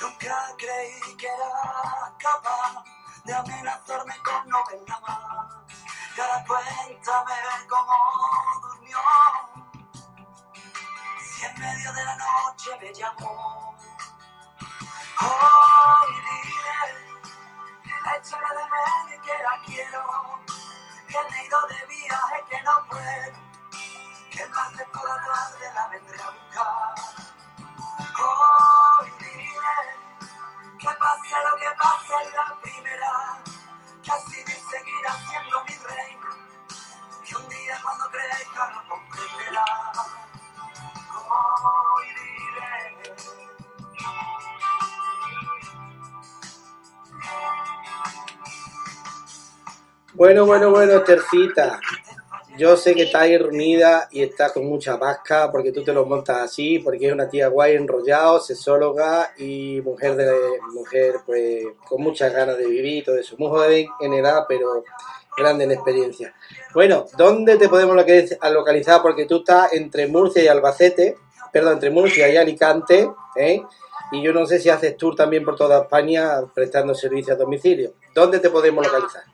Nunca 0.01 0.55
creí 0.57 1.17
que 1.17 1.27
era 1.27 2.15
capaz 2.19 2.85
de 3.25 3.33
amenazarme 3.33 4.15
con 4.25 4.49
no 4.49 4.59
verla 4.71 5.01
más. 5.01 5.55
Y 6.17 6.21
ahora 6.21 6.45
cuéntame 6.47 7.35
cómo 7.69 7.93
durmió. 8.63 8.99
Si 11.21 11.45
en 11.45 11.61
medio 11.61 11.93
de 11.93 12.05
la 12.05 12.17
noche 12.17 12.71
me 12.81 12.93
llamó. 12.93 13.77
Oh, 15.21 15.62
Échale 18.25 18.47
de 18.55 18.65
medio 18.71 19.23
que 19.23 19.43
la 19.43 19.61
quiero. 19.67 20.03
Que 21.09 21.19
he 21.19 21.45
ido 21.45 21.61
de 21.67 21.87
viaje 21.87 22.45
que 22.49 22.63
no 22.63 22.87
puedo. 22.89 23.33
Que 24.31 24.45
de 24.47 24.85
por 24.93 25.09
la 25.09 25.17
tarde 25.17 25.73
la 25.75 25.89
vendré 25.89 26.23
a 26.23 26.31
buscar. 26.31 26.95
Hoy 28.23 29.11
dile 29.19 29.77
que 30.79 30.89
pase 31.01 31.35
lo 31.51 31.57
que 31.57 31.71
pase 31.77 32.15
en 32.23 32.33
la 32.37 32.47
primera. 32.63 33.43
Que 34.05 34.13
así 34.13 34.45
de 34.45 34.55
seguirá 34.71 35.13
siendo 35.29 35.65
mi 35.65 35.75
reina. 35.75 36.31
Que 37.25 37.37
un 37.37 37.49
día 37.49 37.81
cuando 37.83 38.09
crezca 38.09 38.71
lo 38.71 38.89
comprenderá. 38.89 39.72
Bueno, 50.23 50.47
bueno, 50.47 50.71
bueno, 50.71 51.03
Tercita. 51.03 51.81
Yo 52.57 52.77
sé 52.77 52.95
que 52.95 53.03
estás 53.03 53.23
ahí 53.23 53.37
reunida 53.37 54.07
y 54.13 54.23
estás 54.23 54.53
con 54.53 54.67
mucha 54.67 54.97
vasca 54.97 55.51
porque 55.51 55.73
tú 55.73 55.83
te 55.83 55.93
lo 55.93 56.07
montas 56.07 56.43
así, 56.43 56.79
porque 56.79 57.09
es 57.09 57.13
una 57.13 57.29
tía 57.29 57.49
guay, 57.49 57.75
enrollado, 57.75 58.39
sexóloga 58.39 59.33
y 59.37 59.81
mujer 59.81 60.15
de 60.15 60.33
mujer 60.73 61.17
pues 61.27 61.65
con 61.89 62.03
muchas 62.03 62.33
ganas 62.33 62.57
de 62.57 62.69
vivir 62.69 62.99
y 62.99 63.03
todo 63.03 63.19
eso. 63.19 63.35
Muy 63.37 63.49
joven 63.49 63.89
en 64.01 64.15
edad, 64.15 64.45
pero 64.49 64.85
grande 65.37 65.65
en 65.65 65.73
experiencia. 65.73 66.33
Bueno, 66.73 67.07
¿dónde 67.19 67.57
te 67.57 67.69
podemos 67.69 67.97
localizar? 67.97 69.03
Porque 69.03 69.27
tú 69.27 69.39
estás 69.39 69.73
entre 69.73 70.07
Murcia 70.07 70.45
y 70.45 70.47
Albacete, 70.47 71.17
perdón, 71.53 71.73
entre 71.73 71.91
Murcia 71.91 72.33
y 72.33 72.37
Alicante, 72.37 73.11
¿eh? 73.35 73.61
Y 74.13 74.23
yo 74.23 74.33
no 74.33 74.47
sé 74.47 74.61
si 74.61 74.69
haces 74.69 74.97
tour 74.97 75.17
también 75.17 75.45
por 75.45 75.57
toda 75.57 75.83
España 75.83 76.43
prestando 76.55 76.95
servicio 76.95 77.35
a 77.35 77.37
domicilio. 77.37 77.95
¿Dónde 78.15 78.39
te 78.39 78.51
podemos 78.51 78.87
localizar? 78.87 79.25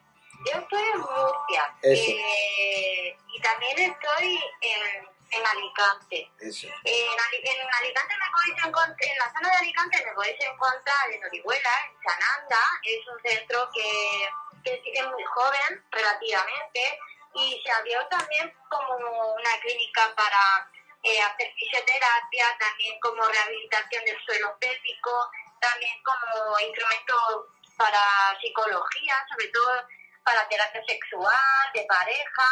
Yo 0.46 0.60
estoy 0.60 0.82
en 0.82 1.00
Murcia. 1.00 1.74
Eh, 1.82 3.16
y 3.28 3.40
también 3.40 3.78
estoy 3.78 4.40
en, 4.60 5.08
en 5.30 5.46
Alicante. 5.46 6.30
Eso. 6.40 6.68
En, 6.84 6.94
en, 6.94 7.74
Alicante 7.80 8.14
me 8.16 8.30
podéis 8.30 8.64
encontrar, 8.64 8.96
en 9.00 9.18
la 9.18 9.32
zona 9.32 9.50
de 9.50 9.56
Alicante 9.56 10.04
me 10.04 10.12
podéis 10.12 10.40
encontrar 10.40 11.10
en 11.10 11.24
Orihuela, 11.24 11.70
en 11.86 12.02
Sananda. 12.02 12.60
Es 12.82 13.06
un 13.08 13.20
centro 13.22 13.68
que, 13.74 14.28
que 14.64 14.92
es 14.94 15.06
muy 15.06 15.24
joven 15.24 15.84
relativamente 15.90 17.00
y 17.34 17.60
se 17.62 17.70
abrió 17.70 18.06
también 18.08 18.52
como 18.68 19.34
una 19.34 19.60
clínica 19.60 20.14
para 20.14 20.70
eh, 21.02 21.20
hacer 21.20 21.52
fisioterapia, 21.54 22.56
también 22.58 22.98
como 23.00 23.22
rehabilitación 23.22 24.04
del 24.04 24.18
suelo 24.24 24.56
pélvico, 24.58 25.30
también 25.60 26.02
como 26.02 26.58
instrumento 26.60 27.48
para 27.76 28.36
psicología, 28.40 29.14
sobre 29.30 29.48
todo 29.48 29.86
para 30.28 30.48
terapia 30.48 30.82
sexual, 30.86 31.64
de 31.72 31.86
pareja, 31.88 32.50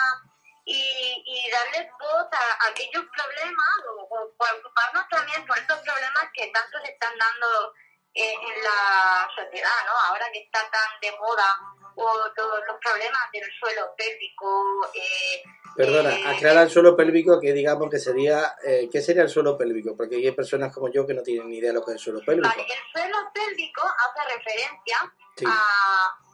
y, 0.65 1.23
y 1.27 1.51
darles 1.51 1.93
voz 2.01 2.27
a, 2.33 2.71
aquellos 2.71 3.05
problemas, 3.13 3.77
o, 3.93 4.09
preocuparnos 4.09 5.05
también 5.11 5.47
por 5.47 5.59
esos 5.59 5.79
problemas 5.85 6.25
que 6.33 6.47
tanto 6.49 6.81
se 6.83 6.93
están 6.93 7.13
dando 7.19 7.75
eh, 8.15 8.33
en 8.33 8.65
la 8.65 9.29
sociedad, 9.37 9.79
¿no? 9.85 9.93
Ahora 10.09 10.27
que 10.33 10.41
está 10.41 10.61
tan 10.71 11.01
de 11.03 11.13
moda 11.21 11.59
o 11.97 12.33
todos 12.35 12.61
los 12.67 12.77
problemas 12.81 13.23
del 13.33 13.45
suelo 13.61 13.95
pélvico. 13.97 14.91
Eh, 14.95 15.43
Perdona, 15.77 16.15
eh, 16.15 16.25
aclara 16.27 16.63
el 16.63 16.71
suelo 16.71 16.97
pélvico 16.97 17.39
que 17.39 17.53
digamos 17.53 17.91
que 17.91 17.99
sería, 17.99 18.57
eh, 18.65 18.89
¿qué 18.91 19.03
sería 19.03 19.23
el 19.23 19.29
suelo 19.29 19.59
pélvico? 19.59 19.95
Porque 19.95 20.17
hay 20.17 20.33
personas 20.33 20.73
como 20.73 20.91
yo 20.91 21.07
que 21.07 21.13
no 21.13 21.23
tienen 21.23 21.51
ni 21.51 21.59
idea 21.59 21.71
de 21.71 21.75
lo 21.75 21.85
que 21.85 21.93
es 21.93 21.97
el 21.97 22.05
suelo 22.05 22.21
pélvico. 22.25 22.49
Vale, 22.49 22.63
el 22.63 22.93
suelo 22.93 23.19
pélvico 23.35 23.83
hace 23.83 24.35
referencia 24.35 25.13
a 25.47 26.26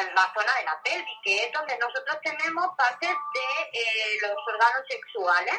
en 0.00 0.14
la 0.14 0.32
zona 0.34 0.52
de 0.58 0.64
la 0.64 0.80
pelvis, 0.82 1.18
que 1.22 1.44
es 1.44 1.52
donde 1.52 1.76
nosotros 1.78 2.18
tenemos 2.22 2.66
partes 2.76 3.10
de 3.10 3.78
eh, 3.78 4.18
los 4.22 4.36
órganos 4.46 4.86
sexuales 4.88 5.54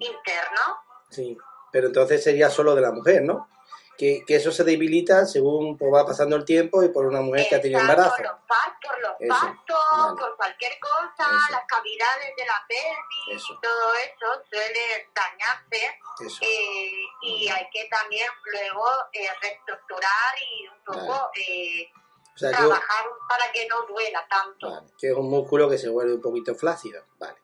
internos. 0.00 0.76
Sí, 1.10 1.36
pero 1.72 1.88
entonces 1.88 2.22
sería 2.22 2.50
solo 2.50 2.74
de 2.74 2.82
la 2.82 2.92
mujer, 2.92 3.22
¿no? 3.22 3.48
Que, 3.96 4.24
que 4.26 4.36
eso 4.36 4.50
se 4.50 4.64
debilita 4.64 5.24
según 5.24 5.78
pues, 5.78 5.92
va 5.92 6.04
pasando 6.04 6.34
el 6.34 6.44
tiempo 6.44 6.82
y 6.82 6.88
por 6.88 7.06
una 7.06 7.20
mujer 7.20 7.46
que 7.48 7.54
ha 7.54 7.60
tenido 7.60 7.80
embarazo. 7.80 8.10
Por 8.10 8.24
los, 8.24 8.32
por 8.82 9.00
los 9.00 9.38
partos, 9.40 10.18
por 10.18 10.36
cualquier 10.36 10.78
cosa, 10.80 11.30
las 11.50 11.64
cavidades 11.66 12.36
de 12.36 12.44
la 12.44 12.64
pelvis, 12.68 13.44
y 13.50 13.60
todo 13.60 13.94
eso 13.94 14.42
suele 14.50 15.08
dañarse 15.14 16.00
eh, 16.40 16.92
y 17.22 17.48
hay 17.48 17.68
que 17.70 17.84
también 17.88 18.28
luego 18.44 18.84
eh, 19.12 19.28
reestructurar 19.40 20.34
y 20.50 20.68
un 20.68 20.84
poco... 20.84 21.30
Eh, 22.40 22.50
trabajar 22.50 23.04
para 23.28 23.52
que 23.52 23.66
no 23.68 23.82
duela 23.86 24.26
tanto. 24.28 24.84
que 24.98 25.08
es 25.08 25.14
un 25.14 25.30
músculo 25.30 25.68
que 25.68 25.78
se 25.78 25.88
vuelve 25.88 26.14
un 26.14 26.20
poquito 26.20 26.54
flácido, 26.54 27.04
vale. 27.18 27.38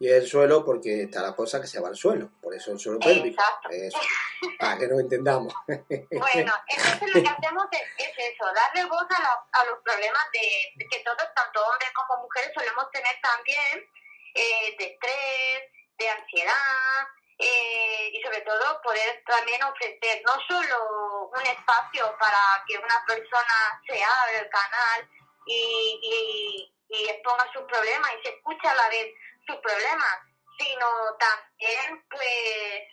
Y 0.00 0.08
el 0.08 0.26
suelo 0.26 0.64
porque 0.64 1.04
está 1.04 1.22
la 1.22 1.36
cosa 1.36 1.60
que 1.60 1.68
se 1.68 1.78
va 1.78 1.86
al 1.86 1.94
suelo, 1.94 2.28
por 2.42 2.52
eso 2.52 2.72
el 2.72 2.78
suelo 2.80 2.98
pélvico. 2.98 3.40
Eso, 3.70 4.00
para 4.58 4.76
que 4.76 4.88
nos 4.88 4.98
entendamos. 4.98 5.54
bueno, 5.68 6.52
entonces 6.68 7.14
lo 7.14 7.22
que 7.22 7.28
hacemos 7.28 7.66
es, 7.70 8.10
eso, 8.18 8.44
darle 8.52 8.90
voz 8.90 9.06
a, 9.10 9.60
a, 9.60 9.64
los 9.64 9.78
problemas 9.84 10.22
de, 10.32 10.86
que 10.90 10.98
todos, 11.04 11.22
tanto 11.36 11.64
hombres 11.64 11.90
como 11.94 12.22
mujeres, 12.22 12.50
solemos 12.52 12.90
tener 12.90 13.14
también 13.22 13.88
eh, 14.34 14.74
de 14.76 14.84
estrés, 14.86 15.70
de 15.98 16.08
ansiedad, 16.08 17.06
eh, 17.38 18.10
y 18.12 18.22
sobre 18.22 18.40
todo 18.42 18.80
poder 18.82 19.22
también 19.26 19.62
ofrecer 19.62 20.22
no 20.24 20.32
solo 20.48 21.30
un 21.34 21.46
espacio 21.46 22.16
para 22.18 22.64
que 22.66 22.78
una 22.78 23.04
persona 23.06 23.80
se 23.86 24.02
abra 24.02 24.38
el 24.38 24.48
canal 24.50 25.10
y, 25.46 26.00
y, 26.02 26.74
y 26.88 27.08
exponga 27.08 27.50
sus 27.52 27.62
problemas 27.62 28.10
y 28.18 28.22
se 28.22 28.34
escuche 28.34 28.68
a 28.68 28.74
la 28.74 28.88
vez 28.88 29.14
sus 29.46 29.56
problemas, 29.56 30.18
sino 30.58 30.86
también 31.18 32.04
pues 32.10 32.92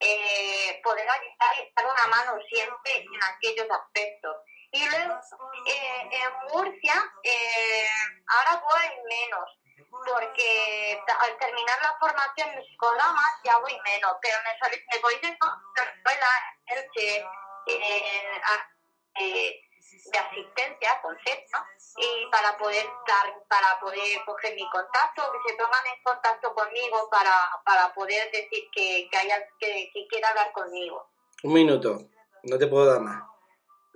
eh, 0.00 0.80
poder 0.82 1.08
ayudar 1.08 1.56
y 1.58 1.68
estar 1.68 1.84
una 1.84 2.06
mano 2.08 2.38
siempre 2.48 2.96
en 2.96 3.22
aquellos 3.22 3.66
aspectos. 3.70 4.36
Y 4.70 4.88
luego 4.88 5.14
eh, 5.66 6.08
en 6.10 6.52
Murcia 6.52 6.94
eh, 7.22 7.86
ahora 8.26 8.62
voy 8.62 9.04
menos, 9.08 9.48
porque 9.90 11.00
al 11.20 11.38
terminar 11.38 11.78
la 11.82 11.96
formación 11.98 12.48
en 12.50 12.64
psicodrama 12.64 13.22
ya 13.44 13.58
voy 13.58 13.72
menos, 13.84 14.16
pero 14.20 14.36
me, 14.44 14.78
me 14.92 15.02
voy 15.02 15.14
de 15.16 15.36
la 15.38 15.90
escuela 15.92 16.26
el 16.66 16.90
que 16.92 17.26
eh, 19.16 19.60
de 20.10 20.18
asistencia, 20.18 21.00
concepto, 21.02 21.58
y 21.96 22.26
para 22.30 22.56
poder 22.58 22.84
dar, 23.06 23.32
para 23.48 23.78
poder 23.80 24.24
coger 24.26 24.54
mi 24.54 24.68
contacto, 24.70 25.22
que 25.32 25.50
se 25.50 25.56
pongan 25.56 25.86
en 25.94 26.02
contacto 26.02 26.54
conmigo 26.54 27.08
para, 27.10 27.50
para 27.64 27.94
poder 27.94 28.30
decir 28.32 28.64
que, 28.72 29.08
que 29.10 29.16
haya 29.16 29.46
que 29.58 30.06
quiera 30.08 30.30
hablar 30.30 30.52
conmigo. 30.52 31.08
Un 31.42 31.52
minuto, 31.52 31.98
no 32.42 32.58
te 32.58 32.66
puedo 32.66 32.86
dar 32.86 33.00
más. 33.00 33.33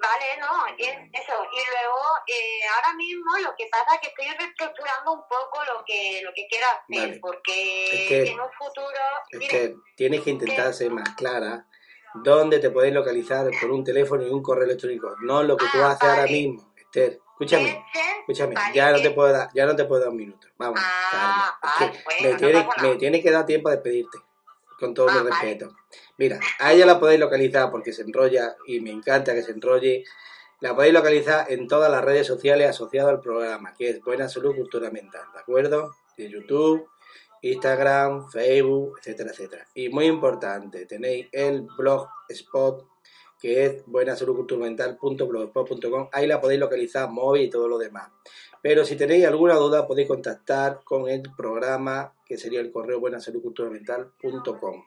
Vale, 0.01 0.39
no, 0.41 0.67
eso. 0.79 1.35
Y 1.53 1.59
luego, 1.59 1.99
eh, 2.27 2.61
ahora 2.77 2.95
mismo 2.95 3.37
lo 3.43 3.55
que 3.57 3.67
pasa 3.71 3.97
es 3.97 4.01
que 4.01 4.09
estoy 4.09 4.27
reestructurando 4.27 5.13
un 5.13 5.23
poco 5.23 5.65
lo 5.65 5.85
que 5.85 6.21
lo 6.23 6.33
que 6.33 6.47
quiero 6.49 6.67
hacer, 6.67 7.21
porque 7.21 8.31
en 8.31 8.41
un 8.41 8.51
futuro... 8.53 9.01
Es 9.31 9.49
que 9.49 9.75
tienes 9.97 10.23
que 10.23 10.31
intentar 10.31 10.73
ser 10.73 10.93
más 10.93 11.09
clara 11.17 11.67
dónde 12.15 12.61
te 12.61 12.71
puedes 12.71 12.93
localizar 12.93 13.51
por 13.61 13.73
un 13.73 13.83
teléfono 13.83 14.23
y 14.23 14.31
un 14.31 14.43
correo 14.43 14.65
electrónico, 14.65 15.17
no 15.21 15.43
lo 15.43 15.57
que 15.57 15.67
tú 15.67 15.79
ah, 15.83 15.91
haces 15.91 16.09
ahora 16.09 16.27
mismo, 16.27 16.73
Esther. 16.77 17.19
Escúchame, 17.33 17.85
escúchame, 18.21 18.55
ya 18.75 18.91
no 18.93 19.01
te 19.01 19.11
puedo 19.11 19.33
dar, 19.33 19.49
ya 19.55 19.67
no 19.67 19.77
te 19.77 19.85
puedo 19.85 20.01
dar 20.01 20.11
un 20.11 20.17
minuto. 20.17 20.49
Vamos, 20.57 20.81
ah, 20.83 21.59
me, 22.23 22.35
tiene, 22.35 22.69
me 22.83 22.97
tiene 22.97 23.23
que 23.23 23.31
dar 23.31 23.47
tiempo 23.47 23.69
a 23.69 23.73
despedirte 23.73 24.19
con 24.79 24.95
todo 24.95 25.07
mi 25.07 25.19
ah, 25.19 25.25
respeto. 25.25 25.75
Mira, 26.17 26.39
a 26.59 26.73
ella 26.73 26.87
la 26.87 27.01
podéis 27.01 27.21
localizar 27.21 27.71
porque 27.71 27.93
se 27.93 28.03
enrolla 28.03 28.57
y 28.67 28.81
me 28.81 28.91
encanta 28.91 29.35
que 29.35 29.43
se 29.43 29.53
enrolle. 29.53 30.05
La 30.61 30.75
podéis 30.75 30.95
localizar 30.95 31.47
en 31.51 31.69
todas 31.69 31.91
las 31.91 32.05
redes 32.05 32.27
sociales 32.27 32.69
asociadas 32.69 33.11
al 33.11 33.21
programa, 33.21 33.75
que 33.75 33.91
es 33.91 34.03
Buena 34.03 34.29
Salud 34.29 34.57
Cultura 34.57 34.91
Mental, 34.91 35.23
¿de 35.33 35.39
acuerdo? 35.39 35.95
De 36.17 36.29
YouTube, 36.29 36.89
Instagram, 37.43 38.29
Facebook, 38.31 38.99
etcétera, 38.99 39.31
etcétera. 39.31 39.65
Y 39.75 39.89
muy 39.89 40.07
importante, 40.07 40.85
tenéis 40.87 41.29
el 41.33 41.63
blog 41.77 42.09
spot 42.29 42.89
que 43.41 43.65
es 43.65 43.85
buenasaludculturamental.blogspot.com. 43.87 46.09
Ahí 46.13 46.27
la 46.27 46.41
podéis 46.41 46.59
localizar 46.59 47.09
móvil 47.09 47.43
y 47.43 47.51
todo 47.51 47.69
lo 47.69 47.79
demás. 47.79 48.11
Pero 48.61 48.85
si 48.85 48.97
tenéis 48.97 49.25
alguna 49.27 49.55
duda 49.55 49.87
podéis 49.87 50.09
contactar 50.09 50.81
con 50.83 51.09
el 51.09 51.23
programa 51.37 52.13
que 52.29 52.37
sería 52.37 52.61
el 52.61 52.71
correo 52.71 53.01
buenasaludculturamental.com. 53.01 54.85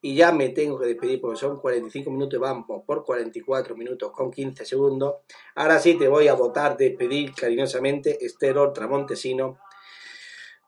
Y 0.00 0.14
ya 0.14 0.30
me 0.30 0.50
tengo 0.50 0.78
que 0.78 0.86
despedir 0.86 1.20
porque 1.20 1.38
son 1.38 1.60
45 1.60 2.10
minutos, 2.10 2.38
vamos 2.38 2.82
por 2.86 3.04
44 3.04 3.74
minutos 3.76 4.12
con 4.12 4.30
15 4.30 4.64
segundos. 4.64 5.16
Ahora 5.56 5.80
sí 5.80 5.98
te 5.98 6.06
voy 6.06 6.28
a 6.28 6.34
votar, 6.34 6.76
despedir 6.76 7.34
cariñosamente 7.34 8.24
Esther 8.24 8.56
Tramontesino. 8.72 9.58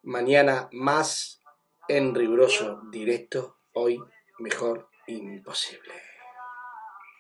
Mañana 0.03 0.69
más 0.73 1.41
en 1.87 2.15
riguroso 2.15 2.83
directo, 2.91 3.59
hoy 3.73 4.03
mejor 4.39 4.89
imposible. 5.07 5.95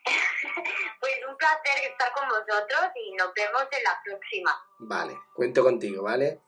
Pues 1.00 1.14
un 1.30 1.36
placer 1.36 1.90
estar 1.92 2.12
con 2.12 2.28
vosotros 2.28 2.90
y 2.96 3.14
nos 3.14 3.32
vemos 3.32 3.62
en 3.70 3.84
la 3.84 4.00
próxima. 4.04 4.50
Vale, 4.80 5.16
cuento 5.32 5.62
contigo, 5.62 6.02
¿vale? 6.02 6.40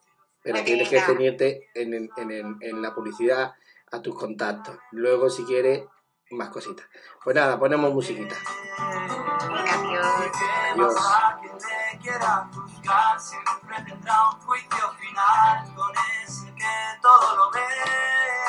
Pero 0.43 0.65
tienes 0.65 0.89
que 0.89 1.01
ceñirte 1.01 1.69
en, 1.75 1.93
en, 1.95 2.11
en, 2.17 2.57
en, 2.61 2.83
la 2.83 2.95
publicidad 2.95 3.55
a 3.91 4.01
tus 4.01 4.19
contactos. 4.19 4.79
Luego, 4.93 5.29
si 5.29 5.45
quieres, 5.45 5.85
más 6.31 6.49
cositas. 6.49 6.87
Pues 7.23 7.37
nada, 7.37 7.59
ponemos 7.59 7.93
musiquita. 7.93 8.37
Adiós. 8.79 10.07
Adiós. 10.73 10.95